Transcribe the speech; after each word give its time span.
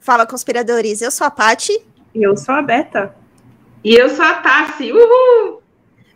Fala, 0.00 0.26
conspiradores. 0.26 1.00
Eu 1.00 1.10
sou 1.10 1.26
a 1.26 1.30
Pati. 1.30 1.72
Eu 2.14 2.36
sou 2.36 2.54
a 2.54 2.60
Beta. 2.62 3.14
E 3.82 3.94
eu 3.94 4.08
sou 4.08 4.24
a 4.24 4.34
Tassi. 4.34 4.92
Uhul! 4.92 5.62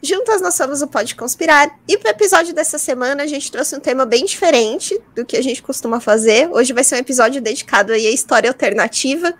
Juntas 0.03 0.41
nós 0.41 0.55
somos 0.55 0.81
o 0.83 0.87
Pode 0.87 1.17
Conspirar. 1.17 1.77
E 1.89 1.99
para 1.99 2.09
o 2.09 2.11
episódio 2.13 2.55
dessa 2.55 2.79
semana, 2.79 3.25
a 3.25 3.27
gente 3.27 3.51
trouxe 3.51 3.75
um 3.75 3.81
tema 3.81 4.07
bem 4.07 4.25
diferente 4.25 4.99
do 5.15 5.25
que 5.25 5.37
a 5.37 5.43
gente 5.43 5.63
costuma 5.63 6.01
fazer. 6.01 6.49
Hoje 6.51 6.73
vai 6.73 6.85
ser 6.85 6.95
um 6.95 6.99
episódio 6.99 7.43
dedicado 7.43 7.93
aí 7.93 8.07
à 8.07 8.11
história 8.11 8.49
alternativa. 8.49 9.35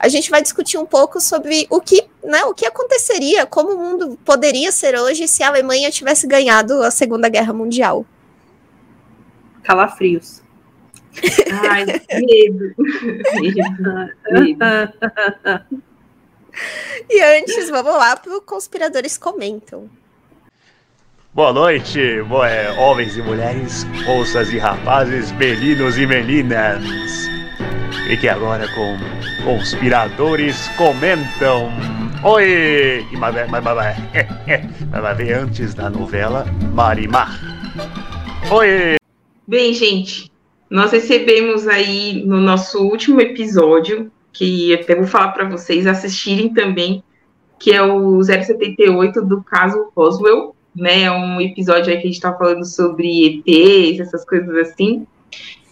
A 0.00 0.08
gente 0.08 0.30
vai 0.30 0.40
discutir 0.40 0.78
um 0.78 0.86
pouco 0.86 1.20
sobre 1.20 1.66
o 1.68 1.78
que, 1.78 2.02
né, 2.24 2.42
o 2.44 2.54
que 2.54 2.64
aconteceria, 2.64 3.44
como 3.44 3.74
o 3.74 3.78
mundo 3.78 4.18
poderia 4.24 4.72
ser 4.72 4.98
hoje 4.98 5.28
se 5.28 5.42
a 5.42 5.48
Alemanha 5.48 5.90
tivesse 5.90 6.26
ganhado 6.26 6.82
a 6.82 6.90
Segunda 6.90 7.28
Guerra 7.28 7.52
Mundial. 7.52 8.06
Calafrios. 9.62 10.40
Ai, 11.68 11.84
medo. 11.84 12.74
medo. 13.42 14.54
E 17.10 17.20
antes, 17.20 17.68
vamos 17.68 17.92
lá 17.92 18.16
para 18.16 18.38
o 18.38 18.40
Conspiradores 18.40 19.18
Comentam. 19.18 19.90
Boa 21.34 21.52
noite, 21.52 22.22
boa, 22.22 22.48
é, 22.48 22.72
homens 22.72 23.18
e 23.18 23.22
mulheres, 23.22 23.84
moças 24.06 24.50
e 24.50 24.56
rapazes, 24.56 25.30
meninos 25.32 25.98
e 25.98 26.06
meninas. 26.06 26.82
Fique 28.10 28.28
agora 28.28 28.66
com 28.74 28.96
Conspiradores 29.44 30.66
Comentam. 30.76 31.70
Oi! 32.24 33.06
E 33.08 33.16
mas, 33.16 33.48
mas, 33.48 33.62
mas, 33.62 33.96
mas 34.90 35.16
ver 35.16 35.32
antes 35.34 35.74
da 35.74 35.88
novela 35.88 36.44
Marimar. 36.74 37.40
Oi! 38.50 38.96
Bem, 39.46 39.72
gente, 39.72 40.28
nós 40.68 40.90
recebemos 40.90 41.68
aí 41.68 42.24
no 42.26 42.40
nosso 42.40 42.82
último 42.82 43.20
episódio, 43.20 44.10
que 44.32 44.74
até 44.74 44.96
vou 44.96 45.06
falar 45.06 45.28
para 45.28 45.48
vocês 45.48 45.86
assistirem 45.86 46.52
também, 46.52 47.04
que 47.60 47.72
é 47.72 47.80
o 47.80 48.20
078 48.24 49.24
do 49.24 49.40
caso 49.44 49.92
Roswell, 49.96 50.56
né? 50.74 51.02
É 51.02 51.12
um 51.12 51.40
episódio 51.40 51.92
aí 51.92 51.98
que 51.98 52.08
a 52.08 52.10
gente 52.10 52.14
está 52.14 52.32
falando 52.32 52.64
sobre 52.64 53.44
ETs, 53.46 54.00
essas 54.00 54.24
coisas 54.24 54.52
assim. 54.56 55.06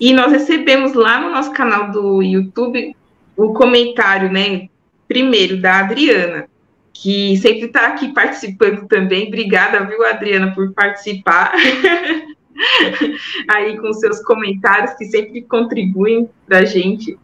E 0.01 0.12
nós 0.12 0.33
recebemos 0.33 0.95
lá 0.95 1.20
no 1.20 1.31
nosso 1.31 1.53
canal 1.53 1.91
do 1.91 2.23
YouTube 2.23 2.95
o 3.37 3.53
comentário, 3.53 4.31
né? 4.31 4.69
Primeiro, 5.06 5.61
da 5.61 5.81
Adriana, 5.81 6.48
que 6.92 7.37
sempre 7.39 7.67
está 7.67 7.87
aqui 7.89 8.12
participando 8.12 8.87
também. 8.87 9.28
Obrigada, 9.28 9.84
viu, 9.84 10.05
Adriana, 10.05 10.55
por 10.55 10.73
participar. 10.73 11.53
aí 13.48 13.78
com 13.78 13.92
seus 13.92 14.20
comentários 14.23 14.95
que 14.95 15.05
sempre 15.06 15.42
contribuem 15.42 16.28
para 16.47 16.59
a 16.59 16.65
gente. 16.65 17.19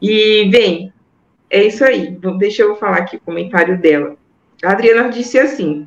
E, 0.00 0.48
bem, 0.50 0.92
é 1.50 1.64
isso 1.64 1.84
aí. 1.84 2.16
Deixa 2.38 2.62
eu 2.62 2.76
falar 2.76 2.98
aqui 2.98 3.16
o 3.16 3.20
comentário 3.20 3.78
dela. 3.78 4.16
A 4.64 4.72
Adriana 4.72 5.08
disse 5.08 5.38
assim: 5.38 5.86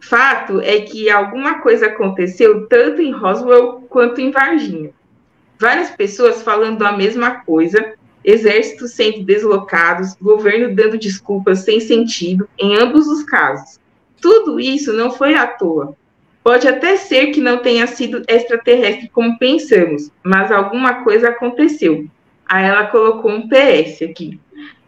fato 0.00 0.60
é 0.60 0.80
que 0.80 1.10
alguma 1.10 1.60
coisa 1.60 1.86
aconteceu 1.86 2.66
tanto 2.66 3.00
em 3.00 3.12
Roswell 3.12 3.84
quanto 3.88 4.20
em 4.20 4.30
Varginha. 4.30 4.90
Várias 5.58 5.90
pessoas 5.90 6.42
falando 6.42 6.82
a 6.82 6.92
mesma 6.92 7.40
coisa, 7.40 7.94
exércitos 8.24 8.92
sendo 8.92 9.22
deslocados, 9.22 10.14
governo 10.20 10.74
dando 10.74 10.98
desculpas 10.98 11.60
sem 11.60 11.80
sentido 11.80 12.48
em 12.58 12.76
ambos 12.76 13.06
os 13.06 13.22
casos. 13.22 13.80
Tudo 14.20 14.60
isso 14.60 14.92
não 14.92 15.10
foi 15.10 15.34
à 15.34 15.46
toa. 15.46 15.96
Pode 16.42 16.68
até 16.68 16.96
ser 16.96 17.28
que 17.28 17.40
não 17.40 17.58
tenha 17.58 17.86
sido 17.86 18.22
extraterrestre 18.28 19.08
como 19.08 19.38
pensamos, 19.38 20.10
mas 20.22 20.52
alguma 20.52 21.02
coisa 21.02 21.30
aconteceu. 21.30 22.06
Aí 22.48 22.64
ela 22.64 22.86
colocou 22.86 23.30
um 23.30 23.48
PS 23.48 24.02
aqui. 24.02 24.38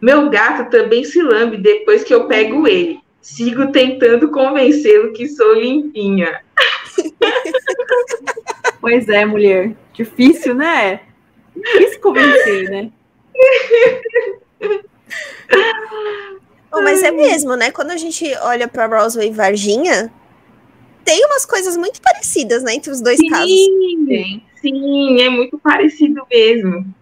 Meu 0.00 0.30
gato 0.30 0.70
também 0.70 1.02
se 1.04 1.20
lambe 1.20 1.56
depois 1.56 2.04
que 2.04 2.14
eu 2.14 2.26
pego 2.26 2.66
ele. 2.68 3.00
Sigo 3.28 3.70
tentando 3.70 4.30
convencê-lo 4.30 5.12
que 5.12 5.28
sou 5.28 5.54
limpinha. 5.54 6.40
Pois 8.80 9.08
é, 9.08 9.24
mulher. 9.24 9.74
Difícil, 9.92 10.54
né? 10.54 11.00
Difícil 11.54 12.00
convencer, 12.00 12.70
né? 12.70 12.90
Oh, 16.70 16.82
mas 16.82 17.02
é 17.02 17.10
mesmo, 17.10 17.56
né? 17.56 17.70
Quando 17.70 17.90
a 17.90 17.96
gente 17.96 18.24
olha 18.42 18.68
para 18.68 18.86
Roswell 18.86 19.26
e 19.26 19.32
Varginha, 19.32 20.12
tem 21.02 21.24
umas 21.24 21.46
coisas 21.46 21.78
muito 21.78 22.00
parecidas, 22.02 22.62
né, 22.62 22.74
entre 22.74 22.90
os 22.90 23.00
dois 23.00 23.18
sim, 23.18 23.28
casos. 23.28 23.50
Sim, 23.50 24.42
sim, 24.60 25.22
é 25.22 25.30
muito 25.30 25.58
parecido 25.58 26.26
mesmo. 26.30 26.94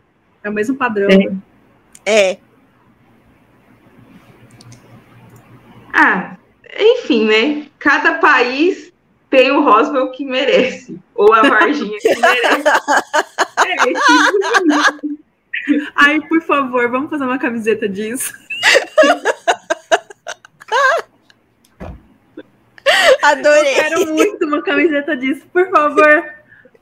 É 0.44 0.48
o 0.48 0.52
mesmo 0.52 0.76
padrão. 0.76 1.08
É. 2.04 2.30
É. 2.30 2.38
Ah, 5.98 6.36
enfim, 6.78 7.26
né? 7.26 7.68
Cada 7.78 8.18
país 8.18 8.92
tem 9.30 9.50
o 9.50 9.62
Roswell 9.62 10.10
que 10.10 10.26
merece, 10.26 11.00
ou 11.14 11.32
a 11.32 11.40
Varginha 11.40 11.98
que 11.98 12.14
merece. 12.20 12.68
É, 13.64 13.76
Ai, 15.96 16.20
por 16.20 16.42
favor, 16.42 16.88
vamos 16.90 17.08
fazer 17.08 17.24
uma 17.24 17.38
camiseta 17.38 17.88
disso. 17.88 18.34
Adorei. 23.22 23.72
Eu 23.72 23.74
quero 23.74 24.14
muito 24.14 24.44
uma 24.44 24.62
camiseta 24.62 25.16
disso, 25.16 25.46
por 25.50 25.70
favor. 25.70 26.24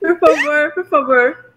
Por 0.00 0.18
favor, 0.18 0.72
por 0.74 0.86
favor. 0.86 1.53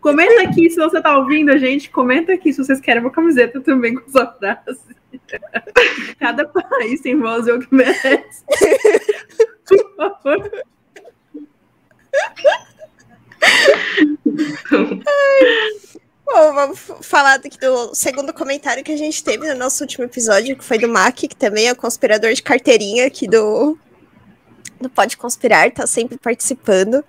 Comenta 0.00 0.42
aqui 0.42 0.70
se 0.70 0.76
você 0.76 1.00
tá 1.00 1.18
ouvindo 1.18 1.50
a 1.50 1.58
gente. 1.58 1.90
Comenta 1.90 2.32
aqui 2.32 2.52
se 2.52 2.64
vocês 2.64 2.80
querem 2.80 3.02
uma 3.02 3.10
camiseta 3.10 3.60
também 3.60 3.94
com 3.94 4.08
sua 4.10 4.26
frase. 4.32 4.80
Cada 6.18 6.46
país 6.46 7.00
tem 7.00 7.18
voz 7.18 7.46
o 7.48 7.58
que 7.58 7.74
merece. 7.74 8.44
Por 9.66 9.96
favor. 9.96 10.50
Bom, 16.24 16.54
vamos 16.54 16.80
falar 17.02 17.34
aqui 17.34 17.58
do 17.58 17.94
segundo 17.94 18.32
comentário 18.32 18.84
que 18.84 18.92
a 18.92 18.96
gente 18.96 19.22
teve 19.22 19.48
no 19.48 19.58
nosso 19.58 19.82
último 19.84 20.04
episódio, 20.04 20.56
que 20.56 20.64
foi 20.64 20.78
do 20.78 20.88
Mac, 20.88 21.14
que 21.14 21.36
também 21.36 21.68
é 21.68 21.74
conspirador 21.74 22.32
de 22.32 22.42
carteirinha 22.42 23.06
aqui 23.06 23.26
do, 23.26 23.78
do 24.80 24.90
Pode 24.90 25.16
Conspirar, 25.16 25.70
tá 25.72 25.86
sempre 25.86 26.18
participando. 26.18 27.04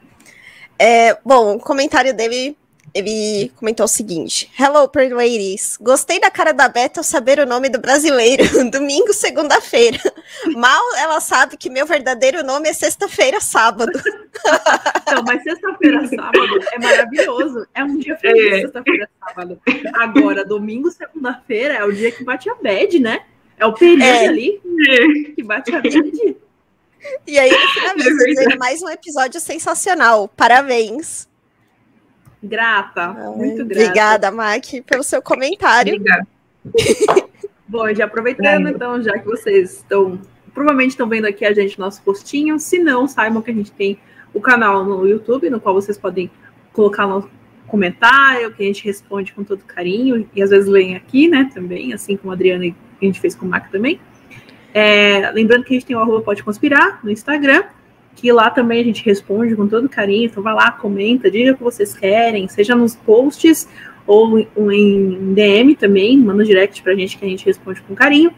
É, 0.79 1.17
bom, 1.25 1.55
o 1.55 1.59
comentário 1.59 2.13
dele, 2.13 2.55
ele 2.93 3.51
comentou 3.55 3.85
o 3.85 3.87
seguinte: 3.87 4.49
Hello, 4.59 4.87
Pretty 4.87 5.13
Ladies. 5.13 5.77
Gostei 5.81 6.19
da 6.19 6.29
cara 6.29 6.51
da 6.53 6.67
Beta 6.69 6.99
ao 6.99 7.03
saber 7.03 7.39
o 7.39 7.45
nome 7.45 7.69
do 7.69 7.79
brasileiro. 7.79 8.43
Domingo, 8.69 9.13
segunda-feira. 9.13 9.99
Mal 10.55 10.83
ela 10.97 11.19
sabe 11.19 11.57
que 11.57 11.69
meu 11.69 11.85
verdadeiro 11.85 12.43
nome 12.43 12.69
é 12.69 12.73
sexta-feira, 12.73 13.39
sábado. 13.41 13.91
Não, 15.13 15.23
mas 15.25 15.41
sexta-feira, 15.43 16.07
sábado 16.07 16.59
é 16.73 16.79
maravilhoso. 16.79 17.67
É 17.73 17.83
um 17.83 17.97
dia 17.97 18.15
feliz, 18.17 18.53
É. 18.53 18.61
sexta-feira, 18.61 19.09
sábado. 19.19 19.59
Agora, 19.95 20.45
domingo, 20.45 20.91
segunda-feira 20.91 21.73
é 21.75 21.83
o 21.83 21.91
dia 21.91 22.11
que 22.11 22.23
bate 22.23 22.49
a 22.49 22.55
bad, 22.55 22.99
né? 22.99 23.21
É 23.59 23.65
o 23.65 23.73
período 23.73 24.03
É. 24.03 24.27
ali 24.27 24.61
que 25.35 25.41
bate 25.43 25.73
a 25.75 25.81
bad. 25.81 26.37
E 27.25 27.37
aí 27.37 27.49
ele 27.49 27.67
finaliza 27.67 28.53
É 28.53 28.57
mais 28.57 28.81
um 28.81 28.89
episódio 28.89 29.39
sensacional. 29.39 30.27
Parabéns. 30.27 31.27
Grata, 32.41 33.13
muito 33.35 33.65
grata. 33.65 33.83
Obrigada, 33.83 34.31
Mac, 34.31 34.63
pelo 34.85 35.03
seu 35.03 35.21
comentário. 35.21 35.95
Obrigada. 35.95 36.27
Bom, 37.67 37.93
já 37.93 38.05
aproveitando, 38.05 38.69
então, 38.69 39.01
já 39.01 39.17
que 39.17 39.25
vocês 39.25 39.77
estão. 39.77 40.19
Provavelmente 40.53 40.91
estão 40.91 41.07
vendo 41.07 41.25
aqui 41.25 41.45
a 41.45 41.53
gente 41.53 41.77
no 41.77 41.85
nosso 41.85 42.01
postinho. 42.01 42.59
Se 42.59 42.79
não, 42.79 43.07
saibam 43.07 43.41
que 43.41 43.51
a 43.51 43.53
gente 43.53 43.71
tem 43.71 43.99
o 44.33 44.41
canal 44.41 44.83
no 44.83 45.07
YouTube, 45.07 45.49
no 45.49 45.59
qual 45.59 45.75
vocês 45.75 45.97
podem 45.97 46.31
colocar 46.71 47.05
no 47.07 47.29
comentário, 47.67 48.53
que 48.53 48.63
a 48.63 48.65
gente 48.65 48.85
responde 48.85 49.33
com 49.33 49.43
todo 49.43 49.63
carinho, 49.65 50.27
e 50.33 50.41
às 50.41 50.49
vezes 50.49 50.69
leem 50.69 50.95
aqui, 50.95 51.27
né, 51.27 51.49
também, 51.53 51.93
assim 51.93 52.15
como 52.15 52.31
a 52.31 52.33
Adriana 52.33 52.65
e 52.65 52.75
a 53.01 53.05
gente 53.05 53.19
fez 53.19 53.35
com 53.35 53.45
o 53.45 53.49
Mac 53.49 53.69
também. 53.69 53.99
É, 54.79 55.31
lembrando 55.31 55.63
que 55.63 55.73
a 55.73 55.73
gente 55.73 55.87
tem 55.87 55.95
o 55.95 55.99
arroba 55.99 56.21
Pode 56.21 56.43
Conspirar 56.43 56.99
no 57.03 57.09
Instagram, 57.09 57.63
que 58.15 58.31
lá 58.31 58.51
também 58.51 58.79
a 58.79 58.83
gente 58.83 59.03
responde 59.03 59.55
com 59.55 59.67
todo 59.67 59.89
carinho. 59.89 60.25
Então 60.25 60.43
vai 60.43 60.53
lá, 60.53 60.69
comenta, 60.69 61.31
diga 61.31 61.53
o 61.53 61.57
que 61.57 61.63
vocês 61.63 61.95
querem, 61.97 62.47
seja 62.47 62.75
nos 62.75 62.95
posts 62.95 63.67
ou 64.05 64.37
em 64.37 65.33
DM 65.33 65.75
também, 65.75 66.15
manda 66.19 66.43
um 66.43 66.45
direct 66.45 66.83
pra 66.83 66.93
gente 66.93 67.17
que 67.17 67.25
a 67.25 67.27
gente 67.27 67.43
responde 67.43 67.81
com 67.81 67.95
carinho. 67.95 68.31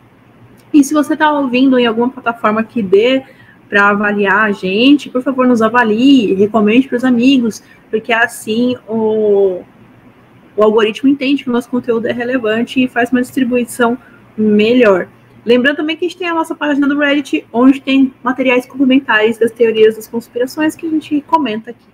E 0.74 0.82
se 0.82 0.94
você 0.94 1.12
está 1.12 1.30
ouvindo 1.30 1.78
em 1.78 1.86
alguma 1.86 2.10
plataforma 2.10 2.64
que 2.64 2.82
dê 2.82 3.22
para 3.68 3.90
avaliar 3.90 4.46
a 4.46 4.52
gente, 4.54 5.10
por 5.10 5.22
favor, 5.22 5.46
nos 5.46 5.62
avalie, 5.62 6.36
recomende 6.36 6.88
para 6.88 6.96
os 7.00 7.04
amigos, 7.04 7.62
porque 7.92 8.14
assim 8.14 8.78
o, 8.88 9.62
o 10.56 10.64
algoritmo 10.64 11.10
entende 11.10 11.44
que 11.44 11.50
o 11.50 11.54
nosso 11.54 11.70
conteúdo 11.70 12.08
é 12.08 12.14
relevante 12.14 12.82
e 12.82 12.88
faz 12.88 13.12
uma 13.12 13.20
distribuição 13.20 13.98
melhor. 14.38 15.10
Lembrando 15.46 15.78
também 15.78 15.96
que 15.96 16.06
a 16.06 16.08
gente 16.10 16.18
tem 16.18 16.28
a 16.28 16.34
nossa 16.34 16.54
página 16.54 16.88
do 16.88 16.98
Reddit, 16.98 17.46
onde 17.52 17.80
tem 17.80 18.14
materiais 18.22 18.66
complementares 18.66 19.38
das 19.38 19.52
teorias 19.52 19.96
das 19.96 20.08
conspirações 20.08 20.76
que 20.76 20.86
a 20.86 20.90
gente 20.90 21.22
comenta 21.22 21.72
aqui, 21.72 21.88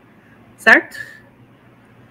certo? 0.57 0.97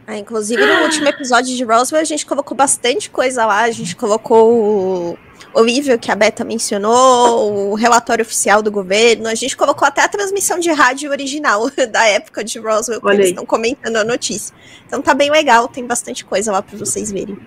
Ah, 0.07 0.19
inclusive, 0.19 0.65
no 0.65 0.83
último 0.83 1.09
episódio 1.09 1.57
de 1.57 1.65
Roswell, 1.65 2.03
a 2.03 2.05
gente 2.05 2.27
colocou 2.27 2.55
bastante 2.55 3.09
coisa 3.09 3.47
lá. 3.47 3.63
A 3.63 3.71
gente 3.71 3.97
colocou 3.97 5.17
o, 5.55 5.65
nível 5.65 5.99
que 5.99 6.11
a 6.11 6.15
Beta 6.15 6.45
mencionou, 6.45 7.71
o 7.71 7.75
relatório 7.75 8.23
oficial 8.23 8.61
do 8.61 8.71
governo. 8.71 9.27
A 9.29 9.35
gente 9.35 9.57
colocou 9.57 9.89
até 9.89 10.03
a 10.03 10.09
transmissão 10.09 10.59
de 10.59 10.71
rádio 10.71 11.11
original 11.11 11.71
da 11.91 12.07
época 12.07 12.45
de 12.45 12.59
Roswell, 12.59 13.01
que 13.01 13.09
eles 13.09 13.29
estão 13.29 13.47
comentando 13.47 13.97
a 13.97 14.05
notícia. 14.05 14.55
Então 14.87 15.01
tá 15.01 15.15
bem 15.15 15.31
legal, 15.31 15.69
tem 15.69 15.87
bastante 15.87 16.23
coisa 16.23 16.53
lá 16.53 16.61
para 16.61 16.77
vocês 16.77 17.11
verem. 17.11 17.39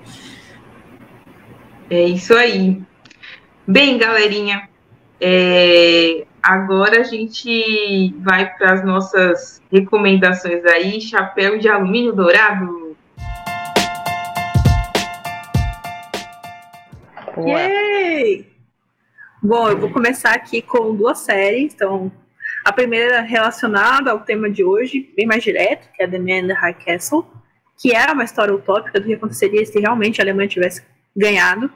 É 1.92 2.06
isso 2.06 2.34
aí. 2.34 2.82
Bem, 3.70 3.98
galerinha, 3.98 4.70
é, 5.20 6.26
agora 6.42 7.02
a 7.02 7.04
gente 7.04 8.16
vai 8.20 8.50
para 8.56 8.72
as 8.72 8.86
nossas 8.86 9.62
recomendações 9.70 10.64
aí. 10.64 11.02
Chapéu 11.02 11.60
de 11.60 11.68
alumínio 11.68 12.14
dourado. 12.14 12.96
Yay! 17.46 18.48
Bom, 19.44 19.68
eu 19.68 19.78
vou 19.78 19.92
começar 19.92 20.34
aqui 20.34 20.62
com 20.62 20.96
duas 20.96 21.20
séries. 21.20 21.74
Então, 21.74 22.10
a 22.64 22.72
primeira 22.72 23.20
relacionada 23.20 24.12
ao 24.12 24.22
tema 24.22 24.50
de 24.50 24.64
hoje, 24.64 25.14
bem 25.14 25.28
mais 25.28 25.44
direto, 25.44 25.90
que 25.94 26.02
é 26.02 26.08
The 26.08 26.20
Man 26.20 26.38
in 26.38 26.48
the 26.48 26.54
High 26.54 26.74
Castle, 26.86 27.28
que 27.78 27.94
é 27.94 28.10
uma 28.14 28.24
história 28.24 28.56
utópica 28.56 28.98
do 28.98 29.08
que 29.08 29.16
aconteceria 29.16 29.66
se 29.66 29.78
realmente 29.78 30.22
a 30.22 30.24
Alemanha 30.24 30.48
tivesse 30.48 30.86
ganhado. 31.14 31.70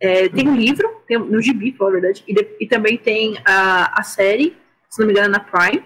É, 0.00 0.28
tem 0.28 0.48
um 0.48 0.56
livro, 0.56 0.88
tem, 1.06 1.18
no 1.18 1.40
gibi, 1.40 1.74
na 1.78 1.90
verdade, 1.90 2.24
e, 2.26 2.34
de, 2.34 2.46
e, 2.60 2.66
também 2.66 2.98
tem 2.98 3.38
a, 3.44 4.00
a 4.00 4.02
série, 4.02 4.56
se 4.88 5.00
não 5.00 5.06
me 5.06 5.12
engano, 5.12 5.30
na 5.30 5.40
Prime. 5.40 5.84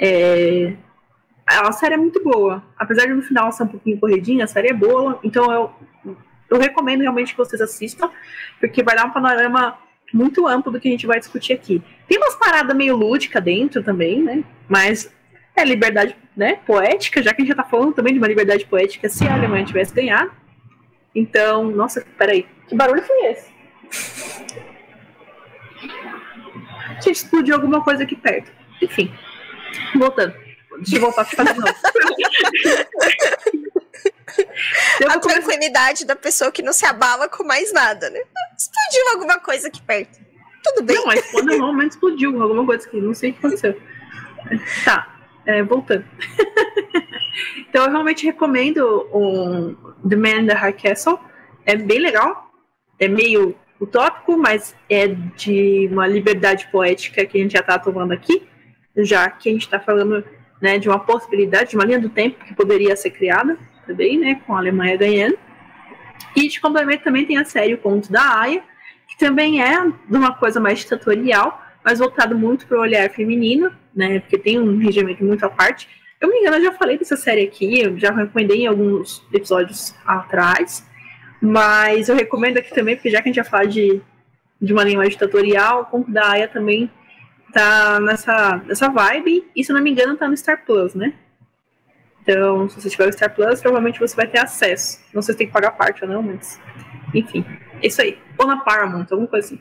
É, 0.00 0.74
a 1.46 1.70
série 1.72 1.94
é 1.94 1.98
muito 1.98 2.22
boa. 2.22 2.62
Apesar 2.76 3.06
de 3.06 3.14
no 3.14 3.22
final 3.22 3.52
ser 3.52 3.64
um 3.64 3.68
pouquinho 3.68 3.98
corridinha, 3.98 4.44
a 4.44 4.48
série 4.48 4.68
é 4.68 4.72
boa. 4.72 5.18
Então 5.22 5.52
eu, 5.52 6.16
eu 6.50 6.58
recomendo 6.58 7.02
realmente 7.02 7.32
que 7.32 7.38
vocês 7.38 7.60
assistam, 7.60 8.10
porque 8.58 8.82
vai 8.82 8.96
dar 8.96 9.06
um 9.06 9.12
panorama 9.12 9.78
muito 10.12 10.46
amplo 10.46 10.72
do 10.72 10.80
que 10.80 10.88
a 10.88 10.90
gente 10.90 11.06
vai 11.06 11.18
discutir 11.18 11.52
aqui. 11.52 11.82
Tem 12.08 12.18
umas 12.18 12.34
paradas 12.34 12.76
meio 12.76 12.96
lúdica 12.96 13.40
dentro 13.40 13.82
também, 13.82 14.22
né? 14.22 14.44
Mas 14.68 15.12
é 15.54 15.64
liberdade 15.64 16.16
né, 16.36 16.56
poética, 16.66 17.22
já 17.22 17.32
que 17.32 17.40
a 17.40 17.44
gente 17.44 17.56
já 17.56 17.62
tá 17.62 17.68
falando 17.68 17.94
também 17.94 18.12
de 18.12 18.18
uma 18.18 18.28
liberdade 18.28 18.66
poética 18.66 19.08
se 19.08 19.26
a 19.26 19.34
Alemanha 19.34 19.64
tivesse 19.64 19.94
ganhado. 19.94 20.30
Então, 21.14 21.70
nossa, 21.70 22.04
peraí. 22.18 22.46
Que 22.68 22.74
barulho 22.74 23.02
foi 23.02 23.26
esse? 23.26 23.56
Gente, 27.00 27.12
explodiu 27.12 27.54
alguma 27.54 27.82
coisa 27.82 28.02
aqui 28.02 28.16
perto. 28.16 28.50
Enfim, 28.82 29.12
voltando. 29.96 30.34
Deixa 30.78 30.96
eu 30.96 31.00
voltar 31.00 31.22
a 31.22 31.24
fazer 31.24 31.54
novo. 31.54 31.74
a 35.08 35.18
tranquilidade 35.18 36.04
da 36.04 36.16
pessoa 36.16 36.52
que 36.52 36.62
não 36.62 36.72
se 36.72 36.84
abala 36.84 37.28
com 37.28 37.44
mais 37.44 37.72
nada, 37.72 38.10
né? 38.10 38.20
Explodiu 38.56 39.12
alguma 39.14 39.38
coisa 39.38 39.68
aqui 39.68 39.80
perto. 39.82 40.18
Tudo 40.62 40.82
bem. 40.84 40.96
Não, 40.96 41.06
mas 41.06 41.24
quando 41.30 41.46
normalmente 41.46 41.92
explodiu 41.92 42.42
alguma 42.42 42.66
coisa 42.66 42.86
aqui, 42.86 43.00
não 43.00 43.14
sei 43.14 43.30
o 43.30 43.32
que 43.34 43.38
aconteceu. 43.38 43.80
Tá, 44.84 45.16
é, 45.46 45.62
voltando. 45.62 46.04
então 47.68 47.84
eu 47.84 47.90
realmente 47.90 48.26
recomendo 48.26 48.80
o 49.12 49.74
The 50.08 50.16
Man 50.16 50.42
in 50.42 50.46
the 50.46 50.54
High 50.54 50.72
Castle. 50.72 51.18
É 51.64 51.76
bem 51.76 51.98
legal 51.98 52.45
é 52.98 53.08
meio 53.08 53.54
utópico, 53.80 54.36
mas 54.36 54.74
é 54.88 55.08
de 55.08 55.88
uma 55.92 56.06
liberdade 56.06 56.68
poética 56.70 57.24
que 57.24 57.38
a 57.38 57.40
gente 57.42 57.52
já 57.52 57.60
está 57.60 57.78
tomando 57.78 58.12
aqui, 58.12 58.46
já 58.96 59.28
que 59.28 59.48
a 59.48 59.52
gente 59.52 59.62
está 59.62 59.78
falando 59.78 60.24
né, 60.60 60.78
de 60.78 60.88
uma 60.88 60.98
possibilidade, 60.98 61.70
de 61.70 61.76
uma 61.76 61.84
linha 61.84 62.00
do 62.00 62.08
tempo 62.08 62.42
que 62.44 62.54
poderia 62.54 62.96
ser 62.96 63.10
criada 63.10 63.58
também, 63.86 64.18
né, 64.18 64.40
com 64.46 64.54
a 64.54 64.58
Alemanha 64.58 64.96
ganhando. 64.96 65.38
E 66.34 66.48
de 66.48 66.60
complemento 66.60 67.04
também 67.04 67.26
tem 67.26 67.36
a 67.36 67.44
série 67.44 67.74
O 67.74 67.78
Conto 67.78 68.10
da 68.10 68.40
Aya, 68.40 68.62
que 69.08 69.18
também 69.18 69.62
é 69.62 69.80
de 69.84 70.16
uma 70.16 70.34
coisa 70.34 70.58
mais 70.58 70.80
ditatorial, 70.80 71.62
mas 71.84 71.98
voltado 71.98 72.36
muito 72.36 72.66
para 72.66 72.78
o 72.78 72.80
olhar 72.80 73.08
feminino, 73.10 73.70
né, 73.94 74.20
porque 74.20 74.38
tem 74.38 74.58
um 74.58 74.78
regimento 74.78 75.24
muito 75.24 75.44
à 75.44 75.48
parte. 75.48 75.88
Eu 76.20 76.28
me 76.28 76.38
engano, 76.38 76.56
eu 76.56 76.64
já 76.64 76.72
falei 76.72 76.98
dessa 76.98 77.16
série 77.16 77.42
aqui, 77.42 77.80
eu 77.80 77.98
já 77.98 78.10
recomendei 78.10 78.62
em 78.62 78.66
alguns 78.66 79.22
episódios 79.32 79.94
atrás. 80.06 80.86
Mas 81.40 82.08
eu 82.08 82.16
recomendo 82.16 82.58
aqui 82.58 82.74
também, 82.74 82.96
porque 82.96 83.10
já 83.10 83.22
que 83.22 83.28
a 83.28 83.32
gente 83.32 83.42
vai 83.42 83.50
falar 83.50 83.66
de, 83.66 84.00
de 84.60 84.72
uma 84.72 84.84
linguagem 84.84 85.12
ditatorial, 85.12 85.82
o 85.82 85.86
conto 85.86 86.10
da 86.10 86.30
Aya 86.30 86.48
também 86.48 86.90
tá 87.52 88.00
nessa, 88.00 88.62
nessa 88.66 88.88
vibe, 88.88 89.46
e 89.54 89.64
se 89.64 89.72
não 89.72 89.82
me 89.82 89.90
engano 89.90 90.16
tá 90.16 90.28
no 90.28 90.36
Star 90.36 90.64
Plus, 90.64 90.94
né? 90.94 91.14
Então, 92.22 92.68
se 92.68 92.80
você 92.80 92.90
tiver 92.90 93.08
o 93.08 93.12
Star 93.12 93.32
Plus, 93.32 93.60
provavelmente 93.60 94.00
você 94.00 94.16
vai 94.16 94.26
ter 94.26 94.40
acesso. 94.40 95.00
Não 95.14 95.22
sei 95.22 95.32
se 95.32 95.38
tem 95.38 95.46
que 95.46 95.52
pagar 95.52 95.70
parte 95.72 96.04
ou 96.04 96.10
não, 96.10 96.22
mas. 96.22 96.60
Enfim, 97.14 97.44
é 97.80 97.86
isso 97.86 98.02
aí. 98.02 98.18
Ou 98.36 98.46
na 98.46 98.56
Paramount, 98.58 99.06
alguma 99.10 99.28
coisa 99.28 99.46
assim. 99.46 99.60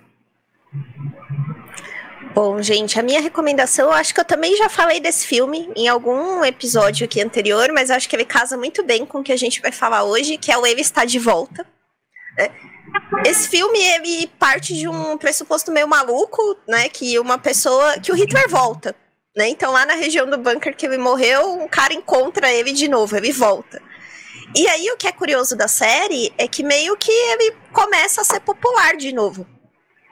Bom, 2.35 2.61
gente, 2.61 2.99
a 2.99 3.01
minha 3.01 3.21
recomendação, 3.21 3.85
eu 3.85 3.93
acho 3.93 4.13
que 4.13 4.19
eu 4.19 4.25
também 4.25 4.57
já 4.57 4.67
falei 4.67 4.99
desse 4.99 5.25
filme 5.25 5.71
em 5.73 5.87
algum 5.87 6.43
episódio 6.43 7.05
aqui 7.05 7.21
anterior, 7.21 7.71
mas 7.71 7.89
acho 7.89 8.09
que 8.09 8.15
ele 8.15 8.25
casa 8.25 8.57
muito 8.57 8.83
bem 8.83 9.05
com 9.05 9.19
o 9.19 9.23
que 9.23 9.31
a 9.31 9.37
gente 9.37 9.61
vai 9.61 9.71
falar 9.71 10.03
hoje, 10.03 10.37
que 10.37 10.51
é 10.51 10.57
o 10.57 10.65
Ele 10.65 10.81
Está 10.81 11.05
de 11.05 11.17
Volta. 11.17 11.65
Né? 12.37 12.51
Esse 13.25 13.47
filme, 13.47 13.79
ele 13.79 14.27
parte 14.37 14.73
de 14.73 14.85
um 14.85 15.17
pressuposto 15.17 15.71
meio 15.71 15.87
maluco, 15.87 16.57
né, 16.67 16.89
que 16.89 17.17
uma 17.19 17.37
pessoa, 17.37 17.97
que 18.01 18.11
o 18.11 18.15
Hitler 18.15 18.49
volta, 18.49 18.93
né, 19.33 19.47
então 19.47 19.71
lá 19.71 19.85
na 19.85 19.93
região 19.93 20.29
do 20.29 20.37
bunker 20.37 20.75
que 20.75 20.85
ele 20.85 20.97
morreu, 20.97 21.53
um 21.53 21.69
cara 21.69 21.93
encontra 21.93 22.51
ele 22.51 22.73
de 22.73 22.89
novo, 22.89 23.15
ele 23.15 23.31
volta. 23.31 23.81
E 24.53 24.67
aí 24.67 24.91
o 24.91 24.97
que 24.97 25.07
é 25.07 25.13
curioso 25.13 25.55
da 25.55 25.69
série 25.69 26.33
é 26.37 26.49
que 26.49 26.63
meio 26.63 26.97
que 26.97 27.13
ele 27.13 27.55
começa 27.71 28.19
a 28.19 28.25
ser 28.25 28.41
popular 28.41 28.97
de 28.97 29.13
novo, 29.13 29.47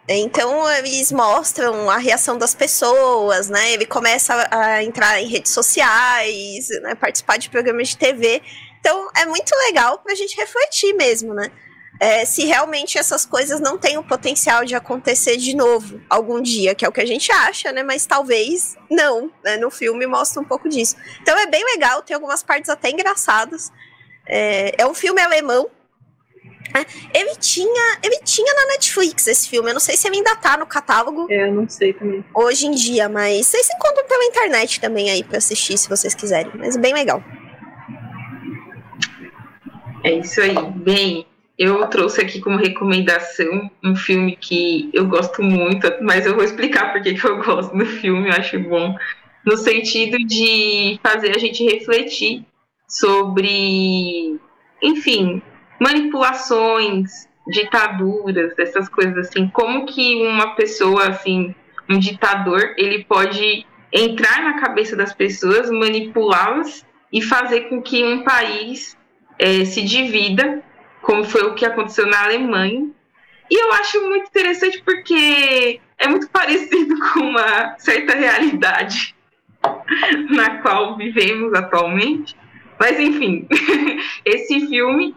então 0.07 0.69
eles 0.71 1.11
mostram 1.11 1.89
a 1.89 1.97
reação 1.97 2.37
das 2.37 2.53
pessoas, 2.53 3.49
né? 3.49 3.71
Ele 3.71 3.85
começa 3.85 4.47
a 4.51 4.83
entrar 4.83 5.21
em 5.21 5.27
redes 5.27 5.53
sociais, 5.53 6.67
né? 6.81 6.93
participar 6.95 7.37
de 7.37 7.49
programas 7.49 7.89
de 7.89 7.97
TV. 7.97 8.41
Então 8.79 9.09
é 9.15 9.25
muito 9.25 9.51
legal 9.67 9.99
para 9.99 10.11
a 10.11 10.15
gente 10.15 10.35
refletir 10.35 10.93
mesmo, 10.93 11.33
né? 11.33 11.49
É, 11.99 12.25
se 12.25 12.43
realmente 12.43 12.97
essas 12.97 13.25
coisas 13.25 13.61
não 13.61 13.77
têm 13.77 13.97
o 13.97 14.03
potencial 14.03 14.65
de 14.65 14.75
acontecer 14.75 15.37
de 15.37 15.55
novo 15.55 16.01
algum 16.09 16.41
dia, 16.41 16.75
que 16.75 16.83
é 16.83 16.89
o 16.89 16.91
que 16.91 16.99
a 16.99 17.05
gente 17.05 17.31
acha, 17.31 17.71
né? 17.71 17.81
Mas 17.81 18.05
talvez 18.05 18.75
não. 18.89 19.31
Né? 19.41 19.55
No 19.55 19.71
filme 19.71 20.05
mostra 20.05 20.41
um 20.41 20.45
pouco 20.45 20.67
disso. 20.67 20.97
Então 21.21 21.37
é 21.37 21.45
bem 21.45 21.63
legal, 21.63 22.01
tem 22.01 22.13
algumas 22.13 22.43
partes 22.43 22.69
até 22.69 22.89
engraçadas. 22.89 23.71
É, 24.27 24.81
é 24.81 24.85
um 24.85 24.93
filme 24.93 25.21
alemão, 25.21 25.69
ele 27.13 27.35
tinha, 27.39 27.97
ele 28.01 28.19
tinha 28.23 28.53
na 28.53 28.73
Netflix 28.73 29.27
esse 29.27 29.49
filme. 29.49 29.69
Eu 29.69 29.73
não 29.73 29.79
sei 29.79 29.95
se 29.95 30.07
ele 30.07 30.17
ainda 30.17 30.35
tá 30.35 30.57
no 30.57 30.65
catálogo. 30.65 31.27
É, 31.29 31.47
eu 31.47 31.53
não 31.53 31.69
sei 31.69 31.93
também. 31.93 32.23
Hoje 32.33 32.65
em 32.65 32.71
dia, 32.71 33.07
mas 33.07 33.47
vocês 33.47 33.69
encontram 33.69 34.05
pela 34.07 34.25
internet 34.25 34.79
também 34.79 35.09
aí 35.09 35.23
para 35.23 35.37
assistir, 35.37 35.77
se 35.77 35.89
vocês 35.89 36.15
quiserem. 36.15 36.51
Mas 36.55 36.75
bem 36.75 36.93
legal. 36.93 37.23
É 40.03 40.13
isso 40.13 40.41
aí. 40.41 40.55
Bem, 40.75 41.25
eu 41.57 41.85
trouxe 41.87 42.21
aqui 42.21 42.41
como 42.41 42.57
recomendação 42.57 43.69
um 43.83 43.95
filme 43.95 44.35
que 44.35 44.89
eu 44.93 45.05
gosto 45.07 45.43
muito, 45.43 45.87
mas 46.01 46.25
eu 46.25 46.33
vou 46.33 46.43
explicar 46.43 46.91
por 46.91 47.01
que 47.01 47.15
eu 47.23 47.37
gosto 47.43 47.75
do 47.77 47.85
filme, 47.85 48.29
eu 48.29 48.33
acho 48.33 48.59
bom. 48.59 48.95
No 49.45 49.57
sentido 49.57 50.17
de 50.17 50.99
fazer 51.03 51.35
a 51.35 51.37
gente 51.37 51.63
refletir 51.63 52.45
sobre, 52.87 54.39
enfim, 54.81 55.41
manipulações, 55.83 57.27
ditaduras, 57.45 58.57
essas 58.57 58.87
coisas 58.87 59.17
assim. 59.17 59.49
Como 59.49 59.85
que 59.85 60.25
uma 60.25 60.55
pessoa 60.55 61.09
assim, 61.09 61.53
um 61.89 61.99
ditador, 61.99 62.73
ele 62.77 63.03
pode 63.03 63.65
entrar 63.91 64.41
na 64.43 64.61
cabeça 64.61 64.95
das 64.95 65.13
pessoas, 65.13 65.69
manipulá-las 65.69 66.85
e 67.11 67.21
fazer 67.21 67.67
com 67.67 67.81
que 67.81 68.01
um 68.01 68.23
país 68.23 68.97
é, 69.37 69.65
se 69.65 69.81
divida, 69.83 70.63
como 71.01 71.25
foi 71.25 71.43
o 71.43 71.53
que 71.53 71.65
aconteceu 71.65 72.07
na 72.07 72.23
Alemanha. 72.23 72.89
E 73.51 73.61
eu 73.61 73.73
acho 73.73 74.01
muito 74.07 74.27
interessante 74.27 74.81
porque 74.83 75.81
é 75.97 76.07
muito 76.07 76.29
parecido 76.29 76.95
com 77.11 77.19
uma 77.19 77.75
certa 77.77 78.15
realidade 78.15 79.13
na 80.31 80.61
qual 80.61 80.95
vivemos 80.95 81.53
atualmente. 81.53 82.37
Mas 82.79 82.97
enfim, 82.97 83.47
esse 84.25 84.67
filme 84.67 85.13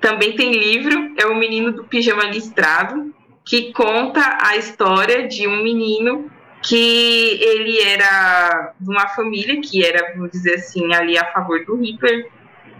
também 0.00 0.34
tem 0.34 0.52
livro, 0.52 1.14
é 1.18 1.26
o 1.26 1.36
Menino 1.36 1.72
do 1.72 1.84
Pijama 1.84 2.24
Listrado, 2.24 3.14
que 3.44 3.72
conta 3.72 4.38
a 4.42 4.56
história 4.56 5.26
de 5.28 5.46
um 5.46 5.62
menino 5.62 6.30
que 6.62 7.38
ele 7.42 7.80
era 7.80 8.74
de 8.78 8.90
uma 8.90 9.08
família 9.08 9.60
que 9.60 9.84
era, 9.84 10.12
vamos 10.12 10.30
dizer 10.30 10.54
assim, 10.54 10.92
ali 10.94 11.16
a 11.18 11.24
favor 11.32 11.64
do 11.64 11.76
Hitler, 11.76 12.28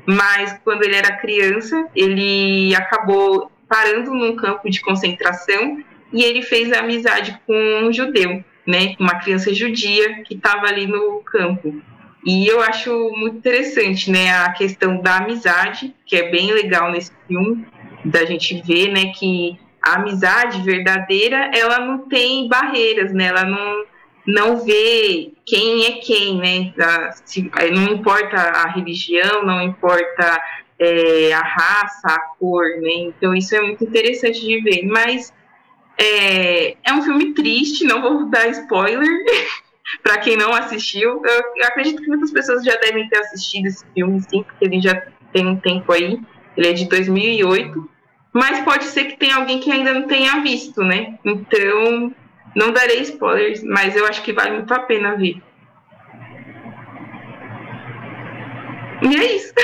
mas 0.06 0.58
quando 0.64 0.82
ele 0.82 0.96
era 0.96 1.16
criança, 1.16 1.86
ele 1.94 2.74
acabou 2.74 3.50
parando 3.68 4.12
num 4.12 4.36
campo 4.36 4.68
de 4.68 4.80
concentração 4.80 5.82
e 6.12 6.22
ele 6.22 6.42
fez 6.42 6.72
amizade 6.72 7.40
com 7.46 7.54
um 7.84 7.92
judeu, 7.92 8.44
né, 8.66 8.94
uma 8.98 9.14
criança 9.20 9.54
judia 9.54 10.22
que 10.24 10.34
estava 10.34 10.66
ali 10.66 10.86
no 10.86 11.20
campo. 11.20 11.80
E 12.24 12.46
eu 12.46 12.60
acho 12.60 12.90
muito 13.16 13.38
interessante, 13.38 14.10
né, 14.10 14.30
a 14.30 14.52
questão 14.52 15.00
da 15.00 15.18
amizade, 15.18 15.94
que 16.04 16.16
é 16.16 16.30
bem 16.30 16.52
legal 16.52 16.90
nesse 16.90 17.12
filme, 17.26 17.66
da 18.04 18.24
gente 18.24 18.60
ver, 18.62 18.88
né, 18.88 19.12
que 19.16 19.58
a 19.82 19.94
amizade 19.94 20.62
verdadeira, 20.62 21.50
ela 21.54 21.80
não 21.80 22.00
tem 22.08 22.46
barreiras, 22.46 23.12
né, 23.12 23.26
ela 23.26 23.44
não, 23.44 23.84
não 24.26 24.56
vê 24.58 25.32
quem 25.46 25.86
é 25.86 25.92
quem, 25.92 26.36
né, 26.36 26.74
não 27.72 27.94
importa 27.94 28.36
a 28.36 28.68
religião, 28.68 29.42
não 29.42 29.62
importa 29.62 30.42
é, 30.78 31.32
a 31.32 31.42
raça, 31.42 32.08
a 32.08 32.18
cor, 32.38 32.64
né, 32.82 32.92
então 32.96 33.34
isso 33.34 33.54
é 33.54 33.62
muito 33.62 33.82
interessante 33.82 34.40
de 34.40 34.60
ver, 34.60 34.86
mas 34.86 35.32
é, 35.96 36.76
é 36.84 36.92
um 36.92 37.02
filme 37.02 37.32
triste, 37.32 37.84
não 37.84 38.02
vou 38.02 38.26
dar 38.28 38.48
spoiler, 38.48 39.08
para 40.02 40.18
quem 40.18 40.36
não 40.36 40.52
assistiu, 40.52 41.22
eu, 41.24 41.64
acredito 41.64 42.02
que 42.02 42.08
muitas 42.08 42.30
pessoas 42.30 42.64
já 42.64 42.76
devem 42.76 43.08
ter 43.08 43.18
assistido 43.18 43.66
esse 43.66 43.84
filme, 43.94 44.20
sim, 44.20 44.42
porque 44.42 44.64
ele 44.64 44.80
já 44.80 45.02
tem 45.32 45.46
um 45.46 45.56
tempo 45.56 45.92
aí. 45.92 46.20
Ele 46.56 46.68
é 46.68 46.72
de 46.72 46.88
2008, 46.88 47.90
mas 48.32 48.64
pode 48.64 48.84
ser 48.84 49.04
que 49.04 49.16
tenha 49.16 49.36
alguém 49.36 49.60
que 49.60 49.70
ainda 49.70 49.92
não 49.92 50.06
tenha 50.06 50.40
visto, 50.40 50.82
né? 50.82 51.18
Então, 51.24 52.14
não 52.54 52.72
darei 52.72 53.00
spoilers, 53.02 53.62
mas 53.62 53.96
eu 53.96 54.06
acho 54.06 54.22
que 54.22 54.32
vale 54.32 54.52
muito 54.52 54.72
a 54.72 54.80
pena 54.80 55.16
ver. 55.16 55.40
E 59.02 59.16
é 59.16 59.36
isso. 59.36 59.52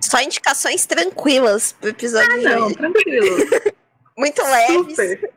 Só 0.00 0.20
indicações 0.20 0.86
tranquilas 0.86 1.76
pro 1.78 1.90
episódio 1.90 2.32
ah, 2.32 2.58
não, 2.58 2.72
tranquilo. 2.72 3.36
muito 4.16 4.42
leves. 4.42 4.96
Super. 4.96 5.30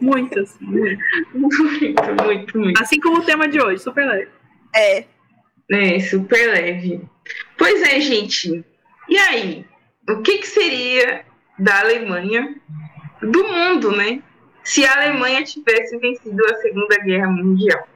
Muitas, 0.00 0.56
muito. 0.60 1.02
muito, 1.32 2.24
muito, 2.24 2.58
muito. 2.58 2.82
Assim 2.82 3.00
como 3.00 3.18
o 3.18 3.24
tema 3.24 3.48
de 3.48 3.60
hoje, 3.60 3.82
super 3.82 4.06
leve. 4.06 4.28
É. 4.74 5.04
É, 5.70 6.00
super 6.00 6.50
leve. 6.50 7.00
Pois 7.56 7.82
é, 7.82 8.00
gente. 8.00 8.64
E 9.08 9.16
aí? 9.16 9.64
O 10.08 10.20
que, 10.20 10.38
que 10.38 10.46
seria 10.46 11.24
da 11.58 11.80
Alemanha, 11.80 12.54
do 13.22 13.44
mundo, 13.44 13.92
né? 13.92 14.22
Se 14.62 14.84
a 14.84 14.94
Alemanha 14.94 15.42
tivesse 15.42 15.96
vencido 15.98 16.44
a 16.46 16.56
Segunda 16.56 16.98
Guerra 16.98 17.28
Mundial? 17.28 17.88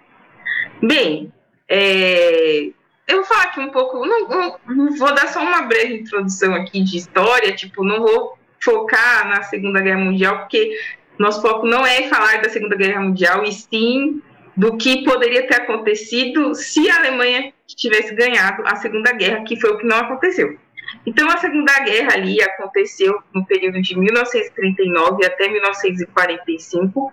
Bem, 0.82 1.32
é, 1.68 2.70
eu 3.06 3.16
vou 3.16 3.24
falar 3.24 3.44
aqui 3.44 3.60
um 3.60 3.70
pouco, 3.70 4.04
não, 4.06 4.28
não, 4.28 4.96
vou 4.96 5.14
dar 5.14 5.28
só 5.28 5.42
uma 5.42 5.62
breve 5.62 6.00
introdução 6.00 6.54
aqui 6.54 6.82
de 6.82 6.98
história, 6.98 7.54
tipo, 7.54 7.82
não 7.82 8.00
vou 8.00 8.38
focar 8.60 9.28
na 9.28 9.42
Segunda 9.42 9.80
Guerra 9.80 10.00
Mundial, 10.00 10.38
porque 10.40 10.78
nosso 11.18 11.42
foco 11.42 11.66
não 11.66 11.86
é 11.86 12.04
falar 12.04 12.40
da 12.40 12.48
Segunda 12.48 12.76
Guerra 12.76 13.00
Mundial, 13.00 13.44
e 13.44 13.52
sim 13.52 14.22
do 14.56 14.76
que 14.76 15.04
poderia 15.04 15.46
ter 15.46 15.62
acontecido 15.62 16.52
se 16.54 16.90
a 16.90 16.96
Alemanha 16.96 17.52
tivesse 17.66 18.14
ganhado 18.14 18.62
a 18.66 18.74
Segunda 18.76 19.12
Guerra, 19.12 19.44
que 19.44 19.58
foi 19.60 19.70
o 19.70 19.78
que 19.78 19.86
não 19.86 19.98
aconteceu. 19.98 20.58
Então, 21.06 21.28
a 21.28 21.36
Segunda 21.38 21.78
Guerra 21.80 22.14
ali 22.14 22.42
aconteceu 22.42 23.22
no 23.32 23.46
período 23.46 23.80
de 23.80 23.96
1939 23.96 25.24
até 25.24 25.48
1945. 25.48 27.12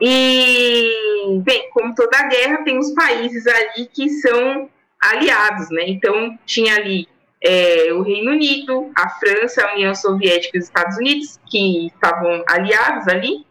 E, 0.00 0.92
bem, 1.42 1.68
como 1.70 1.94
toda 1.94 2.26
guerra, 2.28 2.64
tem 2.64 2.78
os 2.78 2.92
países 2.92 3.46
ali 3.46 3.86
que 3.92 4.08
são 4.08 4.70
aliados, 5.00 5.70
né? 5.70 5.82
Então, 5.88 6.38
tinha 6.46 6.74
ali 6.76 7.08
é, 7.42 7.92
o 7.92 8.02
Reino 8.02 8.32
Unido, 8.32 8.90
a 8.94 9.08
França, 9.10 9.64
a 9.64 9.74
União 9.74 9.94
Soviética 9.94 10.56
e 10.56 10.60
os 10.60 10.66
Estados 10.66 10.96
Unidos, 10.96 11.38
que 11.46 11.86
estavam 11.86 12.42
aliados 12.48 13.06
ali, 13.08 13.46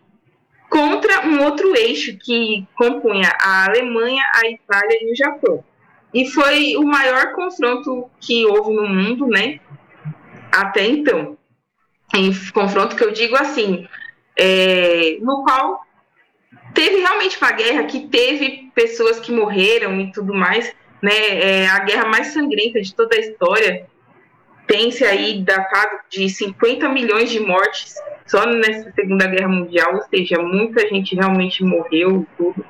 contra 0.70 1.25
um 1.25 1.44
outro 1.44 1.75
eixo 1.75 2.17
que 2.17 2.67
compunha 2.75 3.34
a 3.39 3.65
Alemanha, 3.65 4.24
a 4.36 4.48
Itália 4.48 4.98
e 5.01 5.12
o 5.12 5.15
Japão. 5.15 5.63
E 6.13 6.29
foi 6.29 6.75
o 6.77 6.84
maior 6.84 7.34
confronto 7.34 8.10
que 8.20 8.46
houve 8.46 8.74
no 8.74 8.88
mundo, 8.88 9.27
né, 9.27 9.60
até 10.51 10.86
então. 10.86 11.38
Em 12.15 12.34
confronto 12.51 12.96
que 12.96 13.03
eu 13.03 13.12
digo 13.12 13.36
assim, 13.36 13.88
é, 14.36 15.17
no 15.22 15.44
qual 15.44 15.82
teve 16.74 16.98
realmente 16.98 17.38
uma 17.38 17.51
guerra 17.51 17.84
que 17.86 18.08
teve 18.08 18.72
pessoas 18.74 19.20
que 19.20 19.32
morreram 19.32 20.00
e 20.00 20.12
tudo 20.12 20.34
mais, 20.34 20.74
né, 21.01 21.11
é 21.11 21.67
a 21.67 21.79
guerra 21.79 22.05
mais 22.07 22.27
sangrenta 22.27 22.81
de 22.81 22.93
toda 22.93 23.15
a 23.15 23.19
história, 23.19 23.85
tem-se 24.67 25.03
aí 25.05 25.41
datado 25.41 25.99
de 26.09 26.29
50 26.29 26.89
milhões 26.89 27.29
de 27.31 27.39
mortes 27.39 27.95
só 28.25 28.45
nessa 28.45 28.91
Segunda 28.91 29.25
Guerra 29.25 29.47
Mundial, 29.47 29.95
ou 29.95 30.01
seja, 30.03 30.37
muita 30.41 30.87
gente 30.87 31.15
realmente 31.15 31.63
morreu 31.63 32.27
tudo, 32.37 32.65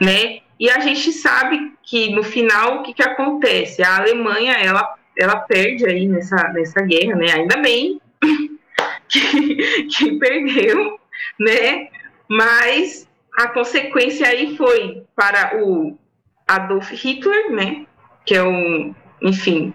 né? 0.00 0.38
E 0.58 0.70
a 0.70 0.80
gente 0.80 1.12
sabe 1.12 1.72
que 1.82 2.10
no 2.14 2.22
final 2.22 2.78
o 2.78 2.82
que, 2.82 2.94
que 2.94 3.02
acontece? 3.02 3.82
A 3.82 3.98
Alemanha 3.98 4.54
ela, 4.54 4.94
ela 5.18 5.36
perde 5.36 5.84
aí 5.84 6.06
nessa, 6.08 6.36
nessa 6.54 6.80
guerra, 6.80 7.16
né? 7.16 7.26
Ainda 7.32 7.58
bem 7.58 8.00
que, 9.08 9.82
que 9.84 10.18
perdeu, 10.18 10.98
né? 11.38 11.88
Mas 12.28 13.06
a 13.36 13.48
consequência 13.48 14.26
aí 14.26 14.56
foi 14.56 15.02
para 15.14 15.62
o 15.62 15.98
Adolf 16.46 16.90
Hitler, 16.90 17.52
né? 17.52 17.86
Que 18.24 18.34
é 18.34 18.42
um, 18.42 18.94
enfim, 19.20 19.72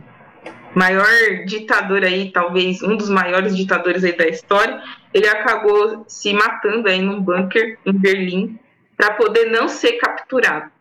maior 0.76 1.08
ditador 1.46 2.04
aí, 2.04 2.32
talvez 2.32 2.84
um 2.84 2.96
dos 2.96 3.10
maiores 3.10 3.56
ditadores 3.56 4.04
aí 4.04 4.16
da 4.16 4.28
história. 4.28 4.82
Ele 5.14 5.28
acabou 5.28 6.06
se 6.08 6.34
matando 6.34 6.88
aí 6.88 7.02
num 7.02 7.22
bunker 7.22 7.78
em 7.86 7.94
Berlim 7.94 8.60
para 8.96 9.14
poder 9.14 9.46
não 9.46 9.68
ser 9.68 9.94
capturado. 9.94 10.72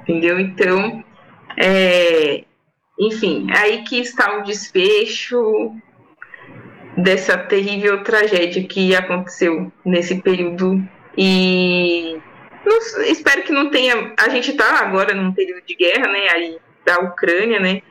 Entendeu? 0.00 0.40
Então, 0.40 1.04
é, 1.56 2.44
enfim, 2.98 3.46
é 3.50 3.58
aí 3.58 3.82
que 3.82 4.00
está 4.00 4.38
o 4.38 4.42
desfecho 4.42 5.74
dessa 6.96 7.38
terrível 7.38 8.02
tragédia 8.02 8.62
que 8.64 8.94
aconteceu 8.94 9.72
nesse 9.84 10.20
período 10.20 10.82
e 11.16 12.20
espero 13.06 13.42
que 13.42 13.52
não 13.52 13.70
tenha. 13.70 14.14
A 14.18 14.28
gente 14.28 14.50
está 14.50 14.80
agora 14.80 15.14
num 15.14 15.32
período 15.32 15.64
de 15.66 15.74
guerra, 15.74 16.08
né? 16.08 16.28
Aí 16.30 16.58
da 16.84 16.98
Ucrânia, 17.00 17.60
né? 17.60 17.82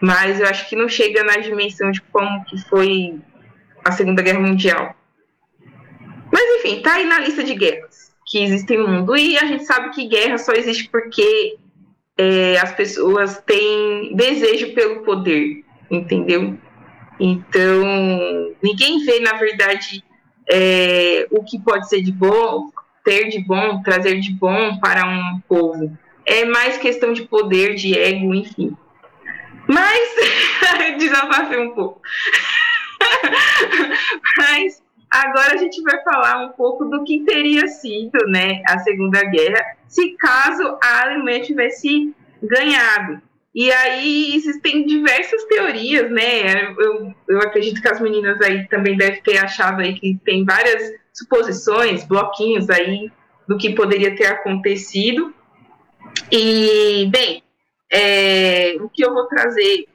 Mas 0.00 0.40
eu 0.40 0.46
acho 0.46 0.68
que 0.68 0.76
não 0.76 0.88
chega 0.88 1.24
na 1.24 1.36
dimensão 1.36 1.90
de 1.90 2.00
como 2.00 2.44
que 2.44 2.58
foi 2.68 3.18
a 3.84 3.92
Segunda 3.92 4.22
Guerra 4.22 4.40
Mundial. 4.40 4.94
Mas 6.32 6.44
enfim, 6.58 6.82
tá 6.82 6.94
aí 6.94 7.04
na 7.04 7.20
lista 7.20 7.42
de 7.42 7.54
guerras 7.54 8.14
que 8.26 8.42
existem 8.42 8.78
no 8.78 8.88
mundo. 8.88 9.16
E 9.16 9.36
a 9.38 9.46
gente 9.46 9.64
sabe 9.64 9.90
que 9.90 10.06
guerra 10.06 10.38
só 10.38 10.52
existe 10.52 10.88
porque 10.90 11.56
é, 12.16 12.58
as 12.58 12.72
pessoas 12.74 13.42
têm 13.46 14.14
desejo 14.14 14.74
pelo 14.74 15.02
poder, 15.02 15.64
entendeu? 15.90 16.56
Então, 17.18 18.54
ninguém 18.62 19.04
vê, 19.04 19.20
na 19.20 19.32
verdade, 19.32 20.04
é, 20.48 21.26
o 21.30 21.42
que 21.42 21.58
pode 21.58 21.88
ser 21.88 22.02
de 22.02 22.12
bom, 22.12 22.70
ter 23.08 23.30
de 23.30 23.40
bom, 23.40 23.80
trazer 23.82 24.20
de 24.20 24.30
bom 24.34 24.78
para 24.78 25.06
um 25.06 25.40
povo. 25.48 25.96
É 26.26 26.44
mais 26.44 26.76
questão 26.76 27.14
de 27.14 27.22
poder, 27.22 27.74
de 27.74 27.98
ego, 27.98 28.34
enfim. 28.34 28.76
Mas, 29.66 30.10
desabafei 31.00 31.58
um 31.58 31.70
pouco. 31.70 32.02
Mas 34.36 34.82
agora 35.10 35.54
a 35.54 35.56
gente 35.56 35.80
vai 35.80 36.02
falar 36.02 36.44
um 36.44 36.50
pouco 36.50 36.84
do 36.84 37.02
que 37.02 37.24
teria 37.24 37.66
sido 37.66 38.18
né, 38.26 38.60
a 38.68 38.78
Segunda 38.80 39.24
Guerra 39.24 39.64
se 39.86 40.14
caso 40.18 40.76
a 40.82 41.04
Alemanha 41.04 41.40
tivesse 41.40 42.14
ganhado. 42.42 43.22
E 43.54 43.72
aí 43.72 44.34
existem 44.36 44.84
diversas 44.84 45.44
teorias, 45.44 46.10
né? 46.10 46.74
Eu, 46.78 47.14
eu 47.26 47.38
acredito 47.38 47.80
que 47.80 47.88
as 47.88 48.00
meninas 48.00 48.38
aí 48.42 48.68
também 48.68 48.98
devem 48.98 49.22
ter 49.22 49.38
achado 49.38 49.80
aí 49.80 49.94
que 49.94 50.18
tem 50.26 50.44
várias 50.44 50.92
suposições, 51.18 52.04
bloquinhos 52.04 52.70
aí 52.70 53.10
do 53.46 53.56
que 53.56 53.74
poderia 53.74 54.14
ter 54.14 54.26
acontecido. 54.26 55.34
E, 56.30 57.06
bem, 57.10 57.42
é, 57.90 58.76
o 58.80 58.88
que 58.88 59.04
eu 59.04 59.12
vou 59.12 59.26
trazer 59.26 59.86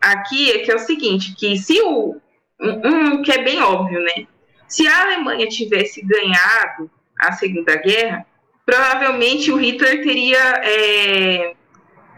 aqui 0.00 0.50
é 0.50 0.58
que 0.58 0.70
é 0.70 0.74
o 0.74 0.78
seguinte, 0.78 1.34
que 1.36 1.56
se 1.56 1.80
o 1.82 2.20
um, 2.60 2.88
um, 2.88 3.22
que 3.22 3.32
é 3.32 3.42
bem 3.42 3.60
óbvio, 3.60 4.00
né? 4.00 4.26
Se 4.68 4.86
a 4.86 5.02
Alemanha 5.02 5.46
tivesse 5.48 6.04
ganhado 6.04 6.90
a 7.20 7.32
Segunda 7.32 7.76
Guerra, 7.76 8.26
provavelmente 8.64 9.52
o 9.52 9.56
Hitler 9.56 10.02
teria 10.02 10.38
é, 10.64 11.54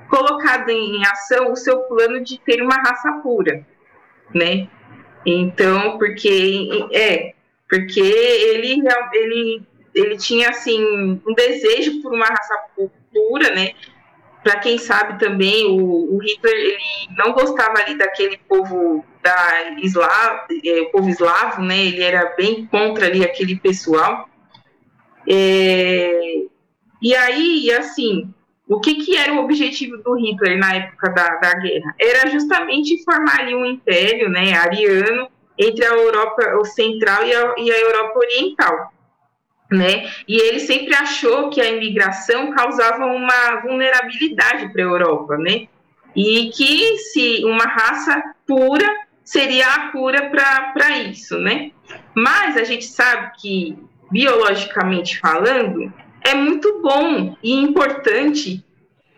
colocado 0.08 0.68
em 0.70 1.04
ação 1.06 1.52
o 1.52 1.56
seu 1.56 1.80
plano 1.80 2.22
de 2.22 2.38
ter 2.38 2.62
uma 2.62 2.76
raça 2.76 3.12
pura, 3.22 3.66
né? 4.34 4.68
Então, 5.25 5.98
porque 5.98 6.68
é, 6.92 7.34
porque 7.68 8.00
ele 8.00 8.82
ele 9.12 9.62
ele 9.94 10.16
tinha 10.16 10.50
assim 10.50 10.82
um 11.26 11.35
desejo 11.35 12.02
por 12.02 12.12
uma 12.12 12.26
raça 12.26 12.54
pura, 13.12 13.54
né? 13.54 13.73
para 14.46 14.61
quem 14.61 14.78
sabe 14.78 15.18
também, 15.18 15.66
o, 15.66 16.14
o, 16.14 16.18
Hitler 16.18 16.54
ele 16.54 16.78
não 17.16 17.32
gostava 17.32 17.80
ali 17.80 17.99
daquele 17.99 18.38
povo 18.49 19.04
da 19.20 19.73
Esla, 19.82 20.46
é, 20.64 20.85
povo 20.85 21.08
eslavo, 21.08 21.62
né? 21.62 21.76
Ele 21.87 22.00
era 22.00 22.32
bem 22.37 22.64
contra 22.66 23.06
ali 23.06 23.25
aquele 23.25 23.56
pessoal. 23.56 24.28
É, 25.28 26.44
e 27.02 27.12
aí, 27.12 27.73
assim, 27.73 28.32
o 28.68 28.78
que, 28.78 28.94
que 29.04 29.16
era 29.16 29.32
o 29.35 29.42
objetivo 29.42 29.96
do 29.96 30.14
Hitler 30.14 30.56
na 30.61 30.76
época 30.76 31.08
da, 31.11 31.28
da 31.38 31.54
guerra? 31.54 31.96
Era 31.99 32.30
justamente 32.30 33.02
formar 33.02 33.40
ali 33.40 33.52
um 33.52 33.66
império, 33.66 34.28
né, 34.28 34.52
ariano, 34.52 35.28
entre 35.58 35.84
a 35.84 35.94
Europa 35.94 36.64
Central 36.64 37.25
e 37.25 37.34
a, 37.34 37.54
e 37.58 37.70
a 37.70 37.78
Europa 37.78 38.18
Oriental 38.18 38.92
né? 39.70 40.08
E 40.28 40.36
ele 40.36 40.60
sempre 40.60 40.94
achou 40.94 41.50
que 41.50 41.60
a 41.60 41.70
imigração 41.70 42.52
causava 42.52 43.06
uma 43.06 43.60
vulnerabilidade 43.62 44.72
para 44.72 44.82
a 44.82 44.86
Europa, 44.86 45.36
né? 45.36 45.68
E 46.14 46.50
que 46.50 46.98
se 46.98 47.44
uma 47.44 47.64
raça 47.64 48.34
pura 48.46 48.88
seria 49.25 49.66
a 49.66 49.90
cura 49.90 50.30
para 50.30 50.98
isso, 50.98 51.38
né? 51.38 51.72
Mas 52.14 52.56
a 52.56 52.64
gente 52.64 52.84
sabe 52.84 53.32
que, 53.38 53.78
biologicamente 54.10 55.18
falando, 55.18 55.92
é 56.22 56.34
muito 56.34 56.80
bom 56.80 57.36
e 57.42 57.52
importante 57.52 58.64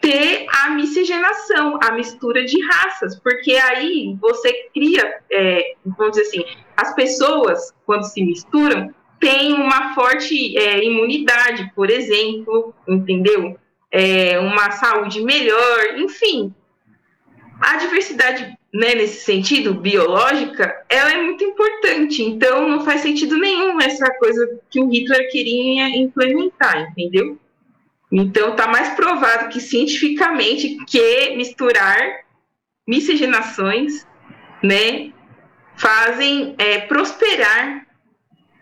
ter 0.09 0.47
a 0.49 0.71
miscigenação, 0.71 1.79
a 1.83 1.93
mistura 1.93 2.43
de 2.43 2.59
raças, 2.67 3.21
porque 3.21 3.53
aí 3.57 4.17
você 4.19 4.71
cria, 4.73 5.21
é, 5.31 5.75
vamos 5.85 6.17
dizer 6.17 6.23
assim, 6.23 6.45
as 6.75 6.95
pessoas, 6.95 7.75
quando 7.85 8.05
se 8.05 8.23
misturam, 8.25 8.95
tem 9.21 9.53
uma 9.53 9.95
forte 9.95 10.57
é, 10.57 10.83
imunidade, 10.83 11.71
por 11.75 11.91
exemplo, 11.91 12.73
entendeu? 12.88 13.59
É, 13.91 14.38
uma 14.38 14.71
saúde 14.71 15.21
melhor, 15.21 15.99
enfim. 15.99 16.55
A 17.61 17.77
diversidade, 17.77 18.57
né, 18.73 18.95
nesse 18.95 19.27
sentido, 19.27 19.75
biológica, 19.75 20.87
ela 20.88 21.12
é 21.12 21.23
muito 21.23 21.45
importante. 21.45 22.23
Então, 22.23 22.67
não 22.67 22.83
faz 22.83 23.03
sentido 23.03 23.37
nenhum 23.37 23.79
essa 23.79 24.11
coisa 24.15 24.59
que 24.71 24.81
o 24.81 24.88
Hitler 24.88 25.31
queria 25.31 25.91
implementar, 25.91 26.93
entendeu? 26.93 27.37
Então, 28.11 28.50
está 28.50 28.67
mais 28.67 28.95
provado 28.95 29.49
que 29.49 29.61
cientificamente 29.61 30.77
que 30.87 31.37
misturar 31.37 32.25
miscigenações, 32.87 34.07
né, 34.62 35.12
fazem 35.77 36.55
é, 36.57 36.81
prosperar 36.81 37.87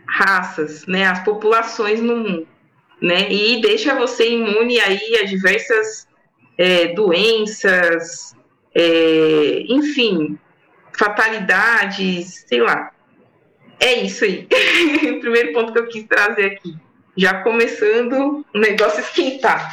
raças, 0.07 0.85
né, 0.87 1.07
as 1.07 1.23
populações 1.25 2.01
no 2.01 2.17
mundo, 2.17 2.49
né, 3.01 3.31
e 3.31 3.61
deixa 3.61 3.95
você 3.95 4.31
imune 4.33 4.81
aí 4.81 5.17
a 5.17 5.25
diversas 5.25 6.09
é, 6.59 6.89
doenças, 6.89 8.35
é, 8.75 9.65
enfim, 9.69 10.37
fatalidades, 10.99 12.45
sei 12.49 12.61
lá. 12.61 12.91
É 13.79 14.03
isso 14.03 14.25
aí. 14.25 14.49
o 15.17 15.21
primeiro 15.21 15.53
ponto 15.53 15.73
que 15.73 15.79
eu 15.79 15.87
quis 15.87 16.05
trazer 16.05 16.47
aqui. 16.47 16.75
Já 17.17 17.43
começando 17.43 18.45
o 18.55 18.59
negócio 18.59 19.01
esquentar. 19.01 19.73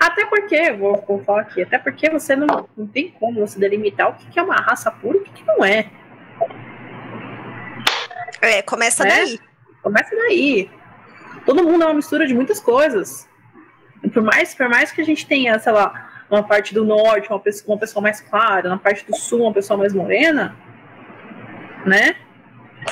Até 0.00 0.26
porque, 0.26 0.72
vou, 0.72 1.02
vou 1.06 1.22
falar 1.22 1.42
aqui, 1.42 1.62
até 1.62 1.78
porque 1.78 2.10
você 2.10 2.34
não, 2.34 2.68
não 2.76 2.86
tem 2.86 3.10
como 3.18 3.40
você 3.46 3.58
delimitar 3.58 4.10
o 4.10 4.14
que, 4.14 4.26
que 4.26 4.38
é 4.38 4.42
uma 4.42 4.56
raça 4.56 4.90
pura 4.90 5.16
e 5.16 5.20
o 5.20 5.24
que, 5.24 5.32
que 5.32 5.46
não 5.46 5.64
é. 5.64 5.90
É, 8.40 8.62
começa 8.62 9.04
né? 9.04 9.10
daí. 9.10 9.40
Começa 9.82 10.14
daí. 10.16 10.70
Todo 11.46 11.64
mundo 11.64 11.82
é 11.82 11.86
uma 11.86 11.94
mistura 11.94 12.26
de 12.26 12.34
muitas 12.34 12.60
coisas. 12.60 13.28
E 14.02 14.10
por 14.10 14.22
mais, 14.22 14.54
por 14.54 14.68
mais 14.68 14.92
que 14.92 15.00
a 15.00 15.04
gente 15.04 15.26
tenha, 15.26 15.58
sei 15.58 15.72
lá, 15.72 16.24
uma 16.30 16.42
parte 16.42 16.74
do 16.74 16.84
norte, 16.84 17.30
uma 17.30 17.40
pessoa, 17.40 17.74
uma 17.74 17.80
pessoa 17.80 18.02
mais 18.02 18.20
clara, 18.20 18.68
na 18.68 18.78
parte 18.78 19.06
do 19.06 19.16
sul, 19.16 19.42
uma 19.42 19.52
pessoa 19.52 19.78
mais 19.78 19.92
morena, 19.92 20.56
né? 21.86 22.16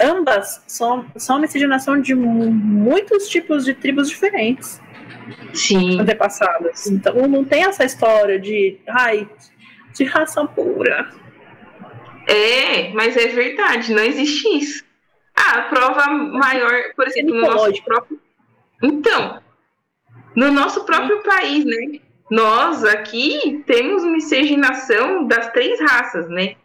Ambas 0.00 0.62
são, 0.66 1.05
são 1.16 1.38
miscigenação 1.38 2.00
de 2.00 2.14
muitos 2.14 3.28
tipos 3.28 3.64
de 3.64 3.74
tribos 3.74 4.09
diferentes. 4.09 4.81
Sim. 5.52 6.00
Antepassadas. 6.00 6.87
Então 6.87 7.14
não 7.26 7.44
tem 7.44 7.64
essa 7.64 7.85
história 7.85 8.38
de, 8.38 8.78
ai, 8.88 9.28
de 9.94 10.05
raça 10.05 10.44
pura. 10.46 11.11
É, 12.26 12.92
mas 12.92 13.16
é 13.16 13.28
verdade, 13.28 13.92
não 13.92 14.02
existe 14.02 14.48
isso. 14.57 14.85
Ah, 15.35 15.59
a 15.59 15.62
prova 15.62 16.07
maior, 16.09 16.94
por 16.94 17.07
exemplo, 17.07 17.35
no 17.35 17.40
nosso 17.40 17.83
próprio. 17.83 18.20
Então, 18.83 19.40
no 20.37 20.52
nosso 20.52 20.85
próprio 20.85 21.22
país, 21.22 21.64
né? 21.64 22.00
Nós 22.31 22.85
aqui 22.85 23.62
temos 23.66 24.05
miscigenação 24.05 25.26
das 25.26 25.50
três 25.52 25.81
raças, 25.81 26.28
né? 26.28 26.57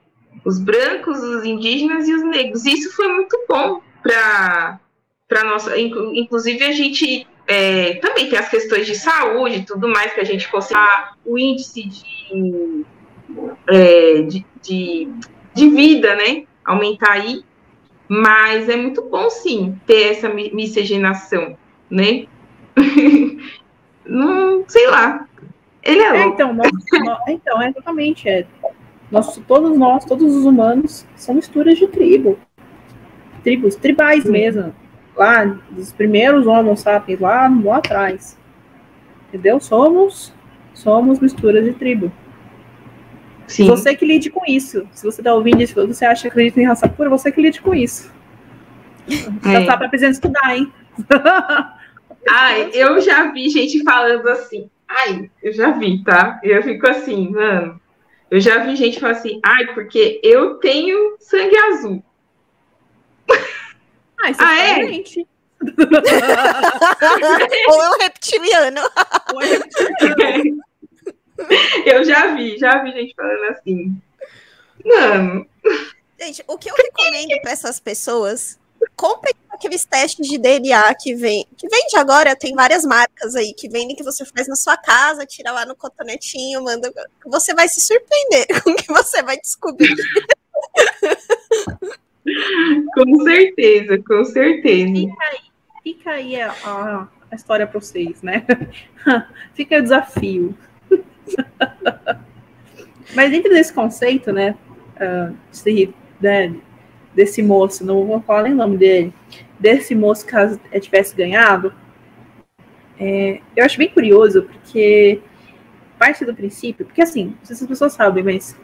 Os 0.46 0.60
brancos, 0.60 1.18
os 1.20 1.46
indígenas 1.46 2.08
e 2.08 2.14
os 2.14 2.24
negros. 2.24 2.66
Isso 2.66 2.96
foi 2.96 3.08
muito 3.08 3.38
bom 3.48 3.82
para 4.02 4.80
para 5.28 5.44
nossa. 5.44 5.78
Inclusive, 5.78 6.64
a 6.64 6.72
gente 6.72 7.28
é, 7.48 7.96
também 7.96 8.30
tem 8.30 8.38
as 8.38 8.50
questões 8.50 8.86
de 8.86 8.96
saúde 8.96 9.58
e 9.58 9.66
tudo 9.66 9.88
mais 9.88 10.14
que 10.14 10.20
a 10.20 10.26
gente 10.26 10.50
consegue. 10.50 10.80
O 11.26 11.38
índice 11.38 11.84
de, 11.84 12.86
é, 13.68 14.22
de, 14.22 14.46
de, 14.62 15.10
de 15.54 15.70
vida, 15.70 16.16
né? 16.16 16.44
Aumentar 16.64 17.12
aí. 17.12 17.44
Mas 18.08 18.70
é 18.70 18.78
muito 18.78 19.02
bom, 19.04 19.30
sim, 19.30 19.78
ter 19.86 20.12
essa 20.12 20.30
miscigenação, 20.30 21.58
né? 21.90 22.26
Não, 24.06 24.64
sei 24.68 24.88
lá. 24.88 25.28
Ele 25.84 26.00
é, 26.00 26.06
é 26.06 26.12
louco. 26.12 26.34
então, 26.34 26.54
nós, 26.54 26.72
nós, 27.04 27.20
então, 27.28 27.62
é 27.62 27.70
exatamente. 27.70 28.30
É. 28.30 28.46
Nós, 29.10 29.40
todos 29.48 29.78
nós, 29.78 30.06
todos 30.06 30.36
os 30.36 30.46
humanos, 30.46 31.06
são 31.16 31.36
misturas 31.36 31.78
de 31.78 31.88
tribo. 31.88 32.38
Tribos, 33.44 33.76
tribais 33.76 34.24
sim. 34.24 34.32
mesmo. 34.32 34.76
Lá, 35.16 35.46
dos 35.72 35.92
primeiros 35.94 36.46
homens 36.46 36.82
sapiens, 36.82 37.20
lá, 37.20 37.48
lá 37.64 37.78
atrás. 37.78 38.38
Entendeu? 39.28 39.60
Somos, 39.60 40.34
somos 40.74 41.20
misturas 41.20 41.64
de 41.64 41.74
tribo. 41.74 42.12
Sim. 43.48 43.68
Você 43.68 43.96
que 43.96 44.06
lide 44.06 44.30
com 44.30 44.42
isso. 44.46 44.86
Se 44.92 45.06
você 45.06 45.22
está 45.22 45.34
ouvindo 45.34 45.62
isso, 45.62 45.74
você 45.88 46.06
acha 46.06 46.24
que 46.24 46.28
acredita 46.28 46.60
em 46.60 46.66
raça 46.66 46.88
pura, 46.88 47.10
você 47.10 47.32
que 47.32 47.42
lide 47.42 47.62
com 47.62 47.74
isso. 47.74 48.12
É. 49.46 49.62
Já 49.62 49.66
tá 49.66 49.78
precisando 49.88 50.14
estudar, 50.14 50.56
hein? 50.56 50.72
Ai, 52.30 52.70
eu 52.74 53.00
já 53.00 53.32
vi 53.32 53.50
gente 53.50 53.82
falando 53.84 54.28
assim. 54.28 54.70
Ai, 54.88 55.30
eu 55.42 55.54
já 55.54 55.72
vi, 55.72 56.04
tá? 56.04 56.40
Eu 56.44 56.62
fico 56.62 56.88
assim, 56.90 57.32
mano. 57.32 57.80
Eu 58.30 58.42
já 58.42 58.58
vi 58.60 58.76
gente 58.76 59.00
falando 59.00 59.18
assim, 59.18 59.40
ai, 59.44 59.74
porque 59.74 60.20
eu 60.24 60.56
tenho 60.56 61.16
sangue 61.20 61.58
azul. 61.58 62.04
Ah, 64.20 64.32
isso 64.32 64.42
ah, 64.42 64.60
é 64.60 64.74
diferente. 64.74 65.28
Ou 67.70 67.84
é 67.84 67.90
um 67.90 67.98
reptiliano. 68.00 68.82
Ou 69.34 69.42
é 69.42 69.46
reptiliano. 69.46 70.58
Eu 71.86 72.04
já 72.04 72.34
vi, 72.34 72.58
já 72.58 72.84
vi 72.84 72.94
gente 72.94 73.14
falando 73.16 73.44
assim. 73.52 73.96
Mano. 74.84 75.48
Gente, 76.20 76.44
o 76.48 76.58
que 76.58 76.68
eu 76.70 76.76
recomendo 76.76 77.40
para 77.42 77.52
essas 77.52 77.80
pessoas, 77.80 78.60
comprem 78.96 79.34
aqueles 79.50 79.86
testes 79.86 80.28
de 80.28 80.38
DNA 80.38 80.94
que 80.96 81.16
vem, 81.16 81.46
que 81.58 81.68
vende 81.68 81.98
agora, 81.98 82.36
tem 82.36 82.54
várias 82.54 82.84
marcas 82.84 83.36
aí 83.36 83.54
que 83.54 83.68
vendem 83.68 83.96
que 83.96 84.04
você 84.04 84.24
faz 84.26 84.48
na 84.48 84.56
sua 84.56 84.78
casa, 84.78 85.26
tira 85.26 85.52
lá 85.52 85.66
no 85.66 85.76
cotonetinho, 85.76 86.64
manda, 86.64 86.92
você 87.26 87.54
vai 87.54 87.68
se 87.68 87.82
surpreender 87.82 88.46
com 88.64 88.72
o 88.72 88.76
que 88.76 88.88
você 88.88 89.24
vai 89.24 89.38
descobrir. 89.38 89.96
com 92.94 93.24
certeza, 93.24 93.98
com 94.06 94.26
certeza. 94.26 94.94
Fica 94.94 95.24
aí, 95.24 95.40
fica 95.84 96.12
aí 96.12 96.42
a, 96.42 96.52
a, 96.52 97.08
a 97.32 97.36
história 97.36 97.66
para 97.66 97.80
vocês, 97.80 98.22
né? 98.22 98.46
fica 99.56 99.80
o 99.80 99.82
desafio. 99.82 100.58
Mas 103.16 103.32
dentro 103.32 103.52
desse 103.52 103.74
conceito, 103.74 104.32
né, 104.32 104.56
uh, 104.96 105.36
desse, 105.52 105.94
né, 106.20 106.54
desse 107.18 107.42
moço, 107.42 107.84
não 107.84 108.06
vou 108.06 108.22
falar 108.22 108.44
nem 108.44 108.54
o 108.54 108.56
nome 108.56 108.78
dele, 108.78 109.12
desse 109.60 109.96
moço 109.96 110.24
caso 110.24 110.60
tivesse 110.80 111.16
ganhado, 111.16 111.74
é, 113.00 113.42
eu 113.56 113.66
acho 113.66 113.78
bem 113.78 113.90
curioso, 113.90 114.44
porque 114.44 115.20
parte 115.98 116.24
do 116.24 116.36
princípio, 116.36 116.86
porque 116.86 117.02
assim, 117.02 117.26
não 117.40 117.46
sei 117.46 117.56
se 117.56 117.64
as 117.64 117.70
pessoas 117.70 117.94
sabem, 117.94 118.24
mas 118.24 118.56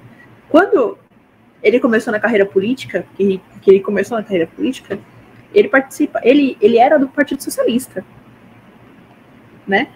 quando 0.49 0.99
ele 1.63 1.79
começou 1.79 2.13
na 2.13 2.19
carreira 2.19 2.45
política, 2.45 3.07
que, 3.15 3.41
que 3.59 3.71
ele 3.71 3.79
começou 3.79 4.17
na 4.17 4.23
carreira 4.23 4.47
política, 4.47 4.99
ele 5.51 5.67
participa, 5.67 6.21
ele, 6.23 6.55
ele 6.61 6.77
era 6.77 6.99
do 6.99 7.07
Partido 7.07 7.41
Socialista, 7.41 8.05
né? 9.67 9.87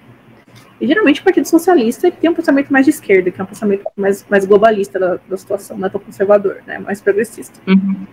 E 0.81 0.87
geralmente 0.87 1.21
o 1.21 1.23
Partido 1.23 1.47
Socialista 1.47 2.09
tem 2.11 2.29
um 2.29 2.33
pensamento 2.33 2.71
mais 2.71 2.85
de 2.85 2.91
esquerda, 2.91 3.29
que 3.29 3.39
é 3.39 3.43
um 3.43 3.47
pensamento 3.47 3.83
mais, 3.95 4.25
mais 4.27 4.45
globalista 4.45 4.99
da, 4.99 5.19
da 5.27 5.37
situação, 5.37 5.77
não 5.77 5.87
é 5.87 5.89
tão 5.89 5.99
conservador, 5.99 6.61
né? 6.65 6.79
mais 6.79 7.01
progressista. 7.01 7.59
Uhum. 7.67 8.05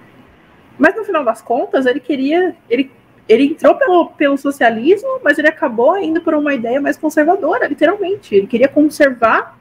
Mas 0.79 0.95
no 0.97 1.05
final 1.05 1.25
das 1.25 1.41
contas, 1.41 1.87
ele 1.87 2.01
queria. 2.01 2.57
Ele, 2.69 2.91
ele 3.29 3.45
entrou 3.45 3.75
pelo, 3.77 4.11
pelo 4.11 4.37
socialismo, 4.37 5.21
mas 5.23 5.39
ele 5.39 5.49
acabou 5.49 5.97
indo 5.97 6.21
por 6.21 6.35
uma 6.35 6.53
ideia 6.53 6.81
mais 6.81 6.97
conservadora, 6.97 7.67
literalmente. 7.67 8.35
Ele 8.35 8.47
queria 8.47 8.69
conservar, 8.69 9.59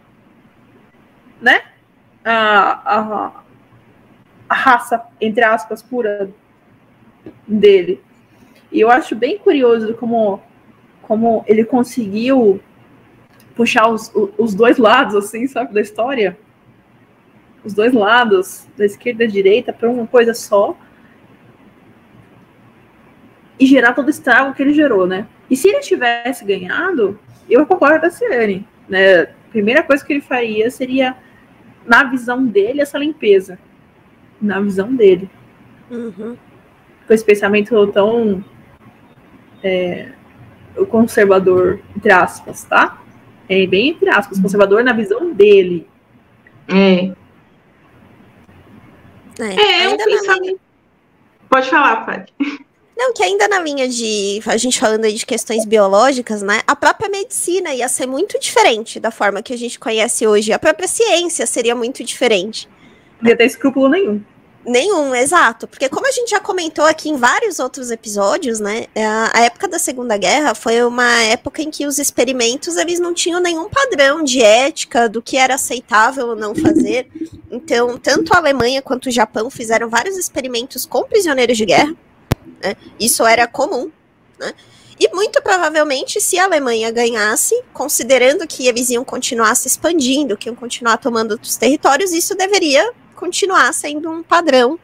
né, 1.40 1.62
a, 2.26 2.98
a, 3.00 3.32
a 4.50 4.56
raça, 4.56 5.02
entre 5.22 5.44
aspas, 5.44 5.82
pura 5.82 6.30
dele. 7.48 8.02
E 8.72 8.82
eu 8.82 8.90
acho 8.90 9.16
bem 9.16 9.38
curioso 9.38 9.94
como, 9.94 10.42
como 11.04 11.46
ele 11.48 11.64
conseguiu 11.64 12.60
puxar 13.56 13.88
os, 13.88 14.12
os 14.38 14.54
dois 14.54 14.78
lados, 14.78 15.16
assim, 15.16 15.48
sabe, 15.48 15.74
da 15.74 15.82
história. 15.82 16.38
Os 17.64 17.74
dois 17.74 17.94
lados, 17.94 18.68
da 18.76 18.86
esquerda 18.86 19.24
e 19.24 19.28
da 19.28 19.32
direita, 19.32 19.72
para 19.72 19.90
uma 19.90 20.08
coisa 20.08 20.34
só 20.34 20.76
e 23.60 23.66
gerar 23.66 23.94
todo 23.94 24.08
o 24.08 24.10
estrago 24.10 24.54
que 24.54 24.62
ele 24.62 24.74
gerou, 24.74 25.06
né? 25.08 25.28
E 25.50 25.56
se 25.56 25.68
ele 25.70 25.80
tivesse 25.80 26.44
ganhado, 26.46 27.20
eu 27.50 27.66
concordo 27.66 28.00
com 28.02 28.06
a 28.08 28.10
Ciane, 28.12 28.68
né? 28.90 29.22
A 29.22 29.28
primeira 29.52 29.84
coisa 29.84 30.04
que 30.04 30.12
ele 30.14 30.22
faria 30.22 30.70
seria, 30.72 31.16
na 31.86 32.04
visão 32.04 32.46
dele, 32.46 32.82
essa 32.82 32.98
limpeza. 32.98 33.60
Na 34.42 34.60
visão 34.60 34.94
dele. 34.96 35.30
Uhum. 35.92 36.36
Com 37.08 37.14
esse 37.14 37.24
pensamento 37.24 37.86
tão 37.88 38.44
é, 39.64 40.10
conservador, 40.90 41.80
entre 41.96 42.12
aspas, 42.12 42.64
tá? 42.66 43.00
É 43.48 43.68
bem 43.68 43.90
entre 43.90 44.10
aspas, 44.10 44.40
conservador 44.40 44.84
na 44.84 44.94
visão 44.94 45.32
dele. 45.34 45.88
É. 46.68 47.12
É, 49.40 49.84
É, 49.86 49.98
pensava. 49.98 50.40
linha- 50.40 50.56
Pode 51.50 51.70
falar, 51.70 52.06
Paty. 52.06 52.34
Não, 53.04 53.12
que 53.12 53.22
ainda 53.22 53.50
na 53.50 53.60
linha 53.60 53.86
de. 53.86 54.42
A 54.46 54.56
gente 54.56 54.80
falando 54.80 55.04
aí 55.04 55.12
de 55.12 55.26
questões 55.26 55.66
biológicas, 55.66 56.42
né? 56.42 56.62
A 56.66 56.74
própria 56.74 57.10
medicina 57.10 57.74
ia 57.74 57.90
ser 57.90 58.08
muito 58.08 58.40
diferente 58.40 58.98
da 58.98 59.12
forma 59.12 59.44
que 59.44 59.52
a 59.52 59.58
gente 59.58 59.78
conhece 59.78 60.26
hoje. 60.26 60.54
A 60.54 60.60
própria 60.60 60.88
ciência 60.88 61.46
seria 61.46 61.76
muito 61.76 62.02
diferente. 62.02 62.70
Não 63.22 63.30
ia 63.30 63.36
ter 63.36 63.46
escrúpulo 63.46 63.90
nenhum. 63.90 64.22
Nenhum, 64.66 65.14
exato. 65.14 65.68
Porque 65.68 65.90
como 65.90 66.08
a 66.08 66.12
gente 66.12 66.30
já 66.30 66.40
comentou 66.40 66.86
aqui 66.86 67.10
em 67.10 67.18
vários 67.18 67.60
outros 67.60 67.92
episódios, 67.92 68.62
né? 68.62 68.86
A 68.96 69.38
a 69.38 69.42
época 69.42 69.68
da 69.68 69.78
Segunda 69.78 70.16
Guerra 70.16 70.56
foi 70.56 70.82
uma 70.82 71.24
época 71.24 71.62
em 71.62 71.70
que 71.70 71.86
os 71.86 72.00
experimentos 72.00 72.78
eles 72.78 73.02
não 73.02 73.14
tinham 73.14 73.42
nenhum 73.42 73.68
padrão 73.70 74.24
de 74.24 74.42
ética 74.42 75.10
do 75.10 75.22
que 75.22 75.36
era 75.36 75.56
aceitável 75.56 76.28
ou 76.28 76.38
não 76.38 76.56
fazer. 76.56 77.10
Então, 77.52 77.98
tanto 77.98 78.34
a 78.34 78.38
Alemanha 78.38 78.82
quanto 78.82 79.08
o 79.08 79.12
Japão 79.12 79.50
fizeram 79.50 79.90
vários 79.90 80.18
experimentos 80.18 80.86
com 80.86 81.04
prisioneiros 81.04 81.58
de 81.58 81.66
guerra. 81.66 81.94
Né? 82.62 82.76
Isso 83.00 83.26
era 83.26 83.48
comum. 83.48 83.92
Né? 84.40 84.54
E 85.00 85.10
muito 85.14 85.42
provavelmente, 85.42 86.22
se 86.22 86.38
a 86.38 86.46
Alemanha 86.46 86.92
ganhasse, 86.92 87.60
considerando 87.74 88.48
que 88.48 88.68
eles 88.68 88.90
iam 88.90 89.04
continuar 89.04 89.56
se 89.56 89.68
expandindo, 89.68 90.38
que 90.38 90.48
iam 90.48 90.56
continuar 90.56 90.98
tomando 90.98 91.32
outros 91.32 91.56
territórios, 91.58 92.12
isso 92.12 92.36
deveria 92.36 92.94
continuar 93.16 93.74
sendo 93.74 94.10
um 94.12 94.22
padrão, 94.24 94.80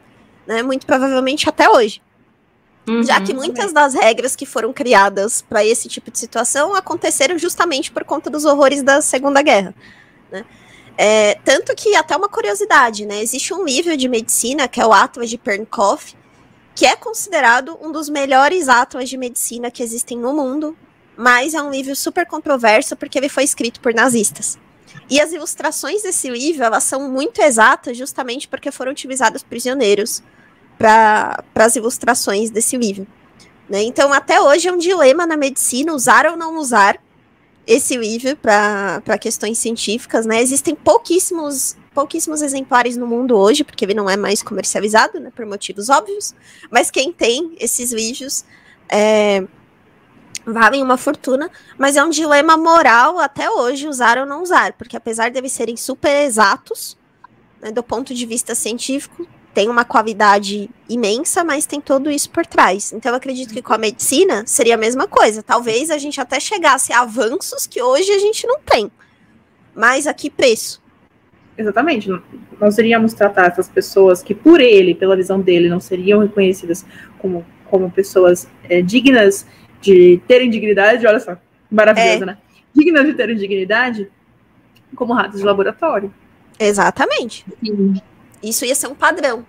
né? 0.46 0.62
Muito 0.62 0.86
provavelmente 0.86 1.48
até 1.48 1.68
hoje. 1.68 2.02
Já 3.04 3.18
Uhum. 3.18 3.24
que 3.24 3.34
muitas 3.34 3.72
das 3.72 3.94
regras 3.94 4.34
que 4.34 4.44
foram 4.44 4.72
criadas 4.72 5.42
para 5.42 5.64
esse 5.64 5.88
tipo 5.88 6.10
de 6.10 6.18
situação 6.18 6.74
aconteceram 6.74 7.38
justamente 7.38 7.92
por 7.92 8.04
conta 8.04 8.28
dos 8.28 8.44
horrores 8.44 8.82
da 8.82 9.00
Segunda 9.00 9.42
Guerra. 9.42 9.74
né? 10.32 10.44
É, 10.98 11.34
tanto 11.44 11.74
que, 11.76 11.94
até 11.94 12.16
uma 12.16 12.28
curiosidade, 12.28 13.06
né? 13.06 13.22
Existe 13.22 13.54
um 13.54 13.64
livro 13.64 13.96
de 13.96 14.08
medicina, 14.08 14.66
que 14.66 14.80
é 14.80 14.86
o 14.86 14.92
Atlas 14.92 15.30
de 15.30 15.38
Pernkopf, 15.38 16.14
que 16.74 16.86
é 16.86 16.96
considerado 16.96 17.78
um 17.80 17.90
dos 17.92 18.08
melhores 18.08 18.68
atlas 18.68 19.08
de 19.08 19.16
medicina 19.16 19.70
que 19.70 19.82
existem 19.82 20.18
no 20.18 20.32
mundo, 20.32 20.76
mas 21.16 21.54
é 21.54 21.62
um 21.62 21.70
livro 21.70 21.94
super 21.94 22.26
controverso 22.26 22.96
porque 22.96 23.18
ele 23.18 23.28
foi 23.28 23.44
escrito 23.44 23.80
por 23.80 23.92
nazistas. 23.92 24.58
E 25.08 25.20
as 25.20 25.32
ilustrações 25.32 26.02
desse 26.02 26.30
livro, 26.30 26.64
elas 26.64 26.84
são 26.84 27.10
muito 27.10 27.42
exatas 27.42 27.96
justamente 27.96 28.48
porque 28.48 28.70
foram 28.70 28.92
utilizados 28.92 29.42
prisioneiros 29.42 30.22
para 30.78 31.44
as 31.56 31.76
ilustrações 31.76 32.50
desse 32.50 32.76
livro. 32.76 33.06
né? 33.68 33.82
Então, 33.82 34.12
até 34.12 34.40
hoje 34.40 34.68
é 34.68 34.72
um 34.72 34.78
dilema 34.78 35.26
na 35.26 35.36
medicina 35.36 35.92
usar 35.92 36.26
ou 36.26 36.36
não 36.36 36.56
usar 36.56 36.98
esse 37.66 37.96
livro 37.96 38.36
para 38.36 39.18
questões 39.18 39.58
científicas. 39.58 40.26
Né? 40.26 40.40
Existem 40.40 40.74
pouquíssimos, 40.74 41.76
pouquíssimos 41.94 42.42
exemplares 42.42 42.96
no 42.96 43.06
mundo 43.06 43.36
hoje, 43.36 43.64
porque 43.64 43.84
ele 43.84 43.94
não 43.94 44.08
é 44.08 44.16
mais 44.16 44.42
comercializado, 44.42 45.20
né, 45.20 45.30
por 45.34 45.46
motivos 45.46 45.88
óbvios, 45.88 46.34
mas 46.70 46.90
quem 46.90 47.12
tem 47.12 47.54
esses 47.58 47.92
livros 47.92 48.44
é, 48.88 49.44
valem 50.44 50.82
uma 50.82 50.96
fortuna, 50.96 51.50
mas 51.78 51.96
é 51.96 52.04
um 52.04 52.10
dilema 52.10 52.56
moral 52.56 53.18
até 53.18 53.50
hoje 53.50 53.86
usar 53.86 54.18
ou 54.18 54.26
não 54.26 54.42
usar, 54.42 54.72
porque 54.72 54.96
apesar 54.96 55.30
de 55.30 55.38
eles 55.38 55.52
serem 55.52 55.76
super 55.76 56.24
exatos, 56.24 56.96
né, 57.60 57.70
do 57.70 57.82
ponto 57.82 58.14
de 58.14 58.26
vista 58.26 58.54
científico, 58.54 59.26
tem 59.52 59.68
uma 59.68 59.84
qualidade 59.84 60.70
imensa, 60.88 61.42
mas 61.42 61.66
tem 61.66 61.80
tudo 61.80 62.10
isso 62.10 62.30
por 62.30 62.46
trás. 62.46 62.92
Então, 62.92 63.10
eu 63.12 63.16
acredito 63.16 63.52
que 63.52 63.62
com 63.62 63.72
a 63.72 63.78
medicina 63.78 64.44
seria 64.46 64.74
a 64.74 64.78
mesma 64.78 65.08
coisa. 65.08 65.42
Talvez 65.42 65.90
a 65.90 65.98
gente 65.98 66.20
até 66.20 66.38
chegasse 66.38 66.92
a 66.92 67.00
avanços 67.00 67.66
que 67.66 67.82
hoje 67.82 68.10
a 68.12 68.18
gente 68.18 68.46
não 68.46 68.60
tem. 68.60 68.90
Mas 69.74 70.06
a 70.06 70.14
que 70.14 70.30
preço? 70.30 70.80
Exatamente. 71.58 72.08
Nós 72.60 72.78
iríamos 72.78 73.12
tratar 73.12 73.48
essas 73.48 73.68
pessoas 73.68 74.22
que, 74.22 74.34
por 74.34 74.60
ele, 74.60 74.94
pela 74.94 75.16
visão 75.16 75.40
dele, 75.40 75.68
não 75.68 75.80
seriam 75.80 76.20
reconhecidas 76.20 76.86
como, 77.18 77.44
como 77.68 77.90
pessoas 77.90 78.48
é, 78.68 78.80
dignas 78.80 79.46
de 79.80 80.20
terem 80.28 80.48
dignidade. 80.48 81.06
Olha 81.06 81.20
só, 81.20 81.36
maravilhoso, 81.70 82.22
É. 82.22 82.26
né? 82.26 82.38
Dignas 82.72 83.04
de 83.04 83.14
terem 83.14 83.36
dignidade, 83.36 84.08
como 84.94 85.12
ratos 85.12 85.40
de 85.40 85.44
laboratório. 85.46 86.12
Exatamente. 86.58 87.44
Sim. 87.64 87.94
Isso 88.42 88.64
ia 88.64 88.74
ser 88.74 88.88
um 88.88 88.94
padrão. 88.94 89.44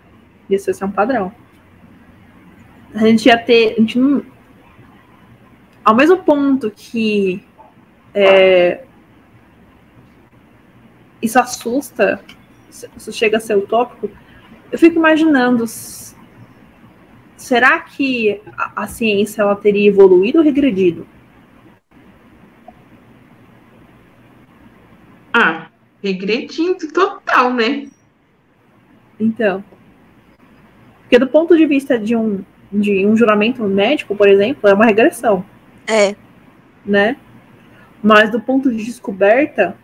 Isso 0.50 0.70
ia 0.70 0.74
ser 0.74 0.86
um 0.86 0.92
padrão. 0.92 1.32
A 2.94 3.00
gente 3.00 3.28
ia 3.28 3.38
ter. 3.38 3.76
A 3.78 3.82
gente 3.82 3.98
não, 3.98 4.26
ao 5.84 5.96
mesmo 5.96 6.18
ponto 6.18 6.70
que 6.70 7.44
é, 8.14 8.84
isso 11.22 11.40
assusta, 11.40 12.24
isso 12.70 13.12
chega 13.12 13.38
a 13.38 13.40
ser 13.40 13.58
utópico, 13.58 14.10
eu 14.72 14.78
fico 14.78 14.98
imaginando. 14.98 15.66
Será 17.38 17.80
que 17.80 18.42
a, 18.56 18.84
a 18.84 18.88
ciência 18.88 19.42
ela 19.42 19.56
teria 19.56 19.88
evoluído 19.88 20.38
ou 20.38 20.44
regredido? 20.44 21.08
Ah, 25.34 25.70
regredindo 26.04 26.92
total, 26.92 27.54
né? 27.54 27.90
Então. 29.22 29.64
Porque 31.02 31.20
do 31.20 31.28
ponto 31.28 31.56
de 31.56 31.66
vista 31.66 32.00
de 32.00 32.16
um, 32.16 32.44
de 32.72 33.06
um 33.06 33.16
juramento 33.16 33.62
médico, 33.64 34.16
por 34.16 34.28
exemplo, 34.28 34.70
é 34.70 34.74
uma 34.74 34.86
regressão. 34.86 35.46
É, 35.88 36.16
né? 36.86 37.18
Mas 38.02 38.32
do 38.32 38.42
ponto 38.42 38.72
de 38.72 38.84
descoberta, 38.84 39.76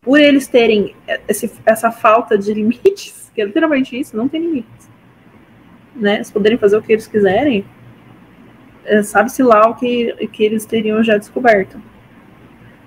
por 0.00 0.18
eles 0.20 0.46
terem 0.46 0.94
esse- 1.28 1.52
essa 1.66 1.90
falta 1.90 2.38
de 2.38 2.54
limites, 2.54 3.30
que 3.34 3.42
é 3.42 3.44
literalmente 3.44 3.98
isso, 3.98 4.16
não 4.16 4.28
tem 4.28 4.40
limites, 4.40 4.88
né? 5.94 6.14
Eles 6.16 6.30
poderem 6.30 6.56
fazer 6.56 6.76
o 6.76 6.82
que 6.82 6.92
eles 6.92 7.06
quiserem, 7.06 7.64
é, 8.84 9.02
sabe-se 9.02 9.42
lá 9.42 9.68
o 9.68 9.74
que, 9.74 10.14
que 10.28 10.44
eles 10.44 10.64
teriam 10.64 11.02
já 11.02 11.18
descoberto. 11.18 11.80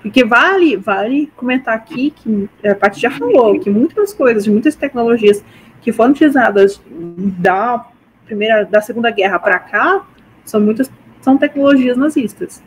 Porque 0.02 0.24
vale, 0.24 0.78
vale 0.78 1.32
comentar 1.36 1.76
aqui 1.76 2.12
que 2.12 2.50
a 2.68 2.74
Paty 2.74 3.02
já 3.02 3.12
falou 3.12 3.60
que 3.60 3.70
muitas 3.70 4.14
coisas, 4.14 4.48
muitas 4.48 4.76
tecnologias 4.76 5.44
que 5.82 5.92
foram 5.92 6.12
utilizadas 6.12 6.82
da 6.90 7.86
primeira, 8.26 8.64
da 8.64 8.82
Segunda 8.82 9.12
Guerra 9.12 9.40
para 9.40 9.60
cá, 9.60 10.06
são 10.46 10.62
muitas 10.62 10.90
são 11.22 11.38
tecnologias 11.38 11.98
nazistas. 11.98 12.64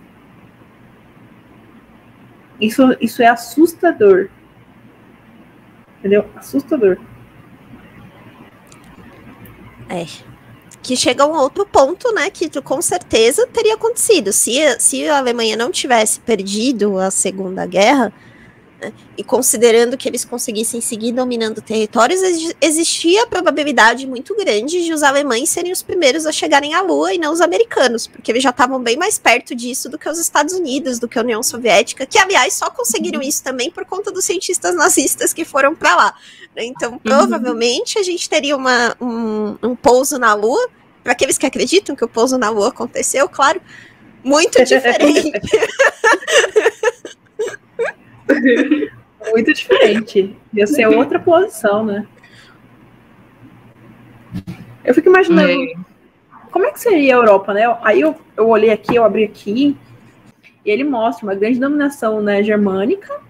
Isso, 2.61 2.97
isso 3.01 3.23
é 3.23 3.27
assustador. 3.27 4.29
Entendeu? 5.99 6.29
Assustador. 6.37 6.99
é. 9.89 10.32
Que 10.83 10.97
chega 10.97 11.23
a 11.23 11.27
um 11.27 11.37
outro 11.37 11.65
ponto, 11.65 12.13
né? 12.13 12.29
Que 12.31 12.51
com 12.61 12.83
certeza 12.83 13.47
teria 13.47 13.75
acontecido. 13.75 14.33
Se, 14.33 14.59
se 14.81 15.09
a 15.09 15.19
Alemanha 15.19 15.57
não 15.57 15.71
tivesse 15.71 16.19
perdido 16.21 16.99
a 16.99 17.11
Segunda 17.11 17.65
Guerra, 17.67 18.13
e 19.17 19.23
considerando 19.25 19.97
que 19.97 20.09
eles 20.09 20.25
conseguissem 20.25 20.81
seguir 20.81 21.13
dominando 21.13 21.61
territórios, 21.61 22.23
exi- 22.23 22.57
existia 22.61 23.23
a 23.25 23.27
probabilidade 23.27 24.07
muito 24.07 24.35
grande 24.37 24.83
de 24.85 24.93
os 24.93 25.03
alemães 25.03 25.49
serem 25.51 25.73
os 25.73 25.83
primeiros 25.83 26.27
a 26.27 26.33
chegarem 26.33 26.75
à 26.75 26.81
Lua 26.83 27.15
e 27.15 27.19
não 27.19 27.33
os 27.33 27.41
americanos, 27.41 28.07
porque 28.07 28.31
eles 28.33 28.43
já 28.43 28.51
estavam 28.51 28.81
bem 28.83 28.97
mais 28.97 29.19
perto 29.19 29.55
disso 29.55 29.89
do 29.89 29.99
que 29.99 30.09
os 30.09 30.19
Estados 30.19 30.55
Unidos, 30.55 30.99
do 30.99 31.09
que 31.09 31.19
a 31.19 31.23
União 31.23 31.43
Soviética, 31.43 32.07
que 32.07 32.19
aliás 32.19 32.55
só 32.55 32.71
conseguiram 32.71 33.21
isso 33.23 33.43
também 33.43 33.71
por 33.71 33.85
conta 33.85 34.11
dos 34.11 34.25
cientistas 34.25 34.75
nazistas 34.75 35.33
que 35.33 35.45
foram 35.45 35.75
para 35.75 35.95
lá. 35.95 36.15
né. 36.57 36.65
Então, 36.65 36.99
provavelmente 36.99 37.99
a 37.99 38.03
gente 38.03 38.29
teria 38.29 38.57
uma, 38.57 38.97
um, 39.01 39.57
um 39.63 39.77
pouso 39.77 40.19
na 40.19 40.35
Lua 40.35 40.69
para 41.03 41.13
aqueles 41.13 41.37
que 41.37 41.47
acreditam 41.47 41.97
que 41.97 42.05
o 42.05 42.09
pouso 42.09 42.39
na 42.39 42.49
Lua 42.49 42.69
aconteceu, 42.69 43.29
claro, 43.29 43.61
muito 44.25 44.63
diferente. 44.65 45.33
muito 49.31 49.53
diferente. 49.53 50.37
Ia 50.53 50.67
ser 50.67 50.87
outra 50.87 51.19
posição, 51.19 51.85
né? 51.85 52.07
Eu 54.85 54.95
fico 54.95 55.09
imaginando 55.09 55.51
é. 55.51 55.75
como 56.51 56.67
é 56.67 56.73
que 56.73 56.81
seria 56.81 57.15
a 57.15 57.19
Europa, 57.19 57.55
né? 57.55 57.63
Aí 57.83 58.01
eu, 58.01 58.17
eu 58.37 58.49
olhei 58.49 58.71
aqui, 58.71 58.97
eu 58.97 59.05
abri 59.05 59.25
aqui, 59.25 59.77
e 60.65 60.71
ele 60.71 60.85
mostra 60.85 61.27
uma 61.27 61.35
grande 61.35 61.59
dominação 61.59 62.21
né, 62.21 62.43
germânica, 62.43 63.21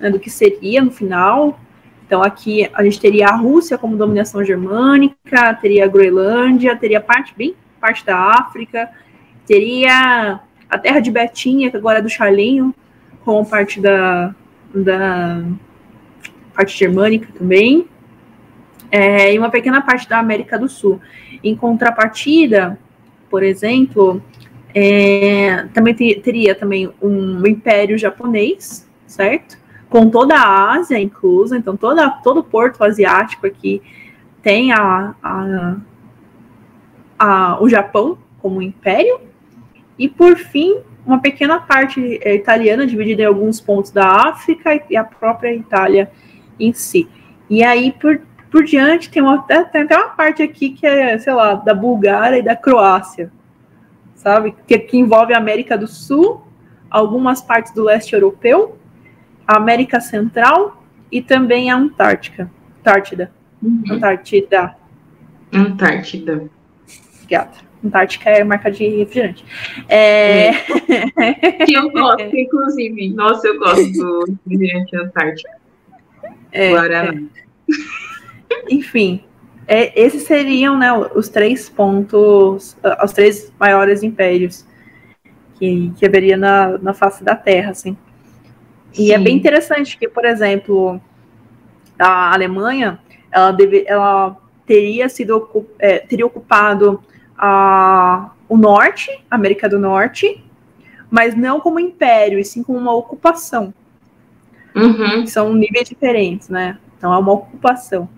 né, 0.00 0.10
do 0.10 0.18
que 0.18 0.30
seria 0.30 0.82
no 0.82 0.90
final. 0.90 1.60
Então 2.06 2.22
aqui 2.22 2.68
a 2.72 2.82
gente 2.82 3.00
teria 3.00 3.28
a 3.28 3.36
Rússia 3.36 3.76
como 3.78 3.96
dominação 3.96 4.44
germânica, 4.44 5.54
teria 5.60 5.84
a 5.84 5.88
Groenlândia, 5.88 6.76
teria 6.76 7.00
parte 7.00 7.34
bem 7.36 7.54
parte 7.86 8.04
da 8.04 8.16
África, 8.16 8.90
teria 9.46 10.40
a 10.68 10.78
terra 10.78 10.98
de 10.98 11.10
Betinha, 11.10 11.70
que 11.70 11.76
agora 11.76 11.98
é 11.98 12.02
do 12.02 12.08
Charlinho, 12.08 12.74
com 13.26 13.44
parte 13.44 13.80
da, 13.80 14.32
da 14.72 15.42
parte 16.54 16.78
germânica 16.78 17.28
também 17.36 17.88
é, 18.88 19.34
e 19.34 19.38
uma 19.38 19.50
pequena 19.50 19.82
parte 19.82 20.08
da 20.08 20.20
América 20.20 20.56
do 20.56 20.68
Sul. 20.68 21.00
Em 21.42 21.56
contrapartida, 21.56 22.78
por 23.28 23.42
exemplo, 23.42 24.22
é, 24.72 25.66
também 25.74 25.92
te, 25.92 26.20
teria 26.20 26.54
também 26.54 26.88
um 27.02 27.44
império 27.44 27.98
japonês, 27.98 28.88
certo? 29.08 29.58
Com 29.90 30.08
toda 30.08 30.36
a 30.36 30.74
Ásia 30.74 31.00
inclusa, 31.00 31.58
então 31.58 31.76
toda, 31.76 32.08
todo 32.08 32.38
o 32.38 32.44
porto 32.44 32.84
asiático 32.84 33.44
aqui 33.44 33.82
tem 34.40 34.70
a, 34.70 35.16
a, 35.20 35.76
a, 37.18 37.60
o 37.60 37.68
Japão 37.68 38.18
como 38.40 38.62
império, 38.62 39.20
e 39.98 40.08
por 40.08 40.36
fim, 40.36 40.76
uma 41.06 41.20
pequena 41.20 41.60
parte 41.60 42.18
é, 42.22 42.34
italiana, 42.34 42.86
dividida 42.86 43.22
em 43.22 43.26
alguns 43.26 43.60
pontos 43.60 43.90
da 43.90 44.28
África 44.28 44.82
e 44.90 44.96
a 44.96 45.04
própria 45.04 45.54
Itália 45.54 46.10
em 46.58 46.72
si. 46.72 47.08
E 47.48 47.62
aí, 47.62 47.92
por 47.92 48.20
por 48.50 48.64
diante, 48.64 49.10
tem, 49.10 49.22
uma, 49.22 49.42
tem 49.42 49.58
até 49.58 49.96
uma 49.96 50.08
parte 50.10 50.42
aqui 50.42 50.70
que 50.70 50.86
é, 50.86 51.18
sei 51.18 51.34
lá, 51.34 51.54
da 51.54 51.74
Bulgária 51.74 52.38
e 52.38 52.42
da 52.42 52.56
Croácia, 52.56 53.30
sabe? 54.14 54.54
Que, 54.66 54.78
que 54.78 54.96
envolve 54.96 55.34
a 55.34 55.36
América 55.36 55.76
do 55.76 55.86
Sul, 55.86 56.42
algumas 56.88 57.42
partes 57.42 57.72
do 57.72 57.84
leste 57.84 58.14
europeu, 58.14 58.78
a 59.46 59.56
América 59.56 60.00
Central 60.00 60.82
e 61.12 61.20
também 61.20 61.70
a 61.70 61.76
Antártica. 61.76 62.50
Antártida. 62.80 63.30
Uhum. 63.62 63.82
Antártida. 63.90 64.76
Antártida. 65.52 66.48
Obrigada. 67.14 67.58
Antártica 67.86 68.30
é 68.30 68.44
marca 68.44 68.70
de 68.70 68.86
refrigerante. 68.88 69.44
É... 69.88 70.52
que 71.64 71.72
eu 71.72 71.90
gosto, 71.92 72.36
inclusive. 72.36 73.10
Nossa, 73.10 73.46
eu 73.46 73.58
gosto 73.58 73.92
do 73.92 74.24
refrigerante 74.48 74.96
Antártica. 74.96 75.50
É, 76.52 76.70
Guaraná. 76.70 77.14
É. 77.14 78.74
Enfim, 78.74 79.22
é, 79.66 80.00
esses 80.00 80.22
seriam 80.22 80.78
né, 80.78 80.92
os 80.92 81.28
três 81.28 81.68
pontos, 81.68 82.76
ah, 82.82 83.04
os 83.04 83.12
três 83.12 83.52
maiores 83.58 84.02
impérios 84.02 84.64
que, 85.58 85.92
que 85.96 86.06
haveria 86.06 86.36
na, 86.36 86.78
na 86.78 86.94
face 86.94 87.24
da 87.24 87.34
Terra, 87.34 87.72
assim. 87.72 87.96
E 88.92 89.06
Sim. 89.06 89.12
é 89.12 89.18
bem 89.18 89.36
interessante 89.36 89.98
que, 89.98 90.08
por 90.08 90.24
exemplo, 90.24 91.00
a 91.98 92.32
Alemanha, 92.32 92.98
ela, 93.30 93.50
deve, 93.50 93.84
ela 93.86 94.36
teria 94.64 95.08
sido 95.08 95.66
é, 95.78 95.98
teria 95.98 96.26
ocupado 96.26 97.02
a, 97.38 98.30
o 98.48 98.56
norte, 98.56 99.10
a 99.30 99.34
América 99.34 99.68
do 99.68 99.78
Norte, 99.78 100.42
mas 101.10 101.34
não 101.34 101.60
como 101.60 101.78
império, 101.78 102.38
e 102.38 102.44
sim 102.44 102.62
como 102.62 102.78
uma 102.78 102.94
ocupação. 102.94 103.72
Uhum. 104.74 105.26
São 105.26 105.54
níveis 105.54 105.88
diferentes, 105.88 106.48
né? 106.48 106.78
Então 106.96 107.12
é 107.12 107.18
uma 107.18 107.32
ocupação. 107.32 108.08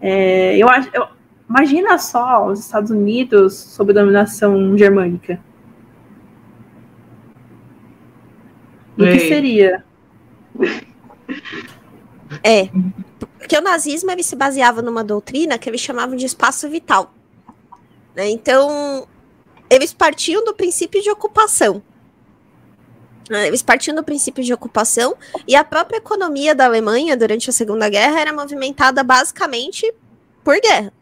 É, 0.00 0.56
eu 0.56 0.68
acho, 0.68 0.90
eu, 0.92 1.06
imagina 1.48 1.96
só 1.96 2.46
os 2.46 2.60
Estados 2.60 2.90
Unidos 2.90 3.54
sob 3.54 3.92
dominação 3.92 4.76
germânica. 4.76 5.40
O 8.98 9.04
que 9.04 9.20
seria? 9.20 9.84
É, 12.42 12.68
porque 13.38 13.56
o 13.56 13.62
nazismo 13.62 14.10
ele 14.10 14.22
se 14.22 14.36
baseava 14.36 14.82
numa 14.82 15.02
doutrina 15.02 15.58
que 15.58 15.68
eles 15.68 15.80
chamavam 15.80 16.16
de 16.16 16.26
espaço 16.26 16.68
vital. 16.68 17.14
Né? 18.14 18.30
Então, 18.30 19.06
eles 19.68 19.92
partiam 19.92 20.44
do 20.44 20.54
princípio 20.54 21.02
de 21.02 21.10
ocupação. 21.10 21.82
Né? 23.30 23.46
Eles 23.46 23.62
partiam 23.62 23.94
do 23.94 24.02
princípio 24.02 24.44
de 24.44 24.52
ocupação 24.52 25.16
e 25.46 25.56
a 25.56 25.64
própria 25.64 25.98
economia 25.98 26.54
da 26.54 26.66
Alemanha 26.66 27.16
durante 27.16 27.48
a 27.48 27.52
Segunda 27.52 27.88
Guerra 27.88 28.20
era 28.20 28.32
movimentada 28.32 29.02
basicamente 29.02 29.92
por 30.44 30.60
guerra. 30.60 30.92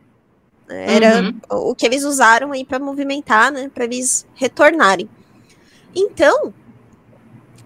Era 0.68 1.22
uhum. 1.22 1.70
o 1.70 1.74
que 1.74 1.84
eles 1.84 2.04
usaram 2.04 2.52
aí 2.52 2.64
para 2.64 2.78
movimentar, 2.78 3.50
né, 3.50 3.68
para 3.74 3.82
eles 3.82 4.24
retornarem. 4.34 5.08
Então, 5.92 6.54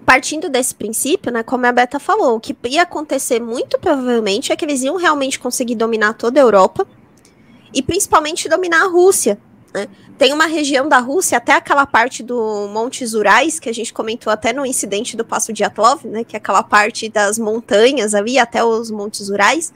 partindo 0.07 0.49
desse 0.49 0.75
princípio, 0.75 1.31
né, 1.31 1.43
como 1.43 1.67
a 1.67 1.73
Beta 1.73 1.99
falou, 1.99 2.37
o 2.37 2.41
que 2.41 2.57
ia 2.71 2.83
acontecer 2.83 3.41
muito 3.41 3.79
provavelmente 3.79 4.53
é 4.53 4.57
que 4.57 4.65
eles 4.65 4.83
iam 4.83 4.97
realmente 4.97 5.39
conseguir 5.39 5.75
dominar 5.75 6.15
toda 6.15 6.41
a 6.41 6.43
Europa 6.43 6.87
e 7.75 7.83
principalmente 7.83 8.49
dominar 8.49 8.85
a 8.85 8.89
Rússia, 8.89 9.39
né? 9.75 9.89
Tem 10.17 10.33
uma 10.33 10.47
região 10.47 10.89
da 10.89 10.99
Rússia, 11.01 11.39
até 11.39 11.53
aquela 11.53 11.85
parte 11.85 12.23
do 12.23 12.69
Montes 12.69 13.15
Urais, 13.15 13.59
que 13.59 13.69
a 13.69 13.75
gente 13.75 13.93
comentou 13.93 14.33
até 14.33 14.53
no 14.53 14.65
incidente 14.65 15.17
do 15.17 15.25
Passo 15.25 15.53
de 15.53 15.65
Atlov, 15.65 16.07
né? 16.07 16.23
Que 16.23 16.37
é 16.37 16.39
aquela 16.39 16.63
parte 16.63 17.09
das 17.09 17.37
montanhas 17.37 18.15
ali, 18.15 18.39
até 18.39 18.63
os 18.63 18.93
Montes 18.93 19.29
Urais, 19.29 19.73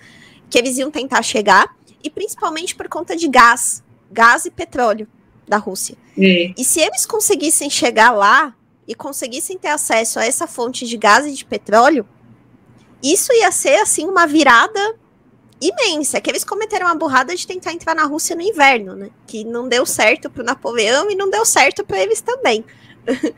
que 0.49 0.57
eles 0.57 0.79
iam 0.79 0.93
tentar 0.93 1.23
chegar, 1.23 1.75
e 2.03 2.09
principalmente 2.09 2.77
por 2.77 2.89
conta 2.89 3.17
de 3.17 3.27
gás, 3.27 3.83
gás 4.13 4.45
e 4.45 4.51
petróleo 4.53 5.09
da 5.49 5.57
Rússia. 5.57 5.97
E 6.57 6.65
se 6.65 6.81
eles 6.81 7.05
conseguissem 7.05 7.69
chegar 7.69 8.13
lá 8.13 8.55
e 8.87 8.95
conseguissem 8.95 9.59
ter 9.59 9.69
acesso 9.69 10.21
a 10.21 10.25
essa 10.25 10.47
fonte 10.47 10.87
de 10.87 10.97
gás 10.97 11.27
e 11.27 11.33
de 11.33 11.45
petróleo, 11.45 12.07
isso 13.03 13.33
ia 13.33 13.51
ser 13.51 13.81
assim 13.81 14.07
uma 14.07 14.27
virada 14.27 14.95
imensa, 15.61 16.21
que 16.21 16.31
eles 16.31 16.45
cometeram 16.45 16.87
a 16.87 16.95
burrada 16.95 17.35
de 17.35 17.47
tentar 17.47 17.73
entrar 17.73 17.95
na 17.95 18.05
Rússia 18.05 18.37
no 18.37 18.43
inverno, 18.43 18.95
né? 18.95 19.11
Que 19.27 19.45
não 19.45 19.69
deu 19.69 19.85
certo 19.85 20.31
para 20.31 20.43
o 20.43 20.47
Napoleão 20.47 21.11
e 21.11 21.17
não 21.17 21.29
deu 21.29 21.45
certo 21.45 21.85
para 21.85 22.01
eles 22.01 22.21
também. 22.21 22.65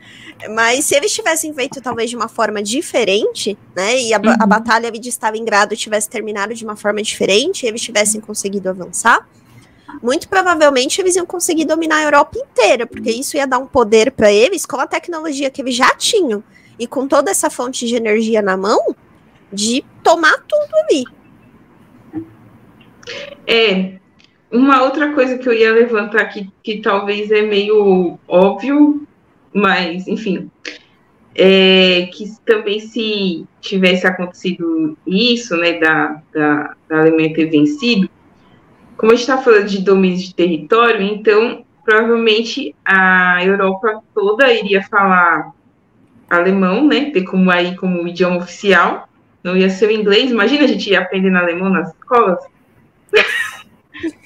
Mas 0.53 0.85
se 0.85 0.95
eles 0.95 1.11
tivessem 1.11 1.53
feito 1.53 1.81
talvez 1.81 2.09
de 2.09 2.15
uma 2.15 2.27
forma 2.27 2.61
diferente, 2.61 3.57
né? 3.75 3.99
E 3.99 4.13
a, 4.13 4.17
uhum. 4.17 4.35
a 4.39 4.45
batalha 4.45 4.91
de 4.91 5.09
Stalingrado 5.09 5.75
tivesse 5.75 6.09
terminado 6.09 6.53
de 6.53 6.63
uma 6.63 6.75
forma 6.75 7.01
diferente, 7.01 7.65
e 7.65 7.69
eles 7.69 7.81
tivessem 7.81 8.21
conseguido 8.21 8.69
avançar, 8.69 9.27
muito 10.01 10.29
provavelmente 10.29 11.01
eles 11.01 11.15
iam 11.15 11.25
conseguir 11.25 11.65
dominar 11.65 11.97
a 11.97 12.03
Europa 12.03 12.37
inteira, 12.37 12.85
porque 12.85 13.11
isso 13.11 13.35
ia 13.35 13.47
dar 13.47 13.57
um 13.57 13.67
poder 13.67 14.11
para 14.11 14.31
eles 14.31 14.65
com 14.65 14.77
a 14.77 14.87
tecnologia 14.87 15.49
que 15.49 15.61
eles 15.61 15.75
já 15.75 15.93
tinham 15.95 16.43
e 16.79 16.87
com 16.87 17.07
toda 17.07 17.29
essa 17.29 17.49
fonte 17.49 17.85
de 17.85 17.95
energia 17.95 18.41
na 18.41 18.55
mão, 18.55 18.95
de 19.51 19.83
tomar 20.03 20.37
tudo 20.47 20.75
ali. 20.83 21.05
É, 23.47 23.93
uma 24.51 24.83
outra 24.83 25.13
coisa 25.13 25.37
que 25.37 25.47
eu 25.47 25.53
ia 25.53 25.73
levantar 25.73 26.21
aqui, 26.21 26.49
que 26.63 26.81
talvez 26.81 27.31
é 27.31 27.41
meio 27.41 28.19
óbvio, 28.27 29.07
mas, 29.53 30.07
enfim, 30.07 30.49
é 31.35 32.09
que 32.13 32.25
também 32.45 32.79
se 32.79 33.45
tivesse 33.61 34.05
acontecido 34.05 34.97
isso, 35.07 35.55
né, 35.55 35.79
da, 35.79 36.21
da, 36.33 36.75
da 36.89 36.99
Alemanha 36.99 37.33
ter 37.33 37.45
vencido, 37.45 38.09
como 38.97 39.13
a 39.13 39.15
gente 39.15 39.23
está 39.23 39.37
falando 39.37 39.67
de 39.67 39.79
domínio 39.79 40.17
de 40.17 40.35
território, 40.35 41.01
então 41.01 41.65
provavelmente 41.83 42.75
a 42.85 43.43
Europa 43.43 44.03
toda 44.13 44.53
iria 44.53 44.83
falar 44.83 45.51
alemão, 46.29 46.87
né, 46.87 47.11
ter 47.11 47.23
como 47.23 47.49
aí 47.49 47.75
como 47.75 48.07
idioma 48.07 48.37
oficial, 48.37 49.09
não 49.43 49.57
ia 49.57 49.69
ser 49.69 49.87
o 49.87 49.91
inglês. 49.91 50.31
Imagina 50.31 50.65
a 50.65 50.67
gente 50.67 50.89
ia 50.89 50.99
aprendendo 50.99 51.37
alemão 51.37 51.69
nas 51.69 51.89
escolas. 51.89 52.39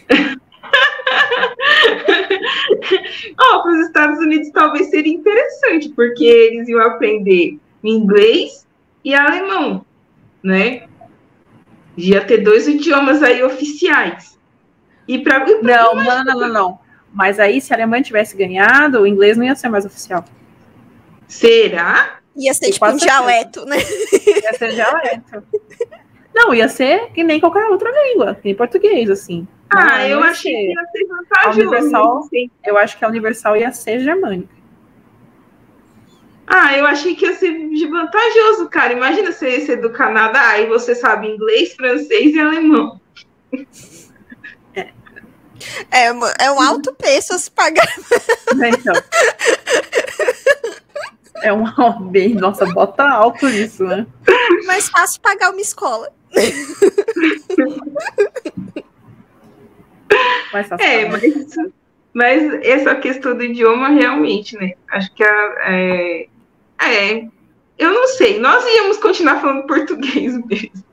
oh, 3.40 3.62
para 3.62 3.72
os 3.72 3.88
Estados 3.88 4.20
Unidos 4.20 4.50
talvez 4.52 4.90
seria 4.90 5.14
interessante, 5.14 5.90
porque 5.90 6.24
eles 6.24 6.68
iam 6.68 6.82
aprender 6.82 7.60
inglês 7.84 8.66
e 9.04 9.14
alemão, 9.14 9.86
né? 10.44 10.88
Ia 11.98 12.26
ter 12.26 12.40
dois 12.40 12.68
idiomas 12.68 13.24
aí 13.24 13.44
oficiais. 13.44 14.38
E 15.08 15.20
para 15.20 15.46
não, 15.46 15.96
não, 15.96 16.24
não, 16.24 16.40
não, 16.40 16.50
não. 16.50 16.80
Mas 17.14 17.40
aí, 17.40 17.62
se 17.62 17.72
a 17.72 17.78
Alemanha 17.78 18.04
tivesse 18.04 18.36
ganhado, 18.36 19.02
o 19.02 19.08
inglês 19.08 19.38
não 19.38 19.46
ia 19.46 19.56
ser 19.56 19.70
mais 19.70 19.86
oficial. 19.86 20.26
Será? 21.28 22.20
Ia 22.36 22.54
ser 22.54 22.72
tipo 22.72 22.86
um 22.86 22.98
dialeto, 22.98 23.66
né? 23.66 23.78
Ia 23.78 24.54
ser 24.54 24.74
dialeto. 24.74 25.44
Não, 26.36 26.54
ia 26.54 26.68
ser 26.68 27.12
que 27.14 27.24
nem 27.24 27.40
qualquer 27.40 27.66
outra 27.70 27.90
língua, 28.10 28.36
que 28.36 28.42
nem 28.46 28.56
português, 28.56 29.10
assim. 29.10 29.48
Ah, 29.70 30.00
Não, 30.00 30.06
eu 30.08 30.24
achei 30.24 30.52
ser. 30.52 30.60
que 30.60 30.68
ia 30.74 30.86
ser 30.92 31.04
A 31.04 31.16
vantajoso. 31.18 31.60
universal, 31.62 32.24
sim. 32.24 32.52
eu 32.66 32.78
acho 32.78 32.98
que 32.98 33.06
a 33.06 33.08
universal 33.08 33.56
ia 33.58 33.72
ser 33.72 34.00
germânica. 34.02 34.54
Ah, 36.48 36.78
eu 36.78 36.86
achei 36.86 37.16
que 37.16 37.26
ia 37.26 37.34
ser 37.34 37.52
de 37.70 37.88
vantajoso, 37.88 38.70
cara. 38.70 38.94
Imagina 38.94 39.32
você 39.32 39.62
ser 39.62 39.78
do 39.78 39.90
Canadá 39.90 40.60
e 40.60 40.68
você 40.68 40.94
sabe 40.94 41.28
inglês, 41.28 41.74
francês 41.74 42.36
e 42.36 42.40
alemão. 42.40 43.00
É, 45.90 46.12
uma- 46.12 46.34
é 46.40 46.52
um 46.52 46.62
alto 46.62 46.94
preço 46.94 47.34
a 47.34 47.40
se 47.40 47.50
pagar. 47.50 47.88
Né, 48.56 48.70
Então. 48.70 48.94
É 51.42 51.52
um 51.52 51.64
bem, 52.12 52.34
nossa, 52.36 52.66
bota 52.68 53.04
alto 53.08 53.48
isso, 53.50 53.84
né? 53.84 54.06
Mais 54.66 54.88
fácil 54.90 55.22
pagar 55.22 55.50
uma 55.52 55.62
escola. 55.62 56.12
É, 60.80 61.06
mas, 61.10 61.24
mas 62.14 62.54
essa 62.64 62.96
questão 62.96 63.36
do 63.36 63.44
idioma 63.44 63.90
realmente, 63.90 64.56
né? 64.58 64.74
Acho 64.90 65.14
que 65.14 65.24
a- 65.24 65.56
é, 65.68 66.28
é. 66.82 67.28
Eu 67.78 67.94
não 67.94 68.08
sei. 68.08 68.40
Nós 68.40 68.64
íamos 68.66 68.98
continuar 68.98 69.42
falando 69.42 69.68
português 69.68 70.34
mesmo. 70.48 70.84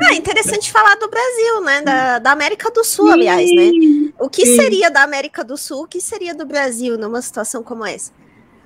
Ah, 0.00 0.14
interessante 0.14 0.72
falar 0.72 0.96
do 0.96 1.08
Brasil, 1.08 1.60
né? 1.62 1.82
Da, 1.82 2.18
da 2.18 2.32
América 2.32 2.68
do 2.70 2.82
Sul, 2.82 3.10
aliás, 3.12 3.48
né? 3.54 3.70
O 4.18 4.28
que 4.28 4.44
Sim. 4.44 4.56
seria 4.56 4.90
da 4.90 5.02
América 5.04 5.44
do 5.44 5.56
Sul? 5.56 5.84
O 5.84 5.86
que 5.86 6.00
seria 6.00 6.34
do 6.34 6.44
Brasil 6.44 6.98
numa 6.98 7.22
situação 7.22 7.62
como 7.62 7.84
essa? 7.86 8.10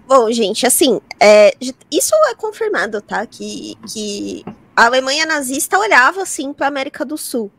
Bom, 0.07 0.31
gente, 0.33 0.67
assim, 0.67 1.01
é, 1.21 1.53
isso 1.91 2.15
é 2.31 2.35
confirmado, 2.35 3.03
tá? 3.03 3.27
Que, 3.27 3.77
que 3.93 4.45
a 4.77 4.85
Alemanha 4.85 5.25
nazista 5.25 5.79
olhava, 5.79 6.23
assim, 6.23 6.53
para 6.53 6.67
a 6.67 6.69
América 6.69 7.03
do 7.03 7.17
Sul. 7.17 7.51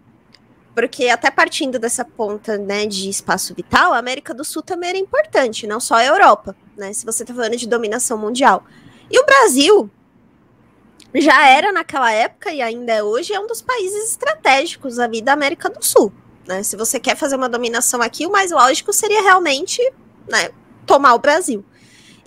Porque 0.75 1.10
até 1.10 1.32
partindo 1.32 1.80
dessa 1.80 2.06
ponta, 2.06 2.60
né, 2.60 2.86
de 2.86 3.10
espaço 3.10 3.56
vital, 3.56 3.91
a 3.91 3.97
América 3.97 4.36
do 4.36 4.45
Sul 4.45 4.62
também 4.62 4.89
era 4.89 4.97
importante, 4.99 5.65
não 5.65 5.80
só 5.80 5.95
a 5.95 6.06
Europa, 6.06 6.56
né? 6.77 6.93
Se 6.93 7.03
você 7.03 7.25
tá 7.25 7.34
falando 7.34 7.58
de 7.58 7.67
dominação 7.67 8.15
mundial. 8.19 8.63
E 9.10 9.19
o 9.19 9.25
Brasil 9.25 9.89
já 11.15 11.47
era 11.47 11.71
naquela 11.71 12.12
época 12.12 12.51
e 12.51 12.62
ainda 12.62 12.93
é 12.93 13.01
hoje 13.01 13.34
é 13.34 13.39
um 13.39 13.47
dos 13.47 13.63
países 13.63 14.12
estratégicos 14.12 14.99
ali 14.99 15.19
da 15.19 15.34
América 15.34 15.67
do 15.67 15.84
Sul. 15.84 16.13
Né? 16.45 16.62
Se 16.62 16.75
você 16.75 16.99
quer 16.99 17.17
fazer 17.17 17.36
uma 17.36 17.49
dominação 17.49 17.99
aqui, 17.99 18.27
o 18.27 18.32
mais 18.32 18.51
lógico 18.51 18.93
seria 18.93 19.23
realmente 19.23 19.82
né, 20.30 20.51
tomar 20.86 21.15
o 21.15 21.19
Brasil. 21.19 21.65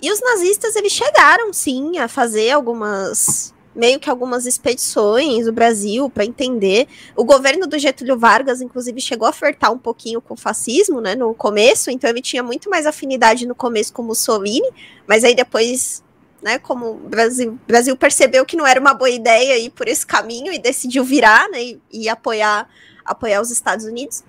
E 0.01 0.11
os 0.11 0.19
nazistas 0.19 0.75
eles 0.75 0.91
chegaram 0.91 1.53
sim 1.53 1.99
a 1.99 2.09
fazer 2.09 2.51
algumas 2.51 3.53
meio 3.75 3.99
que 3.99 4.09
algumas 4.09 4.45
expedições 4.45 5.45
no 5.45 5.51
Brasil 5.51 6.09
para 6.09 6.25
entender. 6.25 6.87
O 7.15 7.23
governo 7.23 7.67
do 7.67 7.79
Getúlio 7.79 8.17
Vargas, 8.17 8.61
inclusive, 8.61 8.99
chegou 8.99 9.27
a 9.27 9.31
flertar 9.31 9.71
um 9.71 9.77
pouquinho 9.77 10.21
com 10.21 10.33
o 10.33 10.37
fascismo, 10.37 10.99
né, 10.99 11.15
no 11.15 11.33
começo. 11.33 11.89
Então 11.89 12.09
ele 12.09 12.21
tinha 12.21 12.43
muito 12.43 12.69
mais 12.69 12.85
afinidade 12.85 13.45
no 13.45 13.55
começo 13.55 13.93
com 13.93 14.03
Mussolini, 14.03 14.69
mas 15.07 15.23
aí 15.23 15.33
depois 15.33 16.03
né, 16.41 16.57
como 16.57 16.91
o 16.91 16.95
Brasil, 16.95 17.57
Brasil 17.67 17.95
percebeu 17.95 18.45
que 18.45 18.57
não 18.57 18.65
era 18.65 18.79
uma 18.79 18.93
boa 18.93 19.09
ideia 19.09 19.59
ir 19.59 19.69
por 19.69 19.87
esse 19.87 20.05
caminho 20.05 20.51
e 20.51 20.57
decidiu 20.57 21.03
virar, 21.03 21.47
né, 21.49 21.61
e, 21.61 21.81
e 21.91 22.09
apoiar, 22.09 22.67
apoiar 23.05 23.41
os 23.41 23.51
Estados 23.51 23.85
Unidos. 23.85 24.23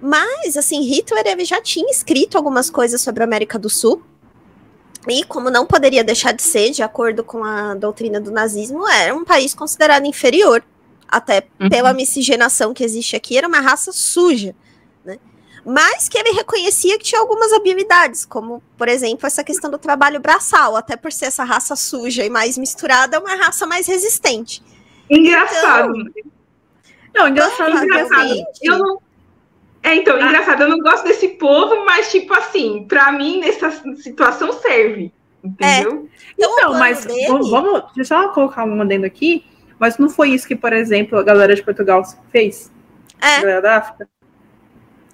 Mas, 0.00 0.56
assim, 0.56 0.80
Hitler 0.80 1.26
ele 1.26 1.44
já 1.44 1.60
tinha 1.60 1.90
escrito 1.90 2.36
algumas 2.36 2.70
coisas 2.70 3.00
sobre 3.00 3.22
a 3.22 3.26
América 3.26 3.58
do 3.58 3.70
Sul, 3.70 4.02
e 5.08 5.24
como 5.24 5.50
não 5.50 5.66
poderia 5.66 6.04
deixar 6.04 6.32
de 6.32 6.42
ser, 6.42 6.70
de 6.70 6.82
acordo 6.82 7.24
com 7.24 7.44
a 7.44 7.74
doutrina 7.74 8.20
do 8.20 8.30
nazismo, 8.30 8.88
era 8.88 9.14
um 9.14 9.24
país 9.24 9.54
considerado 9.54 10.06
inferior, 10.06 10.62
até 11.08 11.46
Uhum. 11.60 11.68
pela 11.68 11.92
miscigenação 11.92 12.72
que 12.72 12.84
existe 12.84 13.16
aqui, 13.16 13.36
era 13.36 13.48
uma 13.48 13.60
raça 13.60 13.92
suja, 13.92 14.54
né? 15.04 15.18
Mas 15.64 16.08
que 16.08 16.16
ele 16.16 16.30
reconhecia 16.32 16.96
que 16.98 17.04
tinha 17.04 17.20
algumas 17.20 17.52
habilidades, 17.52 18.24
como, 18.24 18.62
por 18.78 18.88
exemplo, 18.88 19.26
essa 19.26 19.44
questão 19.44 19.70
do 19.70 19.78
trabalho 19.78 20.20
braçal, 20.20 20.76
até 20.76 20.96
por 20.96 21.12
ser 21.12 21.26
essa 21.26 21.44
raça 21.44 21.76
suja 21.76 22.24
e 22.24 22.30
mais 22.30 22.56
misturada, 22.56 23.16
é 23.16 23.20
uma 23.20 23.34
raça 23.34 23.66
mais 23.66 23.86
resistente. 23.86 24.62
Engraçado. 25.10 25.92
Não, 27.14 27.28
engraçado, 27.28 27.84
engraçado. 27.84 28.44
Eu 28.62 28.78
não. 28.78 28.98
É, 29.82 29.94
então, 29.96 30.16
Ah. 30.16 30.26
engraçado, 30.26 30.62
eu 30.62 30.68
não 30.68 30.78
gosto 30.78 31.04
desse 31.04 31.28
povo, 31.30 31.84
mas, 31.84 32.10
tipo 32.10 32.32
assim, 32.34 32.84
pra 32.88 33.10
mim, 33.12 33.40
nessa 33.40 33.70
situação 33.96 34.52
serve. 34.60 35.12
Entendeu? 35.44 36.08
Então, 36.38 36.50
o 36.50 36.54
Então, 36.54 36.54
plano 36.70 36.78
mas 36.78 37.04
dele- 37.04 37.26
vamos, 37.26 37.50
vamos 37.50 37.82
deixa 37.96 38.14
eu 38.14 38.22
só 38.22 38.28
colocar 38.28 38.64
um 38.64 38.80
adendo 38.80 39.04
aqui. 39.06 39.44
Mas 39.78 39.98
não 39.98 40.08
foi 40.08 40.30
isso 40.30 40.46
que, 40.46 40.54
por 40.54 40.72
exemplo, 40.72 41.18
a 41.18 41.22
galera 41.24 41.56
de 41.56 41.62
Portugal 41.64 42.02
fez? 42.30 42.70
A 43.20 43.28
É, 43.28 43.40
galera 43.40 43.60
da 43.62 43.76
África? 43.78 44.08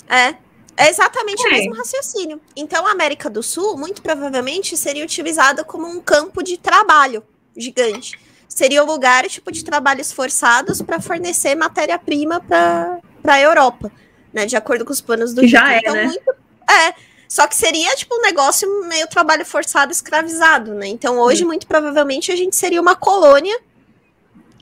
é. 0.08 0.34
É 0.80 0.90
exatamente 0.90 1.42
o 1.44 1.48
É. 1.48 1.52
mesmo 1.52 1.74
raciocínio. 1.74 2.40
Então, 2.54 2.86
a 2.86 2.92
América 2.92 3.28
do 3.28 3.42
Sul, 3.42 3.76
muito 3.76 4.00
provavelmente, 4.00 4.76
seria 4.76 5.02
utilizada 5.02 5.64
como 5.64 5.88
um 5.88 6.00
campo 6.00 6.40
de 6.42 6.56
trabalho 6.56 7.24
gigante. 7.56 8.16
Seria 8.48 8.84
o 8.84 8.86
lugar, 8.86 9.26
tipo, 9.26 9.50
de 9.50 9.64
trabalhos 9.64 10.12
forçados 10.12 10.80
para 10.80 11.00
fornecer 11.00 11.56
matéria-prima 11.56 12.40
para 12.40 13.00
a 13.24 13.40
Europa, 13.40 13.90
né? 14.32 14.46
De 14.46 14.56
acordo 14.56 14.84
com 14.84 14.92
os 14.92 15.00
planos 15.00 15.32
do 15.34 15.40
Que 15.42 15.48
já 15.48 15.60
Hitler. 15.60 15.74
é, 15.74 15.78
então, 15.80 15.94
né? 15.94 16.04
muito, 16.04 16.30
é. 16.70 16.94
Só 17.28 17.46
que 17.46 17.54
seria, 17.54 17.94
tipo, 17.94 18.14
um 18.16 18.22
negócio 18.22 18.66
meio 18.88 19.06
trabalho 19.06 19.44
forçado, 19.44 19.92
escravizado, 19.92 20.72
né? 20.74 20.86
Então, 20.86 21.18
hoje, 21.18 21.44
muito 21.44 21.66
provavelmente, 21.66 22.32
a 22.32 22.36
gente 22.36 22.56
seria 22.56 22.80
uma 22.80 22.96
colônia, 22.96 23.58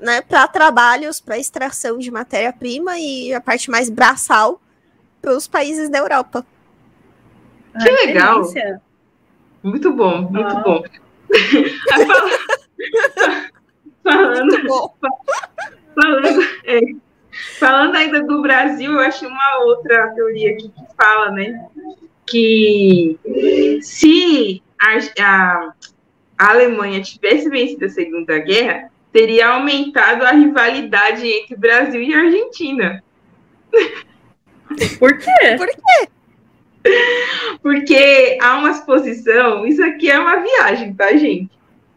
né? 0.01 0.21
Para 0.23 0.49
trabalhos, 0.49 1.21
para 1.21 1.39
extração 1.39 1.97
de 1.99 2.11
matéria-prima 2.11 2.99
e 2.99 3.33
a 3.33 3.41
parte 3.41 3.71
mais 3.71 3.89
braçal 3.89 4.61
para 5.23 5.37
os 5.37 5.47
países 5.47 5.89
da 5.89 5.99
Europa. 5.99 6.45
Que 7.81 7.89
Ai, 7.89 8.07
legal. 8.07 8.41
delícia. 8.43 8.83
Muito 9.63 9.93
bom, 9.93 10.23
muito 10.23 10.57
Ah. 10.57 10.61
bom. 10.61 10.83
Falando, 14.03 14.47
Muito 14.47 14.67
bom. 14.69 14.95
falando, 15.95 16.43
é, 16.65 16.81
falando 17.59 17.97
ainda 17.97 18.23
do 18.23 18.43
Brasil, 18.43 18.93
eu 18.93 19.01
achei 19.01 19.29
uma 19.29 19.59
outra 19.65 20.09
teoria 20.09 20.53
aqui 20.53 20.69
que 20.69 20.97
fala, 20.97 21.31
né? 21.31 21.67
Que 22.27 23.19
se 23.83 24.63
a, 24.81 24.99
a- 25.23 25.73
a 26.39 26.51
Alemanha 26.51 27.01
tivesse 27.01 27.49
vencido 27.49 27.87
a 27.87 27.89
Segunda 27.89 28.39
Guerra, 28.39 28.91
teria 29.13 29.49
aumentado 29.49 30.25
a 30.25 30.33
rivalidade 30.33 31.27
entre 31.27 31.57
Brasil 31.57 32.03
e 32.03 32.15
Argentina. 32.15 33.03
Por 34.99 35.17
quê? 35.17 35.57
Por 35.57 35.69
Porque 37.63 38.39
há 38.41 38.59
uma 38.59 38.71
exposição, 38.71 39.67
isso 39.67 39.83
aqui 39.83 40.11
é 40.11 40.19
uma 40.19 40.37
viagem, 40.41 40.95
tá, 40.95 41.15
gente? 41.17 41.51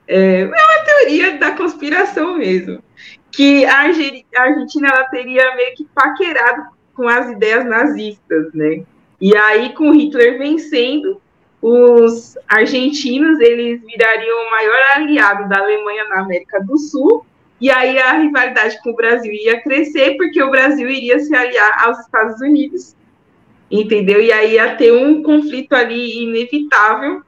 É, 0.07 0.41
é 0.41 0.45
uma 0.45 0.83
teoria 0.85 1.37
da 1.37 1.51
conspiração 1.51 2.37
mesmo. 2.37 2.81
Que 3.31 3.65
a 3.65 3.79
Arge- 3.81 4.25
a 4.35 4.41
Argentina 4.41 4.89
ela 4.89 5.03
teria 5.05 5.55
meio 5.55 5.75
que 5.75 5.85
paquerado 5.93 6.63
com 6.93 7.07
as 7.07 7.29
ideias 7.31 7.65
nazistas, 7.65 8.53
né? 8.53 8.83
E 9.21 9.35
aí, 9.35 9.73
com 9.73 9.91
Hitler 9.91 10.37
vencendo, 10.37 11.21
os 11.61 12.37
argentinos 12.47 13.39
eles 13.39 13.81
virariam 13.85 14.47
o 14.47 14.51
maior 14.51 14.81
aliado 14.95 15.49
da 15.49 15.59
Alemanha 15.59 16.05
na 16.05 16.21
América 16.21 16.59
do 16.63 16.77
Sul. 16.77 17.25
E 17.61 17.69
aí 17.69 17.99
a 17.99 18.13
rivalidade 18.13 18.81
com 18.81 18.91
o 18.91 18.95
Brasil 18.95 19.33
ia 19.33 19.61
crescer, 19.61 20.15
porque 20.15 20.41
o 20.41 20.49
Brasil 20.49 20.89
iria 20.89 21.19
se 21.19 21.35
aliar 21.35 21.83
aos 21.85 21.99
Estados 21.99 22.39
Unidos 22.41 22.95
entendeu? 23.71 24.21
E 24.21 24.31
aí 24.31 24.53
ia 24.53 24.75
ter 24.75 24.91
um 24.91 25.21
conflito 25.21 25.73
ali 25.73 26.23
inevitável, 26.23 27.21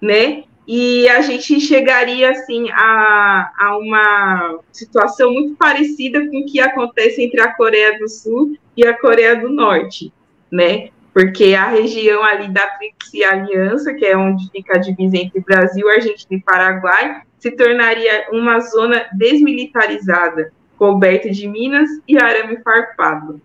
né? 0.00 0.44
E 0.66 1.06
a 1.10 1.20
gente 1.20 1.60
chegaria 1.60 2.30
assim 2.30 2.70
a, 2.70 3.52
a 3.58 3.76
uma 3.76 4.58
situação 4.72 5.32
muito 5.32 5.56
parecida 5.56 6.26
com 6.26 6.38
o 6.38 6.46
que 6.46 6.58
acontece 6.58 7.22
entre 7.22 7.40
a 7.40 7.52
Coreia 7.52 7.98
do 7.98 8.08
Sul 8.08 8.56
e 8.74 8.86
a 8.86 8.98
Coreia 8.98 9.36
do 9.36 9.50
Norte, 9.50 10.12
né? 10.50 10.88
Porque 11.12 11.54
a 11.54 11.68
região 11.68 12.24
ali 12.24 12.48
da 12.48 12.66
Tríplice 12.66 13.22
Aliança, 13.22 13.92
que 13.92 14.06
é 14.06 14.16
onde 14.16 14.50
fica 14.50 14.76
a 14.76 14.80
divisa 14.80 15.16
entre 15.16 15.40
Brasil, 15.40 15.88
Argentina 15.88 16.40
e 16.40 16.42
Paraguai, 16.42 17.22
se 17.38 17.50
tornaria 17.50 18.26
uma 18.32 18.58
zona 18.60 19.06
desmilitarizada, 19.12 20.50
coberta 20.78 21.30
de 21.30 21.46
minas 21.46 21.90
e 22.08 22.16
arame 22.16 22.56
farpado. 22.62 23.40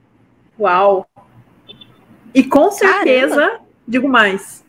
Uau. 0.57 1.05
E 2.33 2.43
com 2.43 2.71
certeza, 2.71 3.59
digo 3.87 4.07
mais, 4.07 4.63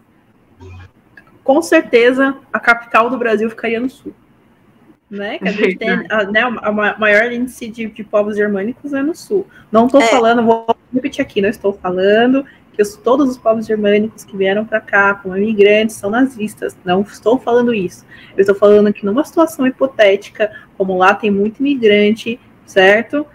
com 1.50 1.60
certeza 1.60 2.36
a 2.52 2.60
capital 2.60 3.10
do 3.10 3.18
Brasil 3.18 3.50
ficaria 3.50 3.80
no 3.80 3.90
sul. 3.90 4.12
Né? 5.10 5.36
Que 5.36 5.48
a 5.48 5.50
gente 5.52 5.76
tem 5.78 5.90
a, 6.08 6.22
né, 6.22 6.42
a 6.42 6.70
ma- 6.70 6.96
maior 6.96 7.32
índice 7.32 7.66
de, 7.66 7.86
de 7.86 8.04
povos 8.04 8.36
germânicos 8.36 8.92
é 8.92 9.02
no 9.02 9.16
sul. 9.16 9.44
Não 9.72 9.86
estou 9.86 10.00
É. 10.00 10.06
falando, 10.06 10.44
vou 10.44 10.64
repetir 10.94 11.20
aqui, 11.20 11.42
não 11.42 11.48
estou 11.48 11.72
falando 11.72 12.46
que 12.72 12.80
os- 12.80 12.94
todos 12.94 13.28
os 13.28 13.36
povos 13.36 13.66
germânicos 13.66 14.22
que 14.22 14.36
vieram 14.36 14.64
para 14.64 14.80
cá 14.80 15.12
como 15.14 15.36
imigrantes 15.36 15.96
são 15.96 16.08
nazistas. 16.08 16.78
Não 16.84 17.00
estou 17.00 17.36
falando 17.36 17.74
isso. 17.74 18.06
Eu 18.36 18.42
estou 18.42 18.54
falando 18.54 18.92
que 18.92 19.04
numa 19.04 19.24
situação 19.24 19.66
hipotética, 19.66 20.52
como 20.78 20.96
lá 20.96 21.14
tem 21.14 21.32
muito 21.32 21.58
imigrante, 21.58 22.38
certo? 22.64 23.26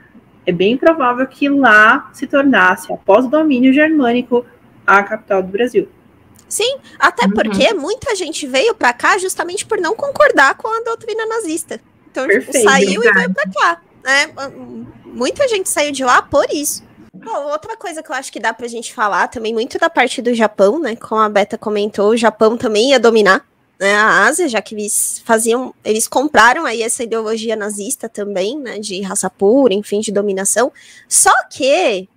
É 0.45 0.53
bem 0.53 0.77
provável 0.77 1.27
que 1.27 1.49
lá 1.49 2.09
se 2.13 2.25
tornasse, 2.27 2.93
após 2.93 3.25
o 3.25 3.29
domínio 3.29 3.73
germânico, 3.73 4.45
a 4.87 5.03
capital 5.03 5.43
do 5.43 5.49
Brasil. 5.49 5.89
Sim, 6.47 6.77
até 6.99 7.25
uhum. 7.25 7.31
porque 7.31 7.73
muita 7.73 8.15
gente 8.15 8.45
veio 8.47 8.75
para 8.75 8.93
cá 8.93 9.17
justamente 9.17 9.65
por 9.65 9.79
não 9.79 9.95
concordar 9.95 10.55
com 10.55 10.67
a 10.67 10.81
doutrina 10.81 11.25
nazista. 11.25 11.81
Então, 12.11 12.27
tipo, 12.27 12.51
saiu 12.51 13.01
verdade. 13.01 13.07
e 13.07 13.13
veio 13.13 13.33
para 13.33 13.51
cá. 13.51 13.81
Né? 14.03 14.31
Muita 15.05 15.47
gente 15.47 15.67
saiu 15.67 15.91
de 15.91 16.03
lá 16.03 16.21
por 16.21 16.45
isso. 16.51 16.83
Bom, 17.13 17.51
outra 17.51 17.75
coisa 17.75 18.03
que 18.03 18.11
eu 18.11 18.15
acho 18.15 18.31
que 18.31 18.39
dá 18.39 18.53
pra 18.53 18.67
gente 18.67 18.93
falar 18.93 19.27
também, 19.27 19.53
muito 19.53 19.79
da 19.79 19.89
parte 19.89 20.21
do 20.21 20.33
Japão, 20.33 20.79
né? 20.79 20.95
Como 20.95 21.19
a 21.19 21.29
Beta 21.29 21.57
comentou, 21.57 22.09
o 22.09 22.17
Japão 22.17 22.55
também 22.55 22.91
ia 22.91 22.99
dominar 22.99 23.45
né, 23.79 23.93
a 23.95 24.25
Ásia, 24.25 24.47
já 24.47 24.61
que 24.61 24.73
eles 24.75 25.21
faziam, 25.25 25.73
eles 25.83 26.07
compraram 26.07 26.65
aí 26.65 26.81
essa 26.81 27.03
ideologia 27.03 27.55
nazista 27.55 28.07
também, 28.07 28.57
né? 28.57 28.79
De 28.79 29.01
raça 29.01 29.29
pura, 29.29 29.73
enfim, 29.73 29.99
de 29.99 30.11
dominação. 30.11 30.71
Só 31.07 31.33
que 31.49 32.07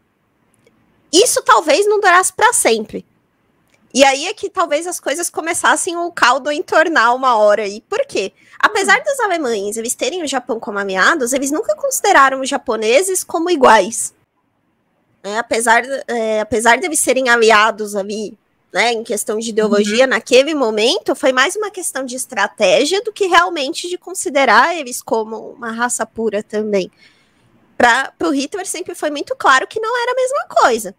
isso 1.12 1.42
talvez 1.42 1.86
não 1.86 2.00
durasse 2.00 2.32
para 2.32 2.52
sempre. 2.52 3.04
E 3.92 4.04
aí 4.04 4.26
é 4.26 4.34
que 4.34 4.50
talvez 4.50 4.86
as 4.86 5.00
coisas 5.00 5.30
começassem 5.30 5.96
o 5.96 6.12
caldo 6.12 6.50
a 6.50 6.54
entornar 6.54 7.14
uma 7.14 7.36
hora 7.36 7.62
aí. 7.62 7.80
Por 7.88 8.04
quê? 8.06 8.32
Apesar 8.58 9.02
dos 9.02 9.18
alemães 9.20 9.76
eles 9.76 9.94
terem 9.94 10.22
o 10.22 10.26
Japão 10.26 10.60
como 10.60 10.78
ameaçados, 10.78 11.32
eles 11.32 11.50
nunca 11.50 11.74
consideraram 11.74 12.40
os 12.40 12.48
japoneses 12.48 13.24
como 13.24 13.50
iguais. 13.50 14.14
É, 15.22 15.38
apesar, 15.38 15.82
é, 16.06 16.40
apesar 16.40 16.78
de 16.78 16.86
eles 16.86 17.00
serem 17.00 17.28
aliados 17.28 17.96
ali, 17.96 18.36
né, 18.72 18.92
em 18.92 19.02
questão 19.02 19.38
de 19.38 19.50
ideologia, 19.50 20.04
uhum. 20.04 20.10
naquele 20.10 20.54
momento, 20.54 21.14
foi 21.14 21.32
mais 21.32 21.56
uma 21.56 21.70
questão 21.70 22.04
de 22.04 22.14
estratégia 22.14 23.02
do 23.02 23.12
que 23.12 23.26
realmente 23.26 23.88
de 23.88 23.96
considerar 23.96 24.76
eles 24.76 25.02
como 25.02 25.50
uma 25.50 25.72
raça 25.72 26.04
pura 26.04 26.42
também. 26.42 26.90
Para 27.76 28.12
o 28.22 28.30
Hitler 28.30 28.66
sempre 28.66 28.94
foi 28.94 29.10
muito 29.10 29.34
claro 29.36 29.66
que 29.66 29.80
não 29.80 30.02
era 30.02 30.12
a 30.12 30.14
mesma 30.14 30.46
coisa. 30.48 30.94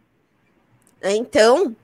Então, 1.01 1.75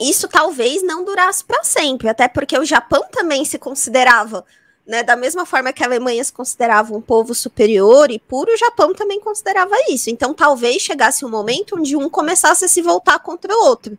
isso 0.00 0.28
talvez 0.28 0.82
não 0.82 1.04
durasse 1.04 1.44
para 1.44 1.62
sempre, 1.62 2.08
até 2.08 2.28
porque 2.28 2.58
o 2.58 2.64
Japão 2.64 3.04
também 3.10 3.44
se 3.44 3.58
considerava, 3.58 4.44
né, 4.86 5.02
da 5.02 5.16
mesma 5.16 5.46
forma 5.46 5.72
que 5.72 5.82
a 5.82 5.86
Alemanha 5.86 6.22
se 6.22 6.32
considerava 6.32 6.94
um 6.94 7.00
povo 7.00 7.34
superior 7.34 8.10
e 8.10 8.18
puro, 8.18 8.52
o 8.52 8.56
Japão 8.56 8.92
também 8.92 9.20
considerava 9.20 9.74
isso. 9.88 10.10
Então 10.10 10.34
talvez 10.34 10.82
chegasse 10.82 11.24
um 11.24 11.30
momento 11.30 11.76
onde 11.76 11.96
um 11.96 12.08
começasse 12.08 12.64
a 12.64 12.68
se 12.68 12.82
voltar 12.82 13.18
contra 13.20 13.52
o 13.52 13.64
outro. 13.64 13.96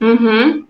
Uhum. 0.00 0.66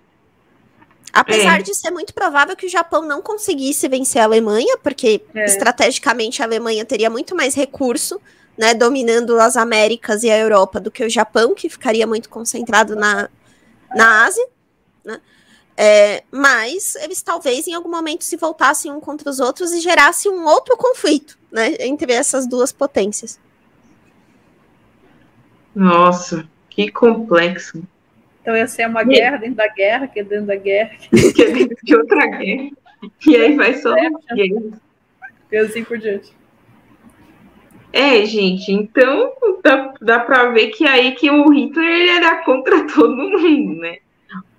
Apesar 1.13 1.61
é. 1.61 1.63
de 1.63 1.73
ser 1.75 1.93
muito 1.93 2.13
provável 2.13 2.57
que 2.57 2.67
o 2.67 2.69
Japão 2.71 3.03
não 3.03 3.23
conseguisse 3.23 3.87
vencer 3.89 4.21
a 4.21 4.25
Alemanha, 4.25 4.77
porque 4.83 5.23
é. 5.33 5.45
estrategicamente 5.45 6.43
a 6.43 6.45
Alemanha 6.45 6.85
teria 6.85 7.09
muito 7.09 7.37
mais 7.37 7.55
recurso, 7.55 8.21
né, 8.59 8.75
dominando 8.75 9.39
as 9.39 9.57
Américas 9.57 10.25
e 10.25 10.31
a 10.31 10.37
Europa 10.37 10.81
do 10.81 10.91
que 10.91 11.05
o 11.05 11.11
Japão, 11.11 11.55
que 11.55 11.69
ficaria 11.69 12.07
muito 12.07 12.29
concentrado 12.29 12.97
na, 12.97 13.29
na 13.95 14.25
Ásia, 14.25 14.47
né? 15.05 15.21
É, 15.77 16.23
mas 16.31 16.95
eles 16.97 17.21
talvez 17.21 17.67
em 17.67 17.75
algum 17.75 17.91
momento 17.91 18.23
se 18.23 18.37
voltassem 18.37 18.93
um 18.93 19.01
contra 19.01 19.29
os 19.29 19.41
outros 19.41 19.73
e 19.73 19.81
gerasse 19.81 20.29
um 20.29 20.45
outro 20.47 20.77
conflito 20.77 21.37
né, 21.51 21.75
entre 21.81 22.13
essas 22.13 22.47
duas 22.47 22.71
potências. 22.71 23.41
Nossa, 25.75 26.49
que 26.71 26.91
complexo. 26.91 27.83
Então 28.41 28.57
ia 28.57 28.69
ser 28.69 28.87
uma 28.87 29.03
e... 29.03 29.07
guerra 29.07 29.39
dentro 29.39 29.57
da 29.57 29.69
guerra, 29.69 30.07
que 30.07 30.21
é 30.21 30.25
dentro 30.25 30.47
da 30.47 30.57
guerra. 30.57 30.97
que 31.35 31.43
é 31.43 31.51
dentro 31.51 31.77
de 31.83 31.97
outra 31.97 32.25
guerra. 32.27 32.71
E 33.27 33.37
aí 33.37 33.57
vai 33.57 33.75
só 33.75 33.97
é, 33.97 34.09
E 35.51 35.57
assim 35.57 35.83
por 35.83 35.99
diante. 35.99 36.33
É, 37.97 38.27
gente, 38.27 38.73
então 38.73 39.33
dá, 39.63 39.95
dá 40.01 40.19
para 40.19 40.51
ver 40.51 40.71
que 40.71 40.85
aí 40.85 41.13
que 41.13 41.31
o 41.31 41.49
Hitler 41.49 41.89
ele 41.89 42.11
era 42.11 42.43
contra 42.43 42.85
todo 42.93 43.15
mundo, 43.15 43.81
né? 43.81 43.99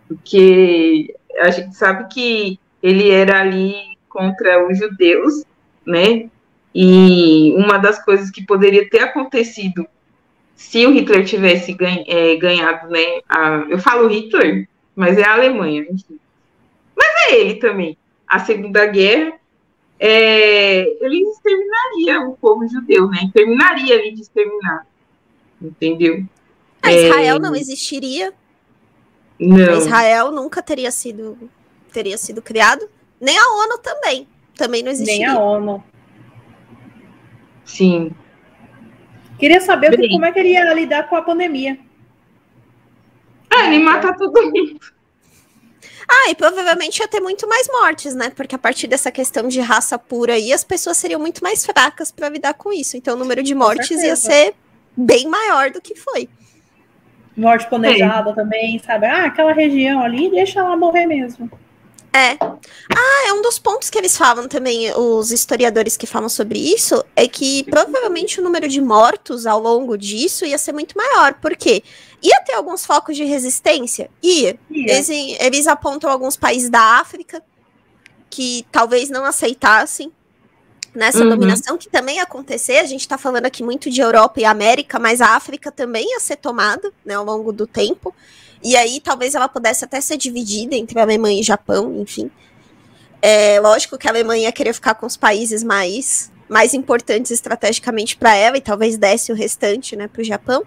Porque 0.08 1.14
a 1.42 1.52
gente 1.52 1.76
sabe 1.76 2.08
que 2.14 2.58
ele 2.82 3.10
era 3.12 3.42
ali 3.42 3.76
contra 4.08 4.66
os 4.66 4.78
judeus, 4.80 5.44
né? 5.86 6.30
E 6.74 7.54
uma 7.58 7.78
das 7.78 8.02
coisas 8.06 8.32
que 8.32 8.42
poderia 8.46 8.90
ter 8.90 9.00
acontecido 9.00 9.86
se 10.56 10.86
o 10.86 10.94
Hitler 10.94 11.26
tivesse 11.26 11.76
é, 12.08 12.38
ganhado, 12.38 12.90
né? 12.90 13.20
A, 13.28 13.66
eu 13.68 13.80
falo 13.80 14.08
Hitler, 14.08 14.66
mas 14.96 15.18
é 15.18 15.26
a 15.26 15.34
Alemanha. 15.34 15.86
Mas 16.96 17.08
é 17.28 17.36
ele 17.36 17.56
também. 17.56 17.98
A 18.26 18.40
Segunda 18.40 18.86
Guerra, 18.86 19.34
é, 20.00 20.82
ele 21.06 21.24
exterminaria 21.30 22.22
o 22.28 22.36
povo 22.36 22.68
judeu, 22.68 23.08
né? 23.08 23.30
Terminaria 23.34 23.96
ali 23.96 24.14
de 24.14 24.22
exterminar. 24.22 24.86
Entendeu? 25.62 26.26
A 26.82 26.92
Israel 26.92 27.38
é, 27.38 27.40
não 27.40 27.56
existiria. 27.56 28.34
Não. 29.40 29.78
Israel 29.78 30.32
nunca 30.32 30.62
teria 30.62 30.92
sido 30.92 31.38
teria 31.92 32.18
sido 32.18 32.42
criado, 32.42 32.90
nem 33.22 33.38
a 33.38 33.64
ONU 33.64 33.78
também, 33.78 34.28
também 34.58 34.84
não 34.84 34.92
existiria. 34.92 35.28
Nem 35.28 35.36
a 35.38 35.40
ONU. 35.40 35.84
Sim. 37.64 38.12
Queria 39.40 39.62
saber 39.62 39.96
Bem. 39.96 40.10
como 40.10 40.26
é 40.26 40.32
que 40.32 40.40
ele 40.40 40.50
ia 40.50 40.74
lidar 40.74 41.08
com 41.10 41.16
a 41.16 41.22
pandemia. 41.22 41.80
Ah, 43.50 43.68
ele 43.68 43.84
mata 43.84 44.14
todo 44.18 44.44
mundo. 44.44 44.78
Ah, 46.08 46.30
e 46.30 46.36
provavelmente 46.36 47.00
ia 47.00 47.08
ter 47.08 47.20
muito 47.20 47.48
mais 47.48 47.68
mortes, 47.68 48.14
né? 48.14 48.32
Porque 48.36 48.56
a 48.56 48.60
partir 48.60 48.88
dessa 48.88 49.12
questão 49.12 49.48
de 49.48 49.60
raça 49.60 49.98
pura 49.98 50.34
aí, 50.34 50.54
as 50.54 50.64
pessoas 50.64 50.98
seriam 50.98 51.20
muito 51.20 51.44
mais 51.44 51.66
fracas 51.66 52.12
para 52.12 52.30
lidar 52.30 52.54
com 52.54 52.72
isso. 52.72 52.96
Então 52.96 53.16
o 53.16 53.20
número 53.20 53.42
de 53.42 53.56
mortes 53.56 54.02
ia 54.02 54.16
ser 54.16 54.54
bem 54.96 55.28
maior 55.28 55.72
do 55.72 55.82
que 55.82 55.96
foi. 55.96 56.30
Morte 57.36 57.68
planejada 57.68 58.30
é. 58.30 58.34
também, 58.34 58.82
sabe? 58.86 59.08
Ah, 59.08 59.26
aquela 59.26 59.52
região 59.52 60.02
ali, 60.02 60.30
deixa 60.30 60.60
ela 60.60 60.78
morrer 60.78 61.06
mesmo. 61.06 61.50
É. 62.14 62.38
Ah, 62.40 63.28
é 63.28 63.34
um 63.34 63.42
dos 63.42 63.60
pontos 63.60 63.90
que 63.90 63.98
eles 63.98 64.16
falam 64.16 64.48
também, 64.48 64.90
os 64.96 65.34
historiadores 65.34 65.98
que 65.98 66.08
falam 66.08 66.30
sobre 66.30 66.58
isso, 66.58 67.04
é 67.14 67.28
que 67.28 67.66
provavelmente 67.66 68.40
o 68.40 68.44
número 68.44 68.70
de 68.70 68.80
mortos 68.80 69.46
ao 69.46 69.60
longo 69.60 69.98
disso 69.98 70.46
ia 70.46 70.58
ser 70.58 70.72
muito 70.72 70.98
maior. 70.98 71.34
Por 71.34 71.58
quê? 71.58 71.84
Ia 72.22 72.42
ter 72.46 72.54
alguns 72.54 72.86
focos 72.86 73.16
de 73.16 73.24
resistência? 73.24 74.10
Ia. 74.22 74.58
Eles, 74.70 75.10
eles 75.10 75.68
apontam 75.68 76.10
alguns 76.10 76.36
países 76.36 76.70
da 76.70 77.00
África 77.00 77.44
que 78.30 78.66
talvez 78.72 79.10
não 79.10 79.24
aceitassem 79.24 80.12
nessa 80.96 81.24
uhum. 81.24 81.30
dominação, 81.30 81.78
que 81.78 81.90
também 81.90 82.18
ia 82.18 82.24
acontecer. 82.24 82.78
A 82.78 82.86
gente 82.86 83.02
está 83.02 83.18
falando 83.18 83.46
aqui 83.46 83.64
muito 83.64 83.90
de 83.90 84.02
Europa 84.02 84.40
e 84.40 84.46
América, 84.46 84.98
mas 84.98 85.22
a 85.22 85.36
África 85.36 85.72
também 85.72 86.06
ia 86.10 86.20
ser 86.20 86.38
tomada 86.38 86.92
né, 87.06 87.14
ao 87.14 87.26
longo 87.26 87.52
do 87.52 87.68
tempo. 87.68 88.16
E 88.64 88.76
aí 88.76 89.00
talvez 89.00 89.36
ela 89.36 89.48
pudesse 89.48 89.86
até 89.86 90.02
ser 90.02 90.18
dividida 90.18 90.76
entre 90.76 91.00
Alemanha 91.00 91.40
e 91.40 91.44
Japão, 91.44 91.94
enfim. 92.00 92.32
É 93.22 93.60
lógico 93.60 93.98
que 93.98 94.08
a 94.08 94.12
Alemanha 94.12 94.52
queria 94.52 94.74
ficar 94.74 94.96
com 94.96 95.06
os 95.06 95.18
países 95.18 95.64
mais, 95.64 96.32
mais 96.48 96.74
importantes 96.74 97.32
estrategicamente 97.32 98.16
para 98.16 98.36
ela 98.36 98.58
e 98.58 98.62
talvez 98.62 98.98
desse 98.98 99.32
o 99.32 99.36
restante 99.36 99.96
né, 99.96 100.08
para 100.08 100.22
o 100.22 100.26
Japão. 100.26 100.64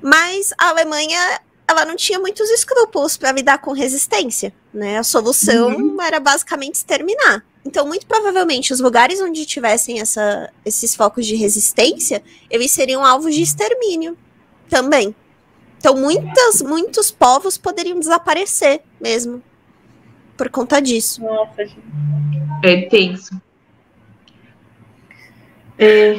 Mas 0.00 0.52
a 0.58 0.68
Alemanha 0.68 1.40
ela 1.68 1.84
não 1.84 1.96
tinha 1.96 2.18
muitos 2.18 2.48
escrúpulos 2.50 3.16
para 3.16 3.32
lidar 3.32 3.58
com 3.58 3.72
resistência. 3.72 4.52
Né? 4.72 4.98
A 4.98 5.02
solução 5.02 5.70
uhum. 5.70 6.00
era 6.00 6.20
basicamente 6.20 6.76
exterminar. 6.76 7.44
Então, 7.64 7.84
muito 7.86 8.06
provavelmente, 8.06 8.72
os 8.72 8.78
lugares 8.78 9.20
onde 9.20 9.44
tivessem 9.44 10.00
essa, 10.00 10.52
esses 10.64 10.94
focos 10.94 11.26
de 11.26 11.34
resistência, 11.34 12.22
eles 12.48 12.70
seriam 12.70 13.04
alvos 13.04 13.34
de 13.34 13.42
extermínio 13.42 14.16
também. 14.68 15.14
Então, 15.78 15.96
muitas, 15.96 16.62
muitos 16.62 17.10
povos 17.10 17.58
poderiam 17.58 17.98
desaparecer 17.98 18.82
mesmo 19.00 19.42
por 20.36 20.48
conta 20.48 20.80
disso. 20.80 21.20
Nossa, 21.22 21.66
gente. 21.66 21.82
É 22.62 22.82
tenso. 22.82 23.40
É 25.78 26.18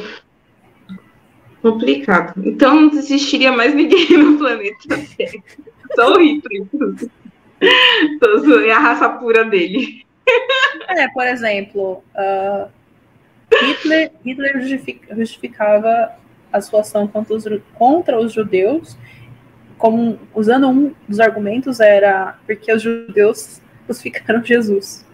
complicado. 1.62 2.34
Então 2.44 2.80
não 2.80 2.98
existiria 2.98 3.52
mais 3.52 3.74
ninguém 3.74 4.06
no 4.16 4.38
planeta. 4.38 4.76
Só 5.94 6.14
o 6.14 6.20
Hitler. 6.20 6.66
É 8.66 8.72
a 8.72 8.78
raça 8.78 9.08
pura 9.08 9.44
dele. 9.44 10.04
É, 10.88 11.08
por 11.08 11.26
exemplo, 11.26 12.04
uh, 12.14 12.68
Hitler, 13.52 14.12
Hitler 14.24 14.60
justificava 15.16 16.12
a 16.52 16.60
sua 16.60 16.80
ação 16.80 17.06
contra 17.06 17.34
os, 17.34 17.44
contra 17.74 18.20
os 18.20 18.32
judeus 18.32 18.96
como 19.78 20.18
usando 20.34 20.68
um 20.68 20.94
dos 21.08 21.20
argumentos 21.20 21.80
era 21.80 22.36
porque 22.44 22.70
os 22.72 22.82
judeus 22.82 23.62
crucificaram 23.86 24.44
Jesus. 24.44 25.06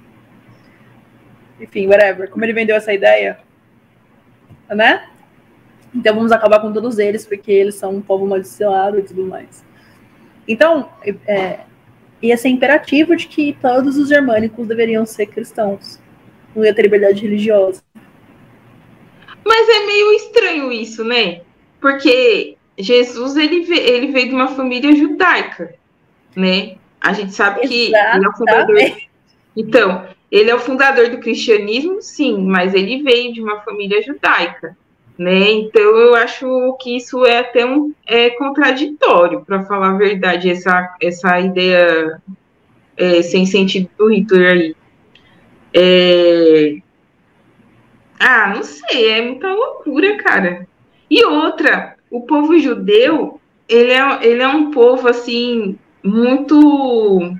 Enfim, 1.60 1.86
whatever. 1.86 2.28
Como 2.30 2.44
ele 2.44 2.54
vendeu 2.54 2.74
essa 2.74 2.92
ideia, 2.92 3.38
né? 4.68 5.08
Então 5.94 6.14
vamos 6.14 6.32
acabar 6.32 6.60
com 6.60 6.72
todos 6.72 6.98
eles 6.98 7.24
porque 7.26 7.52
eles 7.52 7.76
são 7.76 7.94
um 7.94 8.02
povo 8.02 8.26
maldicionado 8.26 8.98
e 8.98 9.02
tudo 9.02 9.24
mais. 9.24 9.64
Então, 10.46 10.90
é, 11.26 11.60
ia 12.20 12.36
ser 12.36 12.48
imperativo 12.48 13.16
de 13.16 13.26
que 13.26 13.56
todos 13.60 13.96
os 13.96 14.08
germânicos 14.08 14.66
deveriam 14.66 15.06
ser 15.06 15.26
cristãos. 15.26 16.00
Não 16.54 16.64
ia 16.64 16.74
ter 16.74 16.82
liberdade 16.82 17.22
religiosa. 17.22 17.82
Mas 19.44 19.68
é 19.68 19.86
meio 19.86 20.12
estranho 20.12 20.72
isso, 20.72 21.04
né? 21.04 21.42
Porque 21.80 22.56
Jesus 22.78 23.36
ele, 23.36 23.62
veio, 23.62 23.80
ele 23.80 24.12
veio 24.12 24.28
de 24.28 24.34
uma 24.34 24.48
família 24.48 24.94
judaica, 24.94 25.74
né? 26.34 26.76
A 27.00 27.12
gente 27.12 27.32
sabe 27.32 27.60
que 27.60 27.86
ele 27.86 27.96
é 27.96 28.28
o 28.28 28.36
fundador. 28.36 28.78
Então, 29.56 30.08
ele 30.32 30.50
é 30.50 30.54
o 30.54 30.58
fundador 30.58 31.10
do 31.10 31.18
cristianismo, 31.18 32.00
sim, 32.00 32.44
mas 32.44 32.74
ele 32.74 33.02
veio 33.02 33.32
de 33.32 33.42
uma 33.42 33.60
família 33.60 34.02
judaica, 34.02 34.76
né? 35.18 35.50
Então 35.52 35.82
eu 35.82 36.14
acho 36.14 36.76
que 36.80 36.96
isso 36.96 37.24
é 37.24 37.38
até 37.38 37.64
um 37.64 37.92
é 38.06 38.30
contraditório, 38.30 39.44
para 39.44 39.64
falar 39.64 39.90
a 39.90 39.96
verdade, 39.96 40.50
essa, 40.50 40.94
essa 41.00 41.40
ideia 41.40 42.20
é, 42.96 43.22
sem 43.22 43.46
sentido 43.46 43.88
do 43.96 44.08
Hitler 44.08 44.52
aí. 44.52 44.76
É... 45.72 46.76
Ah, 48.18 48.52
não 48.54 48.62
sei, 48.62 49.10
é 49.10 49.22
muita 49.22 49.52
loucura, 49.52 50.16
cara. 50.18 50.66
E 51.10 51.24
outra, 51.24 51.96
o 52.10 52.22
povo 52.22 52.58
judeu, 52.58 53.40
ele 53.68 53.92
é, 53.92 54.26
ele 54.26 54.42
é 54.42 54.48
um 54.48 54.70
povo 54.70 55.08
assim 55.08 55.78
muito. 56.02 57.36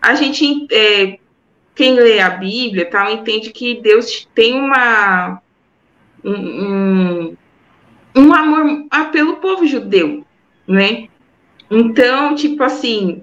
A 0.00 0.14
gente, 0.14 0.66
é, 0.72 1.18
quem 1.74 1.94
lê 1.94 2.20
a 2.20 2.30
Bíblia, 2.30 2.90
tal, 2.90 3.10
entende 3.10 3.50
que 3.50 3.80
Deus 3.80 4.28
tem 4.34 4.58
uma 4.58 5.40
um, 6.24 7.36
um, 8.16 8.34
amor 8.34 8.86
pelo 9.12 9.36
povo 9.36 9.66
judeu, 9.66 10.24
né? 10.66 11.08
Então, 11.70 12.34
tipo 12.34 12.62
assim, 12.62 13.22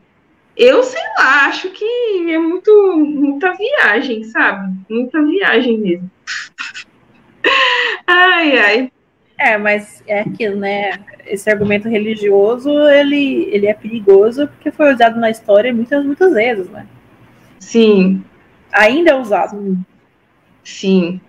eu 0.56 0.84
sei 0.84 1.02
lá, 1.20 1.46
acho 1.48 1.70
que 1.70 2.32
é 2.32 2.38
muito 2.40 2.98
muita 2.98 3.54
viagem, 3.54 4.24
sabe? 4.24 4.76
Muita 4.90 5.24
viagem 5.24 5.78
mesmo. 5.78 6.12
ai, 8.08 8.58
ai. 8.58 8.92
É, 9.40 9.56
mas 9.58 10.02
é 10.08 10.22
aquilo, 10.22 10.56
né? 10.56 11.00
Esse 11.28 11.50
argumento 11.50 11.88
religioso, 11.88 12.72
ele, 12.90 13.48
ele 13.52 13.68
é 13.68 13.74
perigoso 13.74 14.48
porque 14.48 14.72
foi 14.72 14.94
usado 14.94 15.20
na 15.20 15.30
história 15.30 15.72
muitas, 15.74 16.04
muitas 16.04 16.34
vezes, 16.34 16.68
né? 16.70 16.88
Sim. 17.60 18.24
Ainda 18.72 19.12
é 19.12 19.16
usado. 19.16 19.78
Sim. 20.64 21.22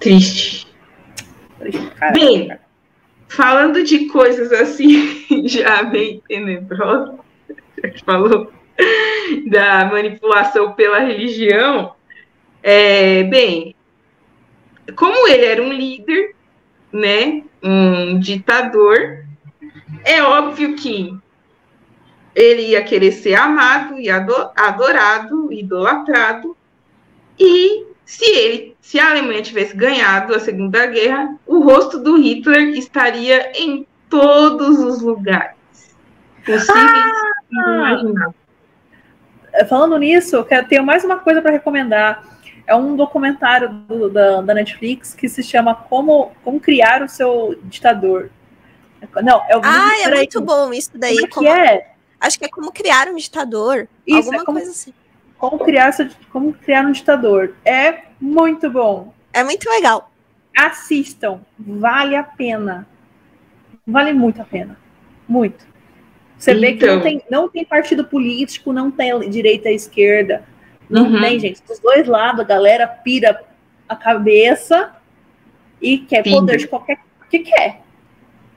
Triste. 0.00 0.66
bem, 2.12 2.56
falando 3.28 3.82
de 3.82 4.06
coisas 4.06 4.52
assim, 4.52 5.24
já 5.46 5.82
bem 5.82 6.22
tenebrosas, 6.28 7.16
já 7.82 7.90
que 7.90 8.04
falou 8.04 8.52
da 9.50 9.84
manipulação 9.86 10.72
pela 10.72 11.00
religião, 11.00 11.94
é, 12.62 13.24
bem, 13.24 13.74
como 14.94 15.26
ele 15.28 15.44
era 15.44 15.62
um 15.62 15.72
líder, 15.72 16.34
né, 16.92 17.42
um 17.62 18.18
ditador, 18.18 19.24
é 20.04 20.22
óbvio 20.22 20.76
que 20.76 21.12
ele 22.34 22.68
ia 22.68 22.82
querer 22.82 23.12
ser 23.12 23.34
amado 23.34 23.98
e 23.98 24.08
adorado, 24.08 25.52
idolatrado, 25.52 26.56
e 27.38 27.87
se 28.08 28.24
ele, 28.24 28.76
se 28.80 28.98
a 28.98 29.10
Alemanha 29.10 29.42
tivesse 29.42 29.76
ganhado 29.76 30.34
a 30.34 30.40
Segunda 30.40 30.86
Guerra, 30.86 31.36
o 31.46 31.60
rosto 31.60 31.98
do 31.98 32.16
Hitler 32.16 32.70
estaria 32.70 33.52
em 33.54 33.86
todos 34.08 34.78
os 34.78 35.02
lugares 35.02 35.54
possíveis 36.42 36.70
ah! 36.74 37.42
imagináveis. 37.52 38.34
Falando 39.68 39.98
nisso, 39.98 40.36
eu 40.36 40.64
tenho 40.66 40.82
mais 40.82 41.04
uma 41.04 41.18
coisa 41.18 41.42
para 41.42 41.50
recomendar 41.50 42.26
é 42.66 42.74
um 42.74 42.96
documentário 42.96 43.68
do, 43.68 44.08
da, 44.08 44.40
da, 44.40 44.54
Netflix 44.54 45.12
que 45.12 45.28
se 45.28 45.42
chama 45.42 45.74
Como, 45.74 46.32
Como 46.42 46.58
Criar 46.58 47.02
o 47.02 47.08
Seu 47.08 47.58
Ditador. 47.64 48.30
Não, 49.22 49.42
é 49.50 49.56
o 49.56 49.60
Ah, 49.62 50.00
é 50.02 50.14
muito 50.14 50.40
bom 50.40 50.72
isso 50.72 50.92
daí. 50.94 51.28
Como, 51.28 51.46
como 51.46 51.48
é? 51.48 51.92
Acho 52.18 52.38
que 52.38 52.46
é 52.46 52.48
como 52.48 52.72
criar 52.72 53.08
um 53.08 53.16
ditador. 53.16 53.86
Isso, 54.06 54.16
alguma 54.16 54.42
é 54.42 54.44
como, 54.44 54.58
coisa 54.58 54.70
assim. 54.70 54.94
Como 55.38 55.58
criar, 55.58 55.90
como 56.30 56.52
criar 56.52 56.84
um 56.84 56.92
ditador. 56.92 57.54
É 57.64 58.02
muito 58.20 58.68
bom. 58.68 59.14
É 59.32 59.42
muito 59.44 59.68
legal. 59.70 60.10
Assistam. 60.56 61.40
Vale 61.58 62.16
a 62.16 62.22
pena. 62.22 62.86
Vale 63.86 64.12
muito 64.12 64.42
a 64.42 64.44
pena. 64.44 64.76
Muito. 65.28 65.66
Você 66.36 66.50
então... 66.50 66.60
vê 66.60 66.72
que 66.74 66.86
não 66.86 66.92
então. 66.94 67.02
tem, 67.02 67.22
não 67.30 67.48
tem 67.48 67.64
partido 67.64 68.04
político, 68.04 68.72
não 68.72 68.90
tem 68.90 69.30
direita 69.30 69.70
e 69.70 69.74
esquerda 69.74 70.44
não 70.88 71.10
uhum. 71.10 71.20
tem, 71.20 71.38
gente. 71.38 71.62
Dos 71.66 71.78
dois 71.78 72.06
lados, 72.06 72.40
a 72.40 72.44
galera 72.44 72.86
pira 72.86 73.42
a 73.88 73.94
cabeça 73.94 74.94
e 75.80 75.98
quer 75.98 76.22
pira. 76.22 76.36
poder 76.36 76.56
de 76.56 76.66
qualquer 76.66 76.98
que 77.28 77.40
quer. 77.40 77.82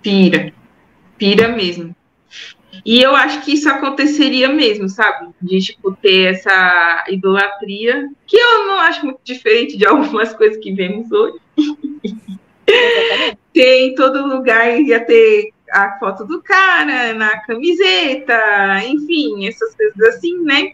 Pira. 0.01 0.53
Pira 1.17 1.49
mesmo. 1.49 1.95
E 2.85 3.01
eu 3.01 3.15
acho 3.15 3.41
que 3.41 3.53
isso 3.53 3.69
aconteceria 3.69 4.49
mesmo, 4.49 4.87
sabe? 4.87 5.29
De, 5.41 5.59
tipo, 5.59 5.95
ter 6.01 6.35
essa 6.35 7.05
idolatria, 7.09 8.09
que 8.25 8.37
eu 8.37 8.67
não 8.67 8.79
acho 8.79 9.05
muito 9.05 9.19
diferente 9.23 9.77
de 9.77 9.85
algumas 9.87 10.33
coisas 10.33 10.57
que 10.57 10.73
vemos 10.73 11.11
hoje. 11.11 11.39
ter 13.53 13.87
em 13.87 13.95
todo 13.95 14.27
lugar, 14.27 14.79
ia 14.79 14.99
ter 15.03 15.51
a 15.71 15.97
foto 15.99 16.25
do 16.25 16.41
cara 16.41 17.13
na 17.13 17.39
camiseta, 17.41 18.83
enfim, 18.85 19.47
essas 19.47 19.75
coisas 19.75 20.15
assim, 20.15 20.41
né? 20.43 20.73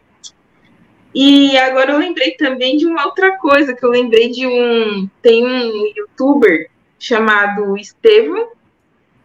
E 1.13 1.57
agora 1.57 1.93
eu 1.93 1.97
lembrei 1.97 2.31
também 2.31 2.77
de 2.77 2.85
uma 2.85 3.05
outra 3.05 3.37
coisa, 3.37 3.73
que 3.73 3.83
eu 3.83 3.89
lembrei 3.89 4.29
de 4.29 4.45
um. 4.45 5.09
Tem 5.21 5.45
um 5.45 5.87
youtuber 5.95 6.69
chamado 6.99 7.75
Estevam, 7.77 8.49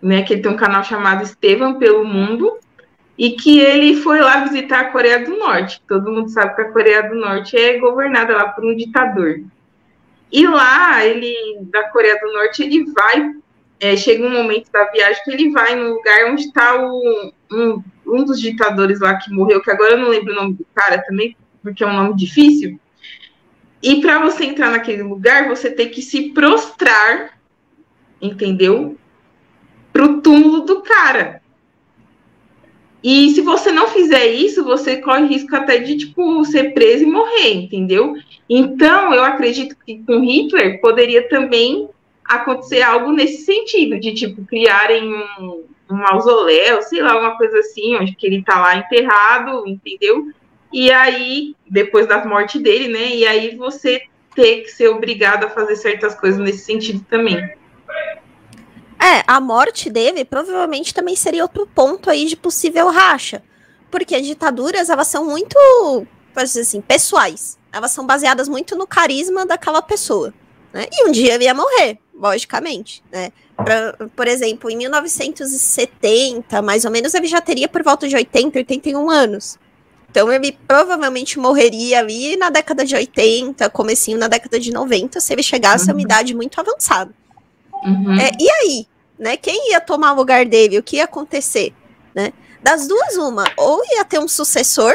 né? 0.01 0.23
Que 0.23 0.35
ele 0.35 0.43
tem 0.43 0.53
um 0.53 0.57
canal 0.57 0.85
chamado 0.85 1.23
Estevam 1.23 1.79
pelo 1.79 2.05
Mundo, 2.05 2.59
e 3.23 3.37
que 3.37 3.61
ele 3.61 3.95
foi 4.03 4.21
lá 4.21 4.43
visitar 4.43 4.81
a 4.81 4.91
Coreia 4.91 5.25
do 5.25 5.39
Norte. 5.39 5.81
Todo 5.87 6.11
mundo 6.11 6.29
sabe 6.29 6.57
que 6.57 6.63
a 6.63 6.73
Coreia 6.73 7.09
do 7.09 7.15
Norte 7.15 7.57
é 7.57 7.79
governada 7.79 8.35
lá 8.35 8.49
por 8.49 8.65
um 8.65 8.75
ditador. 8.75 9.45
E 10.33 10.45
lá, 10.45 11.07
ele, 11.07 11.33
da 11.71 11.89
Coreia 11.91 12.19
do 12.19 12.33
Norte, 12.33 12.65
ele 12.65 12.85
vai. 12.91 13.33
É, 13.79 13.97
chega 13.97 14.27
um 14.27 14.31
momento 14.31 14.73
da 14.73 14.87
viagem 14.87 15.23
que 15.23 15.31
ele 15.31 15.53
vai 15.53 15.77
no 15.77 15.95
lugar 15.95 16.33
onde 16.33 16.47
está 16.47 16.85
um, 16.85 17.33
um 18.05 18.25
dos 18.25 18.41
ditadores 18.41 18.99
lá 18.99 19.15
que 19.15 19.33
morreu, 19.33 19.63
que 19.63 19.71
agora 19.71 19.93
eu 19.93 19.99
não 19.99 20.09
lembro 20.09 20.33
o 20.33 20.37
nome 20.37 20.55
do 20.55 20.67
cara 20.75 21.01
também, 21.01 21.37
porque 21.63 21.85
é 21.85 21.87
um 21.87 21.95
nome 21.95 22.17
difícil. 22.17 22.77
E 23.81 24.01
para 24.01 24.19
você 24.19 24.47
entrar 24.47 24.73
naquele 24.73 25.05
lugar, 25.05 25.49
você 25.49 25.71
tem 25.71 25.89
que 25.89 26.03
se 26.03 26.31
prostrar, 26.31 27.39
entendeu? 28.21 28.99
Para 29.93 30.07
o 30.07 30.21
túmulo 30.21 30.63
do 30.63 30.83
cara. 30.83 31.42
E 33.03 33.31
se 33.31 33.41
você 33.41 33.73
não 33.73 33.89
fizer 33.89 34.27
isso, 34.27 34.65
você 34.65 34.99
corre 34.99 35.27
risco 35.27 35.55
até 35.57 35.79
de 35.79 35.97
tipo 35.97 36.45
ser 36.45 36.73
preso 36.73 37.03
e 37.03 37.07
morrer, 37.07 37.55
entendeu? 37.55 38.15
Então, 38.49 39.13
eu 39.13 39.25
acredito 39.25 39.77
que 39.85 40.03
com 40.05 40.21
Hitler 40.21 40.81
poderia 40.81 41.29
também 41.29 41.89
acontecer 42.25 42.83
algo 42.83 43.13
nesse 43.13 43.45
sentido, 43.45 43.99
de 43.99 44.15
tipo 44.15 44.45
criarem 44.45 45.13
um, 45.13 45.65
um 45.91 45.97
mausoléu, 45.97 46.81
sei 46.83 47.03
lá, 47.03 47.19
uma 47.19 47.37
coisa 47.37 47.59
assim, 47.59 47.97
onde 47.97 48.15
que 48.15 48.27
ele 48.27 48.39
está 48.39 48.61
lá 48.61 48.77
enterrado, 48.77 49.67
entendeu? 49.67 50.29
E 50.73 50.91
aí, 50.91 51.55
depois 51.69 52.07
da 52.07 52.25
morte 52.25 52.59
dele, 52.59 52.89
né? 52.89 53.15
E 53.15 53.27
aí 53.27 53.57
você 53.57 54.03
ter 54.35 54.63
que 54.63 54.69
ser 54.69 54.89
obrigado 54.89 55.45
a 55.45 55.51
fazer 55.51 55.77
certas 55.77 56.15
coisas 56.15 56.41
nesse 56.41 56.65
sentido 56.65 57.05
também. 57.11 57.37
É, 59.03 59.25
a 59.27 59.41
morte 59.41 59.91
dele 59.91 60.25
provavelmente 60.25 60.95
também 60.95 61.17
seria 61.17 61.43
outro 61.43 61.67
ponto 61.67 62.09
aí 62.09 62.27
de 62.27 62.37
possível 62.37 62.89
racha. 62.89 63.43
Porque 63.91 64.15
as 64.15 64.25
ditaduras, 64.25 64.89
elas 64.89 65.09
são 65.09 65.25
muito, 65.25 65.57
pode 66.33 66.47
dizer 66.47 66.61
assim, 66.61 66.81
pessoais. 66.81 67.59
Elas 67.73 67.91
são 67.91 68.07
baseadas 68.07 68.49
muito 68.49 68.77
no 68.77 68.87
carisma 68.87 69.45
daquela 69.45 69.83
pessoa. 69.83 70.33
Né? 70.73 70.87
E 70.93 71.09
um 71.09 71.11
dia 71.11 71.35
ele 71.35 71.45
ia 71.45 71.53
morrer, 71.53 71.99
logicamente. 72.15 73.03
Né? 73.11 73.33
Pra, 73.57 73.95
por 74.15 74.29
exemplo, 74.29 74.71
em 74.71 74.77
1970, 74.77 76.63
mais 76.63 76.85
ou 76.85 76.91
menos, 76.93 77.13
ele 77.13 77.27
já 77.27 77.41
teria 77.41 77.69
por 77.69 77.83
volta 77.83 78.09
de 78.09 78.15
80, 78.15 78.57
81 78.57 79.11
anos. 79.11 79.59
Então 80.13 80.31
ele 80.31 80.57
provavelmente 80.69 81.41
morreria 81.41 81.99
ali 81.99 82.37
na 82.37 82.51
década 82.51 82.85
de 82.85 82.95
80, 82.95 83.69
comecinho 83.71 84.19
na 84.19 84.29
década 84.29 84.61
de 84.61 84.71
90, 84.71 85.21
se 85.21 85.33
ele 85.33 85.43
chegasse 85.43 85.87
uhum. 85.87 85.91
a 85.91 85.95
uma 85.95 85.99
uhum. 85.99 86.05
idade 86.05 86.35
muito 86.35 86.61
avançada. 86.61 87.13
Uhum. 87.85 88.15
É, 88.21 88.31
e 88.39 88.51
aí, 88.51 88.87
né? 89.23 89.37
Quem 89.37 89.71
ia 89.71 89.81
tomar 89.81 90.13
o 90.13 90.17
lugar 90.17 90.45
dele? 90.45 90.79
O 90.79 90.83
que 90.83 90.97
ia 90.97 91.05
acontecer? 91.05 91.73
Né? 92.13 92.33
Das 92.61 92.89
duas, 92.89 93.17
uma, 93.17 93.45
ou 93.57 93.81
ia 93.93 94.05
ter 94.05 94.19
um 94.19 94.27
sucessor. 94.27 94.93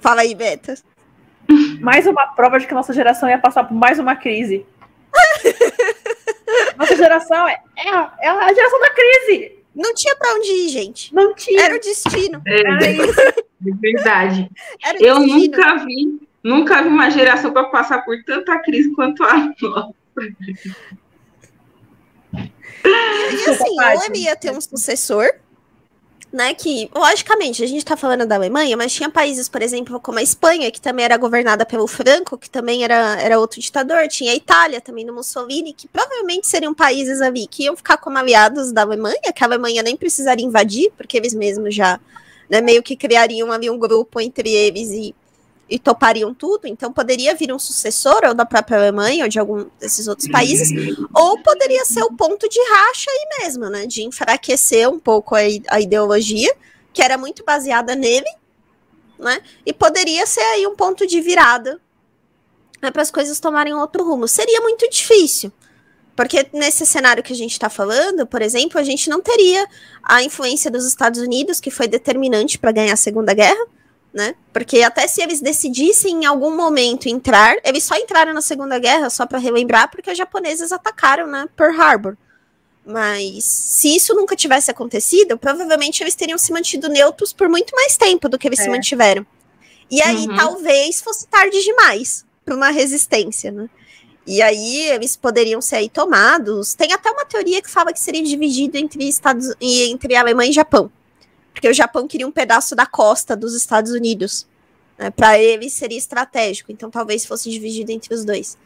Fala 0.00 0.20
aí, 0.20 0.32
Beta. 0.32 0.76
Mais 1.80 2.06
uma 2.06 2.28
prova 2.28 2.58
de 2.58 2.68
que 2.68 2.72
nossa 2.72 2.92
geração 2.92 3.28
ia 3.28 3.38
passar 3.38 3.64
por 3.64 3.74
mais 3.74 3.98
uma 3.98 4.14
crise. 4.14 4.64
nossa 6.78 6.96
geração 6.96 7.48
é, 7.48 7.60
é, 7.76 7.88
é 7.88 8.28
a 8.28 8.54
geração 8.54 8.80
da 8.80 8.90
crise. 8.90 9.58
Não 9.74 9.92
tinha 9.92 10.14
para 10.14 10.34
onde 10.34 10.48
ir, 10.48 10.68
gente. 10.68 11.12
Não 11.12 11.34
tinha. 11.34 11.64
Era 11.64 11.76
o 11.76 11.80
destino. 11.80 12.40
É, 12.46 12.60
Era 12.60 12.90
isso. 12.90 13.44
De 13.60 13.72
verdade. 13.82 14.48
Eu 15.00 15.18
destino. 15.18 15.40
nunca 15.40 15.76
vi, 15.84 16.28
nunca 16.44 16.82
vi 16.82 16.88
uma 16.88 17.10
geração 17.10 17.52
para 17.52 17.64
passar 17.64 18.04
por 18.04 18.16
tanta 18.24 18.56
crise 18.60 18.94
quanto 18.94 19.24
a 19.24 19.52
nossa. 19.60 19.94
E 22.84 23.44
assim, 23.50 23.80
ou 23.80 24.04
ele 24.04 24.18
ia 24.24 24.36
ter 24.36 24.50
um 24.50 24.60
sucessor, 24.60 25.30
né? 26.32 26.52
Que, 26.52 26.90
logicamente, 26.94 27.62
a 27.62 27.66
gente 27.66 27.78
está 27.78 27.96
falando 27.96 28.26
da 28.26 28.34
Alemanha, 28.34 28.76
mas 28.76 28.92
tinha 28.92 29.08
países, 29.08 29.48
por 29.48 29.62
exemplo, 29.62 30.00
como 30.00 30.18
a 30.18 30.22
Espanha, 30.22 30.70
que 30.70 30.80
também 30.80 31.04
era 31.04 31.16
governada 31.16 31.64
pelo 31.64 31.86
Franco, 31.86 32.36
que 32.36 32.50
também 32.50 32.82
era, 32.82 33.20
era 33.20 33.38
outro 33.38 33.60
ditador, 33.60 34.08
tinha 34.08 34.32
a 34.32 34.34
Itália 34.34 34.80
também 34.80 35.06
do 35.06 35.14
Mussolini, 35.14 35.72
que 35.72 35.86
provavelmente 35.86 36.46
seriam 36.46 36.74
países 36.74 37.20
ali 37.20 37.46
que 37.46 37.64
iam 37.64 37.76
ficar 37.76 37.96
como 37.98 38.18
aliados 38.18 38.72
da 38.72 38.82
Alemanha, 38.82 39.32
que 39.34 39.44
a 39.44 39.46
Alemanha 39.46 39.82
nem 39.82 39.96
precisaria 39.96 40.44
invadir, 40.44 40.92
porque 40.96 41.16
eles 41.16 41.34
mesmos 41.34 41.74
já 41.74 42.00
né, 42.50 42.60
meio 42.60 42.82
que 42.82 42.96
criariam 42.96 43.52
ali 43.52 43.70
um 43.70 43.78
grupo 43.78 44.20
entre 44.20 44.50
eles 44.50 44.90
e 44.90 45.14
e 45.68 45.78
topariam 45.78 46.34
tudo, 46.34 46.66
então 46.66 46.92
poderia 46.92 47.34
vir 47.34 47.52
um 47.52 47.58
sucessor, 47.58 48.20
ou 48.26 48.34
da 48.34 48.44
própria 48.44 48.78
Alemanha, 48.78 49.24
ou 49.24 49.28
de 49.28 49.38
algum 49.38 49.66
desses 49.80 50.06
outros 50.06 50.28
países, 50.28 50.70
ou 51.14 51.38
poderia 51.42 51.84
ser 51.84 52.02
o 52.02 52.12
ponto 52.12 52.48
de 52.48 52.58
racha 52.68 53.10
aí 53.10 53.42
mesmo, 53.42 53.70
né? 53.70 53.86
De 53.86 54.02
enfraquecer 54.02 54.88
um 54.88 54.98
pouco 54.98 55.34
a, 55.34 55.40
a 55.68 55.80
ideologia, 55.80 56.54
que 56.92 57.02
era 57.02 57.16
muito 57.16 57.42
baseada 57.44 57.94
nele, 57.94 58.28
né? 59.18 59.40
E 59.64 59.72
poderia 59.72 60.26
ser 60.26 60.42
aí 60.42 60.66
um 60.66 60.76
ponto 60.76 61.06
de 61.06 61.20
virada 61.20 61.80
né, 62.82 62.90
para 62.90 63.02
as 63.02 63.10
coisas 63.10 63.40
tomarem 63.40 63.72
outro 63.72 64.04
rumo. 64.04 64.28
Seria 64.28 64.60
muito 64.60 64.88
difícil. 64.90 65.50
Porque 66.14 66.46
nesse 66.52 66.86
cenário 66.86 67.22
que 67.22 67.32
a 67.32 67.36
gente 67.36 67.52
está 67.52 67.68
falando, 67.68 68.26
por 68.26 68.40
exemplo, 68.40 68.78
a 68.78 68.84
gente 68.84 69.10
não 69.10 69.20
teria 69.20 69.66
a 70.02 70.22
influência 70.22 70.70
dos 70.70 70.86
Estados 70.86 71.20
Unidos, 71.20 71.58
que 71.58 71.70
foi 71.70 71.88
determinante 71.88 72.58
para 72.58 72.70
ganhar 72.70 72.92
a 72.92 72.96
Segunda 72.96 73.34
Guerra, 73.34 73.66
né? 74.14 74.36
Porque 74.52 74.80
até 74.80 75.08
se 75.08 75.20
eles 75.20 75.40
decidissem 75.40 76.22
em 76.22 76.24
algum 76.24 76.54
momento 76.54 77.08
entrar, 77.08 77.56
eles 77.64 77.82
só 77.82 77.96
entraram 77.96 78.32
na 78.32 78.40
Segunda 78.40 78.78
Guerra, 78.78 79.10
só 79.10 79.26
para 79.26 79.40
relembrar, 79.40 79.90
porque 79.90 80.08
os 80.08 80.16
japoneses 80.16 80.70
atacaram, 80.70 81.26
né, 81.26 81.48
Pearl 81.56 81.80
Harbor. 81.80 82.16
Mas 82.86 83.44
se 83.44 83.96
isso 83.96 84.14
nunca 84.14 84.36
tivesse 84.36 84.70
acontecido, 84.70 85.36
provavelmente 85.36 86.00
eles 86.00 86.14
teriam 86.14 86.38
se 86.38 86.52
mantido 86.52 86.88
neutros 86.88 87.32
por 87.32 87.48
muito 87.48 87.74
mais 87.74 87.96
tempo 87.96 88.28
do 88.28 88.38
que 88.38 88.46
eles 88.46 88.60
é. 88.60 88.62
se 88.62 88.70
mantiveram. 88.70 89.26
E 89.90 90.00
aí 90.00 90.28
uhum. 90.28 90.36
talvez 90.36 91.00
fosse 91.00 91.26
tarde 91.26 91.60
demais 91.64 92.24
para 92.44 92.54
uma 92.54 92.70
resistência, 92.70 93.50
né? 93.50 93.68
E 94.26 94.40
aí 94.40 94.86
eles 94.88 95.16
poderiam 95.16 95.60
ser 95.60 95.76
aí 95.76 95.88
tomados. 95.88 96.74
Tem 96.74 96.92
até 96.92 97.10
uma 97.10 97.24
teoria 97.24 97.60
que 97.60 97.70
fala 97.70 97.92
que 97.92 98.00
seria 98.00 98.22
dividido 98.22 98.76
entre 98.78 99.06
Estados 99.08 99.48
entre 99.60 100.14
Alemanha 100.14 100.50
e 100.50 100.54
Japão 100.54 100.90
porque 101.54 101.68
o 101.68 101.72
Japão 101.72 102.06
queria 102.06 102.26
um 102.26 102.32
pedaço 102.32 102.74
da 102.74 102.84
costa 102.84 103.34
dos 103.34 103.54
Estados 103.54 103.92
Unidos. 103.92 104.46
Né, 104.98 105.10
para 105.10 105.38
ele 105.38 105.70
seria 105.70 105.96
estratégico, 105.96 106.70
então 106.70 106.90
talvez 106.90 107.24
fosse 107.24 107.50
dividido 107.50 107.90
entre 107.90 108.12
os 108.12 108.24
dois. 108.24 108.58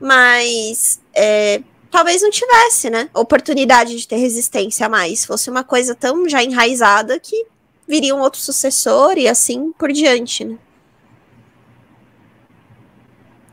Mas 0.00 1.00
é, 1.12 1.60
talvez 1.90 2.22
não 2.22 2.30
tivesse, 2.30 2.88
né? 2.88 3.10
Oportunidade 3.12 3.96
de 3.96 4.06
ter 4.06 4.16
resistência 4.16 4.86
a 4.86 4.88
mais. 4.88 5.24
Fosse 5.24 5.50
uma 5.50 5.64
coisa 5.64 5.94
tão 5.94 6.28
já 6.28 6.42
enraizada 6.42 7.18
que 7.18 7.46
viria 7.86 8.14
um 8.14 8.20
outro 8.20 8.40
sucessor 8.40 9.18
e 9.18 9.26
assim 9.26 9.72
por 9.72 9.92
diante, 9.92 10.44
né? 10.44 10.56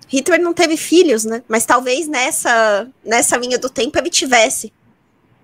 Hitler 0.08 0.40
não 0.40 0.54
teve 0.54 0.78
filhos, 0.78 1.26
né? 1.26 1.44
Mas 1.48 1.66
talvez 1.66 2.08
nessa, 2.08 2.88
nessa 3.04 3.36
linha 3.38 3.58
do 3.58 3.70
tempo 3.70 3.98
ele 3.98 4.10
tivesse. 4.10 4.72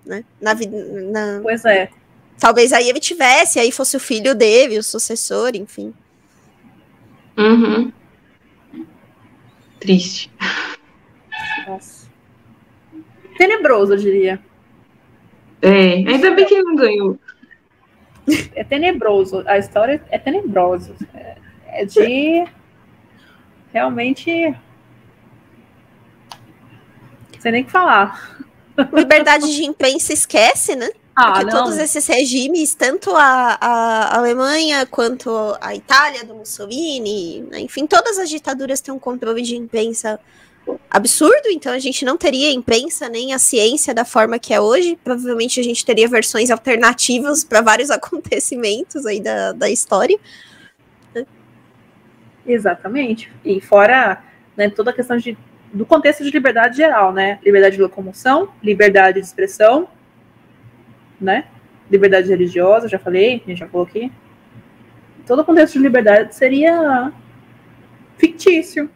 Né? 0.06 0.24
Na, 0.40 0.54
na... 0.54 1.40
Pois 1.42 1.64
é. 1.64 1.90
Talvez 2.38 2.72
aí 2.72 2.88
ele 2.88 3.00
tivesse, 3.00 3.58
aí 3.58 3.70
fosse 3.70 3.96
o 3.96 4.00
filho 4.00 4.34
dele, 4.34 4.78
o 4.78 4.82
sucessor, 4.82 5.52
enfim. 5.54 5.94
Uhum. 7.36 7.92
Triste. 9.78 10.30
Nossa. 11.66 12.08
Tenebroso, 13.36 13.94
eu 13.94 13.98
diria. 13.98 14.40
É, 15.60 15.94
ainda 15.94 16.32
bem 16.32 16.44
que 16.44 16.54
ele 16.54 16.64
não 16.64 16.76
ganhou. 16.76 17.18
É 18.54 18.62
tenebroso. 18.62 19.42
A 19.48 19.58
história 19.58 20.00
é 20.08 20.16
tenebrosa. 20.16 20.94
É, 21.12 21.36
é 21.66 21.84
de 21.84 22.46
realmente. 23.72 24.30
Não 27.32 27.40
sei 27.40 27.50
nem 27.50 27.62
o 27.62 27.64
que 27.64 27.72
falar. 27.72 28.38
Liberdade 28.92 29.52
de 29.52 29.64
imprensa 29.64 30.12
esquece, 30.12 30.76
né? 30.76 30.88
Ah, 31.14 31.32
Porque 31.32 31.44
não. 31.44 31.64
todos 31.64 31.78
esses 31.78 32.06
regimes, 32.06 32.74
tanto 32.74 33.14
a, 33.14 33.58
a, 33.60 34.16
Alemanha 34.16 34.86
quanto 34.86 35.30
a 35.60 35.74
Itália 35.74 36.24
do 36.24 36.34
Mussolini, 36.34 37.42
né, 37.50 37.60
enfim, 37.60 37.86
todas 37.86 38.18
as 38.18 38.30
ditaduras 38.30 38.80
têm 38.80 38.94
um 38.94 38.98
controle 38.98 39.42
de 39.42 39.54
imprensa 39.54 40.18
absurdo, 40.90 41.48
então 41.50 41.72
a 41.72 41.78
gente 41.78 42.04
não 42.04 42.16
teria 42.16 42.52
imprensa 42.52 43.08
nem 43.08 43.34
a 43.34 43.38
ciência 43.38 43.92
da 43.92 44.04
forma 44.04 44.38
que 44.38 44.54
é 44.54 44.60
hoje. 44.60 44.98
Provavelmente 45.02 45.60
a 45.60 45.62
gente 45.62 45.84
teria 45.84 46.08
versões 46.08 46.50
alternativas 46.50 47.44
para 47.44 47.60
vários 47.60 47.90
acontecimentos 47.90 49.04
aí 49.04 49.20
da, 49.20 49.52
da 49.52 49.68
história. 49.68 50.18
Exatamente. 52.46 53.30
E 53.44 53.60
fora 53.60 54.22
né, 54.56 54.68
toda 54.70 54.90
a 54.90 54.94
questão 54.94 55.16
de, 55.16 55.36
do 55.72 55.86
contexto 55.86 56.24
de 56.24 56.30
liberdade 56.30 56.76
geral, 56.76 57.12
né? 57.12 57.38
Liberdade 57.44 57.76
de 57.76 57.82
locomoção, 57.82 58.48
liberdade 58.62 59.20
de 59.20 59.26
expressão, 59.26 59.88
né? 61.22 61.46
Liberdade 61.90 62.28
religiosa, 62.28 62.88
já 62.88 62.98
falei, 62.98 63.42
a 63.44 63.48
gente 63.48 63.58
já 63.58 63.68
falou 63.68 63.86
aqui. 63.86 64.10
Todo 65.26 65.40
o 65.40 65.44
contexto 65.44 65.74
de 65.74 65.80
liberdade 65.80 66.34
seria 66.34 67.12
fictício. 68.16 68.90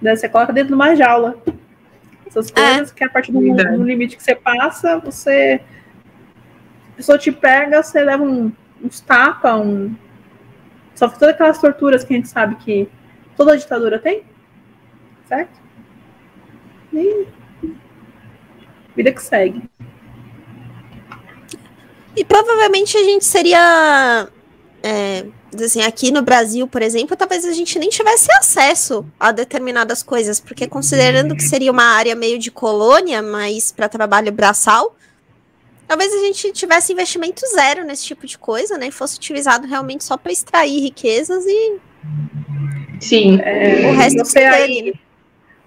Né? 0.00 0.16
Você 0.16 0.28
coloca 0.28 0.52
dentro 0.52 0.68
de 0.68 0.74
uma 0.74 0.94
jaula. 0.94 1.36
Essas 2.26 2.50
é. 2.50 2.52
coisas 2.52 2.90
é. 2.90 2.94
que 2.94 3.04
a 3.04 3.08
partir 3.08 3.32
do, 3.32 3.40
do, 3.40 3.82
limite 3.82 4.16
que 4.16 4.22
você 4.22 4.34
passa, 4.34 4.98
você. 4.98 5.60
A 6.92 6.96
pessoa 6.96 7.18
te 7.18 7.32
pega, 7.32 7.82
você 7.82 8.02
leva 8.02 8.22
um, 8.22 8.52
uns 8.82 9.00
tapas, 9.00 9.60
um. 9.60 9.94
Sofre 10.94 11.18
todas 11.18 11.34
aquelas 11.34 11.60
torturas 11.60 12.04
que 12.04 12.12
a 12.12 12.16
gente 12.16 12.28
sabe 12.28 12.56
que 12.56 12.88
toda 13.36 13.56
ditadura 13.56 13.98
tem. 13.98 14.22
Certo? 15.26 15.58
E. 16.92 17.26
Vida 18.94 19.12
que 19.12 19.22
segue. 19.22 19.62
E 22.20 22.24
provavelmente 22.24 22.98
a 22.98 23.02
gente 23.02 23.24
seria. 23.24 24.28
É, 24.82 25.24
assim, 25.54 25.80
aqui 25.80 26.12
no 26.12 26.20
Brasil, 26.20 26.68
por 26.68 26.82
exemplo, 26.82 27.16
talvez 27.16 27.46
a 27.46 27.52
gente 27.52 27.78
nem 27.78 27.88
tivesse 27.88 28.30
acesso 28.32 29.06
a 29.18 29.32
determinadas 29.32 30.02
coisas, 30.02 30.38
porque 30.38 30.68
considerando 30.68 31.34
que 31.34 31.42
seria 31.42 31.72
uma 31.72 31.82
área 31.82 32.14
meio 32.14 32.38
de 32.38 32.50
colônia, 32.50 33.22
mas 33.22 33.72
para 33.72 33.88
trabalho 33.88 34.30
braçal, 34.30 34.94
talvez 35.88 36.12
a 36.12 36.18
gente 36.18 36.52
tivesse 36.52 36.92
investimento 36.92 37.40
zero 37.54 37.84
nesse 37.84 38.04
tipo 38.04 38.26
de 38.26 38.36
coisa, 38.36 38.76
né? 38.76 38.88
E 38.88 38.90
fosse 38.90 39.16
utilizado 39.16 39.66
realmente 39.66 40.04
só 40.04 40.18
para 40.18 40.30
extrair 40.30 40.78
riquezas 40.78 41.46
e. 41.46 41.78
Sim. 43.00 43.40
É, 43.42 43.90
o 43.90 43.96
resto 43.96 44.18
você 44.18 44.40
aí, 44.40 44.92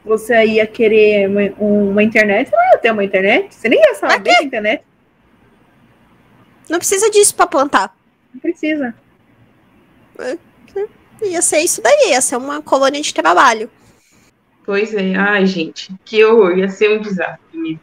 você 0.05 0.33
aí 0.35 0.51
ia 0.57 0.67
querer 0.67 1.27
uma, 1.27 1.41
uma, 1.57 2.03
internet, 2.03 2.51
você 2.51 2.55
não 2.55 2.65
ia 2.73 2.77
ter 2.77 2.91
uma 2.91 3.03
internet, 3.03 3.55
você 3.55 3.67
nem 3.67 3.79
ia 3.79 3.95
saber 3.95 4.35
a 4.35 4.43
internet. 4.43 4.83
Não 6.69 6.79
precisa 6.79 7.09
disso 7.09 7.35
para 7.35 7.47
plantar. 7.47 7.95
Não 8.33 8.39
precisa. 8.39 8.95
É, 10.19 10.37
ia 11.21 11.41
ser 11.41 11.59
isso 11.59 11.81
daí, 11.81 12.09
ia 12.09 12.21
ser 12.21 12.35
uma 12.37 12.61
colônia 12.61 13.01
de 13.01 13.13
trabalho. 13.13 13.69
Pois 14.65 14.93
é, 14.93 15.15
ai 15.15 15.45
gente, 15.45 15.93
que 16.05 16.23
horror, 16.23 16.57
ia 16.57 16.69
ser 16.69 16.97
um 16.97 17.01
desastre 17.01 17.79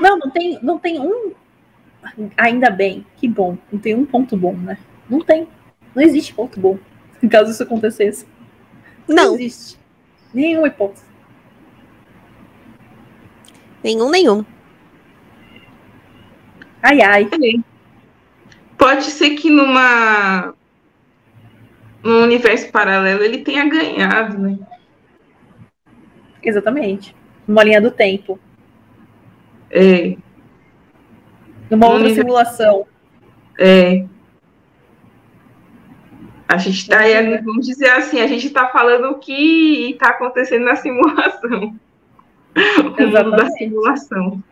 Não, 0.00 0.18
não 0.18 0.30
tem, 0.30 0.58
não 0.62 0.78
tem 0.78 1.00
um. 1.00 1.32
Ainda 2.36 2.70
bem, 2.70 3.06
que 3.16 3.28
bom. 3.28 3.56
Não 3.70 3.78
tem 3.78 3.94
um 3.94 4.04
ponto 4.04 4.36
bom, 4.36 4.54
né? 4.54 4.78
Não 5.08 5.20
tem. 5.20 5.48
Não 5.94 6.02
existe 6.02 6.34
ponto 6.34 6.58
bom. 6.60 6.78
Caso 7.30 7.50
isso 7.50 7.62
acontecesse. 7.62 8.26
Não. 9.08 9.28
Não 9.28 9.34
existe. 9.34 9.78
Nenhuma 10.32 10.68
hipótese. 10.68 11.04
Nenhum, 13.82 14.10
nenhum. 14.10 14.44
Ai, 16.82 17.00
ai. 17.00 17.28
Pode 18.76 19.04
ser 19.04 19.30
que 19.30 19.48
numa 19.48 20.54
num 22.02 22.22
universo 22.22 22.70
paralelo 22.72 23.22
ele 23.22 23.38
tenha 23.38 23.68
ganhado, 23.68 24.38
né? 24.38 24.58
Exatamente. 26.42 27.14
Numa 27.46 27.62
linha 27.62 27.80
do 27.80 27.90
tempo. 27.90 28.38
É. 29.70 30.16
Numa 31.70 31.86
outra 31.86 32.00
universo... 32.00 32.20
simulação. 32.22 32.86
É. 33.58 34.04
A 36.48 36.58
gente 36.58 36.86
tá, 36.86 36.98
vamos 37.44 37.66
dizer 37.66 37.88
assim, 37.90 38.20
a 38.20 38.26
gente 38.26 38.50
tá 38.50 38.68
falando 38.68 39.10
o 39.10 39.18
que 39.18 39.96
tá 39.98 40.08
acontecendo 40.08 40.64
na 40.64 40.76
simulação. 40.76 41.74
O 42.56 43.24
mundo 43.24 43.30
da 43.30 43.50
simulação. 43.50 44.42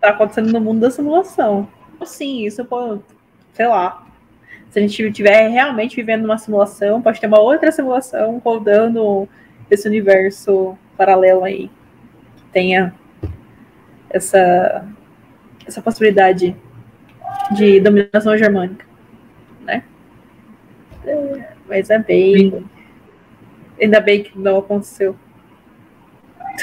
Tá 0.00 0.10
acontecendo 0.10 0.52
no 0.52 0.60
mundo 0.60 0.80
da 0.80 0.90
simulação. 0.90 1.68
Sim, 2.04 2.44
isso 2.44 2.64
pode, 2.64 3.00
sei 3.52 3.66
lá. 3.66 4.06
Se 4.70 4.78
a 4.78 4.82
gente 4.82 5.02
estiver 5.02 5.48
realmente 5.48 5.96
vivendo 5.96 6.24
uma 6.24 6.38
simulação, 6.38 7.00
pode 7.00 7.20
ter 7.20 7.26
uma 7.26 7.40
outra 7.40 7.72
simulação 7.72 8.40
rodando 8.44 9.28
esse 9.70 9.88
universo 9.88 10.76
paralelo 10.96 11.44
aí. 11.44 11.70
Que 12.36 12.42
tenha 12.52 12.94
essa, 14.10 14.86
essa 15.66 15.80
possibilidade 15.82 16.54
de 17.52 17.80
dominação 17.80 18.36
germânica. 18.36 18.86
Né? 19.62 19.82
É, 21.04 21.48
mas 21.66 21.90
é 21.90 21.98
bem. 21.98 22.64
Ainda 23.80 24.00
bem 24.00 24.22
que 24.22 24.38
não 24.38 24.58
aconteceu. 24.58 25.16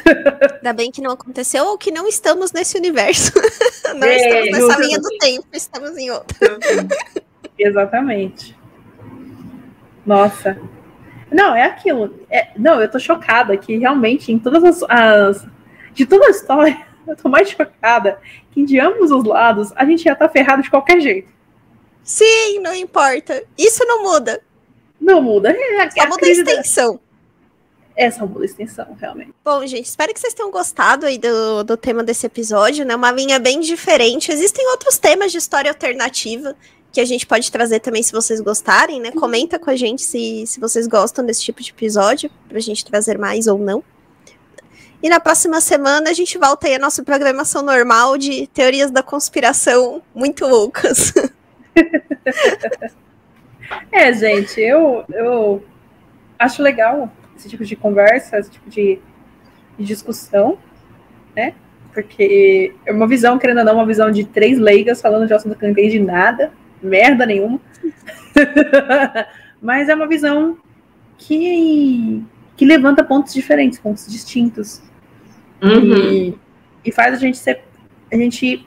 Ainda 0.58 0.74
bem 0.74 0.92
que 0.92 1.02
não 1.02 1.12
aconteceu 1.12 1.66
ou 1.66 1.78
que 1.78 1.92
não 1.92 2.08
estamos 2.08 2.52
nesse 2.52 2.78
universo. 2.78 3.32
não 3.96 4.08
É, 4.08 4.16
estamos 4.18 4.46
nessa 4.46 4.60
justamente. 4.60 4.88
linha 4.88 5.00
do 5.00 5.18
tempo, 5.20 5.48
estamos 5.54 5.98
em 5.98 6.12
outra. 6.12 6.38
Exatamente. 7.58 8.58
Nossa. 10.06 10.58
Não, 11.32 11.56
é 11.56 11.64
aquilo. 11.64 12.20
É- 12.30 12.50
não, 12.58 12.82
eu 12.82 12.90
tô 12.90 13.00
chocada 13.00 13.58
que 13.58 13.78
realmente 13.78 14.32
em 14.32 14.40
todas 14.40 14.64
as, 14.64 14.84
as- 14.90 15.48
De 15.94 16.06
toda 16.06 16.28
a 16.28 16.30
história, 16.30 16.78
eu 17.08 17.16
tô 17.16 17.30
mais 17.30 17.50
chocada 17.50 18.20
que 18.52 18.64
de 18.66 18.80
ambos 18.80 19.12
os 19.12 19.24
lados 19.24 19.72
a 19.76 19.86
gente 19.86 20.04
já 20.04 20.16
tá 20.16 20.30
ferrado 20.30 20.62
de 20.62 20.70
qualquer 20.70 21.00
jeito. 21.02 21.30
Sim, 22.04 22.60
não 22.60 22.74
importa. 22.74 23.44
Isso 23.58 23.84
não 23.86 24.04
muda. 24.04 24.42
Não 25.02 25.22
muda. 25.22 25.52
É, 25.52 25.90
Só 25.90 26.02
a 26.02 26.06
muda 26.06 26.16
a 26.16 26.20
crise 26.20 26.44
da- 26.44 26.52
extensão. 27.96 28.06
É 28.06 28.12
só 28.12 28.26
muda 28.26 28.42
a 28.42 28.46
extensão, 28.46 28.98
realmente. 29.00 29.34
Bom, 29.44 29.66
gente, 29.66 29.86
espero 29.86 30.14
que 30.14 30.20
vocês 30.20 30.34
tenham 30.34 30.52
gostado 30.52 31.06
aí 31.06 31.18
do, 31.18 31.64
do 31.64 31.78
tema 31.78 32.04
desse 32.04 32.26
episódio, 32.26 32.86
né? 32.86 32.96
Uma 32.96 33.12
linha 33.12 33.40
bem 33.40 33.60
diferente. 33.60 34.32
Existem 34.32 34.68
outros 34.70 34.98
temas 34.98 35.32
de 35.32 35.38
história 35.38 35.70
alternativa 35.70 36.56
que 36.92 37.02
a 37.02 37.06
gente 37.06 37.26
pode 37.26 37.52
trazer 37.52 37.82
também 37.82 38.02
se 38.02 38.14
vocês 38.14 38.40
gostarem, 38.40 39.02
né? 39.02 39.12
Comenta 39.12 39.60
com 39.60 39.70
a 39.70 39.76
gente 39.76 40.02
se, 40.02 40.46
se 40.48 40.60
vocês 40.60 40.88
gostam 40.88 41.26
desse 41.26 41.42
tipo 41.42 41.62
de 41.62 41.72
episódio, 41.72 42.30
pra 42.48 42.60
gente 42.60 42.86
trazer 42.86 43.18
mais 43.18 43.48
ou 43.48 43.58
não. 43.58 43.84
E 45.04 45.10
na 45.10 45.20
próxima 45.20 45.60
semana 45.60 46.10
a 46.10 46.14
gente 46.14 46.38
volta 46.38 46.68
aí 46.68 46.76
à 46.76 46.80
nossa 46.80 47.04
programação 47.04 47.62
normal 47.62 48.18
de 48.18 48.48
teorias 48.48 48.92
da 48.92 49.04
conspiração 49.04 50.02
muito 50.14 50.46
loucas. 50.46 51.14
É, 53.92 54.14
gente, 54.14 54.62
eu, 54.62 55.04
eu 55.12 55.64
acho 56.38 56.62
legal 56.62 57.12
esse 57.36 57.50
tipo 57.50 57.64
de 57.64 57.76
conversa, 57.76 58.38
esse 58.40 58.52
tipo 58.52 58.70
de, 58.70 59.00
de 59.78 59.86
discussão, 59.86 60.58
né? 61.36 61.54
Porque 61.94 62.74
é 62.86 62.92
uma 62.92 63.08
visão, 63.08 63.38
querendo 63.38 63.60
ou 63.60 63.66
não, 63.66 63.76
uma 63.76 63.86
visão 63.86 64.12
de 64.12 64.26
três 64.26 64.58
leigas 64.58 65.02
falando 65.02 65.28
de 65.28 65.34
assunto 65.34 65.56
que 65.56 65.64
não 65.64 65.72
entende 65.72 66.00
nada, 66.00 66.52
merda 66.82 67.26
nenhuma. 67.26 67.60
Mas 69.62 69.88
é 69.90 69.96
uma 69.96 70.08
visão 70.08 70.58
que, 71.18 72.24
que 72.58 72.66
levanta 72.66 73.04
pontos 73.04 73.34
diferentes, 73.34 73.80
pontos 73.80 74.08
distintos. 74.08 74.82
Uhum. 75.62 75.96
E, 75.96 76.40
e 76.84 76.92
faz 76.92 77.14
a 77.14 77.18
gente 77.18 77.38
ser, 77.38 77.64
a 78.12 78.16
gente 78.16 78.66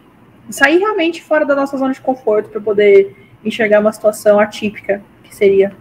sair 0.51 0.79
realmente 0.79 1.23
fora 1.23 1.45
da 1.45 1.55
nossa 1.55 1.77
zona 1.77 1.93
de 1.93 2.01
conforto 2.01 2.49
para 2.49 2.61
poder 2.61 3.15
enxergar 3.45 3.81
uma 3.81 3.93
situação 3.93 4.41
atípica 4.41 5.03
que 5.23 5.35
seria 5.35 5.73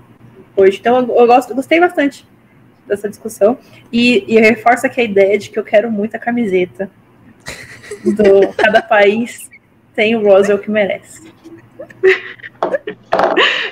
hoje. 0.56 0.78
Então 0.80 1.00
eu, 1.00 1.16
eu 1.16 1.28
gosto, 1.28 1.52
eu 1.52 1.56
gostei 1.56 1.80
bastante 1.80 2.28
dessa 2.88 3.10
discussão 3.10 3.58
e, 3.92 4.24
e 4.28 4.40
reforça 4.40 4.88
aqui 4.88 5.02
a 5.02 5.04
ideia 5.04 5.38
de 5.38 5.50
que 5.50 5.60
eu 5.60 5.64
quero 5.64 5.92
muito 5.92 6.16
a 6.16 6.20
camiseta 6.20 6.90
do 8.04 8.54
cada 8.58 8.82
país 8.82 9.50
tem 9.96 10.16
o 10.16 10.24
Roswell 10.24 10.60
que 10.60 10.70
merece. 10.70 11.32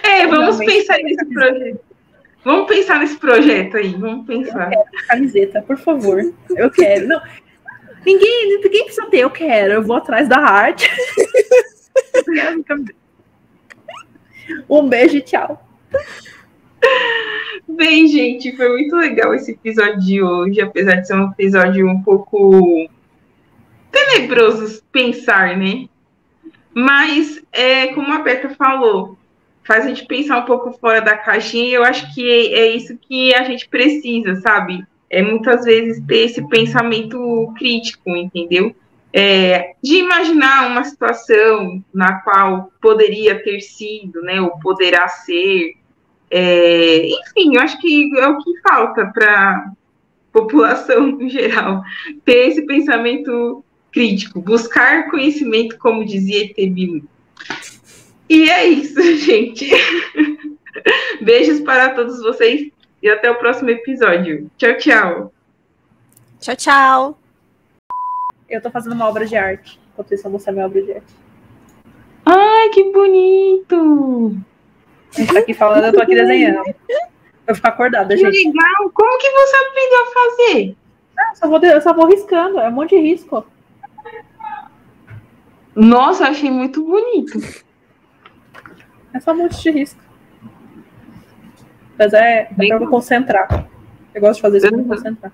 É, 0.04 0.28
vamos 0.28 0.58
Finalmente 0.58 0.66
pensar 0.66 0.98
nesse 0.98 1.16
camiseta. 1.16 1.34
projeto. 1.34 1.80
Vamos 2.44 2.68
pensar 2.68 3.00
nesse 3.00 3.18
projeto 3.18 3.78
aí, 3.78 3.94
vamos 3.96 4.28
pensar. 4.28 4.72
Camiseta, 5.08 5.62
por 5.62 5.78
favor. 5.78 6.22
Eu 6.56 6.70
quero. 6.70 7.08
Não, 7.08 7.22
ninguém, 8.06 8.60
ninguém 8.62 8.86
precisa 8.86 9.08
ter, 9.08 9.20
eu 9.20 9.30
quero. 9.32 9.74
Eu 9.74 9.84
vou 9.84 9.96
atrás 9.96 10.28
da 10.28 10.38
arte. 10.38 10.90
Um 14.70 14.88
beijo 14.88 15.18
e 15.18 15.22
tchau. 15.22 15.68
Bem, 17.68 18.08
gente, 18.08 18.56
foi 18.56 18.70
muito 18.70 18.96
legal 18.96 19.34
esse 19.34 19.52
episódio 19.52 20.00
de 20.00 20.22
hoje, 20.22 20.62
apesar 20.62 20.96
de 20.96 21.08
ser 21.08 21.16
um 21.16 21.32
episódio 21.32 21.88
um 21.88 22.02
pouco 22.04 22.88
tenebroso 23.92 24.84
pensar, 24.92 25.58
né? 25.58 25.88
Mas, 26.74 27.42
é, 27.52 27.88
como 27.88 28.14
a 28.14 28.20
Beta 28.20 28.50
falou, 28.50 29.18
faz 29.66 29.86
a 29.86 29.88
gente 29.88 30.06
pensar 30.06 30.38
um 30.38 30.46
pouco 30.46 30.74
fora 30.74 31.02
da 31.02 31.18
caixinha 31.18 31.70
e 31.70 31.74
eu 31.74 31.84
acho 31.84 32.14
que 32.14 32.30
é, 32.30 32.60
é 32.60 32.76
isso 32.76 32.98
que 32.98 33.34
a 33.34 33.44
gente 33.44 33.68
precisa, 33.68 34.36
sabe? 34.36 34.86
É 35.10 35.22
muitas 35.22 35.66
vezes 35.66 36.04
ter 36.06 36.26
esse 36.26 36.48
pensamento 36.48 37.54
crítico, 37.58 38.16
entendeu? 38.16 38.76
É, 39.12 39.74
de 39.82 39.96
imaginar 39.96 40.68
uma 40.68 40.84
situação 40.84 41.82
na 41.94 42.20
qual 42.20 42.72
poderia 42.82 43.42
ter 43.42 43.62
sido, 43.62 44.22
né, 44.22 44.42
ou 44.42 44.60
poderá 44.60 45.08
ser, 45.08 45.76
é, 46.30 47.08
enfim, 47.08 47.56
eu 47.56 47.62
acho 47.62 47.80
que 47.80 48.18
é 48.18 48.28
o 48.28 48.38
que 48.38 48.60
falta 48.62 49.06
para 49.14 49.52
a 49.52 49.72
população 50.32 51.10
em 51.22 51.30
geral, 51.30 51.84
ter 52.24 52.50
esse 52.50 52.66
pensamento 52.66 53.64
crítico, 53.92 54.42
buscar 54.42 55.10
conhecimento, 55.10 55.78
como 55.78 56.06
dizia 56.06 56.44
E.T. 56.44 56.70
Bilu. 56.70 57.08
E 58.30 58.50
é 58.50 58.68
isso, 58.68 59.02
gente. 59.18 59.70
Beijos 61.22 61.62
para 61.62 61.92
todos 61.92 62.22
vocês 62.22 62.70
e 63.02 63.10
até 63.10 63.30
o 63.32 63.40
próximo 63.40 63.70
episódio. 63.70 64.50
Tchau, 64.58 64.78
tchau. 64.78 65.34
Tchau, 66.40 66.56
tchau. 66.56 67.20
Eu 68.50 68.62
tô 68.62 68.70
fazendo 68.70 68.94
uma 68.94 69.08
obra 69.08 69.26
de 69.26 69.36
arte. 69.36 69.80
Enquanto 69.94 70.14
isso, 70.14 70.22
eu 70.22 70.24
vou 70.24 70.32
mostrar 70.34 70.52
minha 70.52 70.66
obra 70.66 70.82
de 70.82 70.92
arte. 70.92 71.14
Ai, 72.26 72.70
que 72.70 72.92
bonito! 72.92 74.38
Tá 75.34 75.40
aqui 75.40 75.54
falando, 75.54 75.86
eu 75.86 75.94
tô 75.94 76.02
aqui 76.02 76.14
desenhando. 76.16 76.66
Eu 76.68 76.74
vou 77.48 77.56
ficar 77.56 77.70
acordada, 77.70 78.16
Que 78.16 78.22
gente. 78.22 78.48
legal! 78.48 78.90
Como 78.94 79.18
que 79.20 79.30
você 79.30 79.56
aprendeu 79.58 80.02
a 80.02 80.06
fazer? 80.14 80.78
Eu 81.30 81.36
só 81.36 81.48
vou, 81.48 81.60
eu 81.64 81.82
só 81.82 81.94
vou 81.94 82.08
riscando, 82.08 82.60
é 82.60 82.68
um 82.68 82.72
monte 82.72 82.90
de 82.96 83.02
risco. 83.02 83.46
Nossa, 85.76 86.26
achei 86.28 86.50
muito 86.50 86.84
bonito. 86.84 87.38
É 89.14 89.20
só 89.20 89.32
um 89.32 89.38
monte 89.38 89.62
de 89.62 89.72
risco. 89.72 90.02
Mas 91.98 92.14
é, 92.14 92.42
é 92.42 92.46
pra 92.54 92.68
eu 92.68 92.88
concentrar. 92.90 93.68
Eu 94.14 94.22
gosto 94.22 94.36
de 94.36 94.42
fazer 94.42 94.58
isso 94.58 94.68
pra 94.68 94.78
me 94.78 94.84
Uhum. 94.84 94.90
concentrar. 94.90 95.32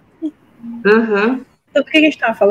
Aham. 0.86 1.46
Então, 1.70 1.82
o 1.82 1.86
que 1.86 1.98
a 1.98 2.02
gente 2.02 2.18
tava 2.18 2.34
falando? 2.36 2.51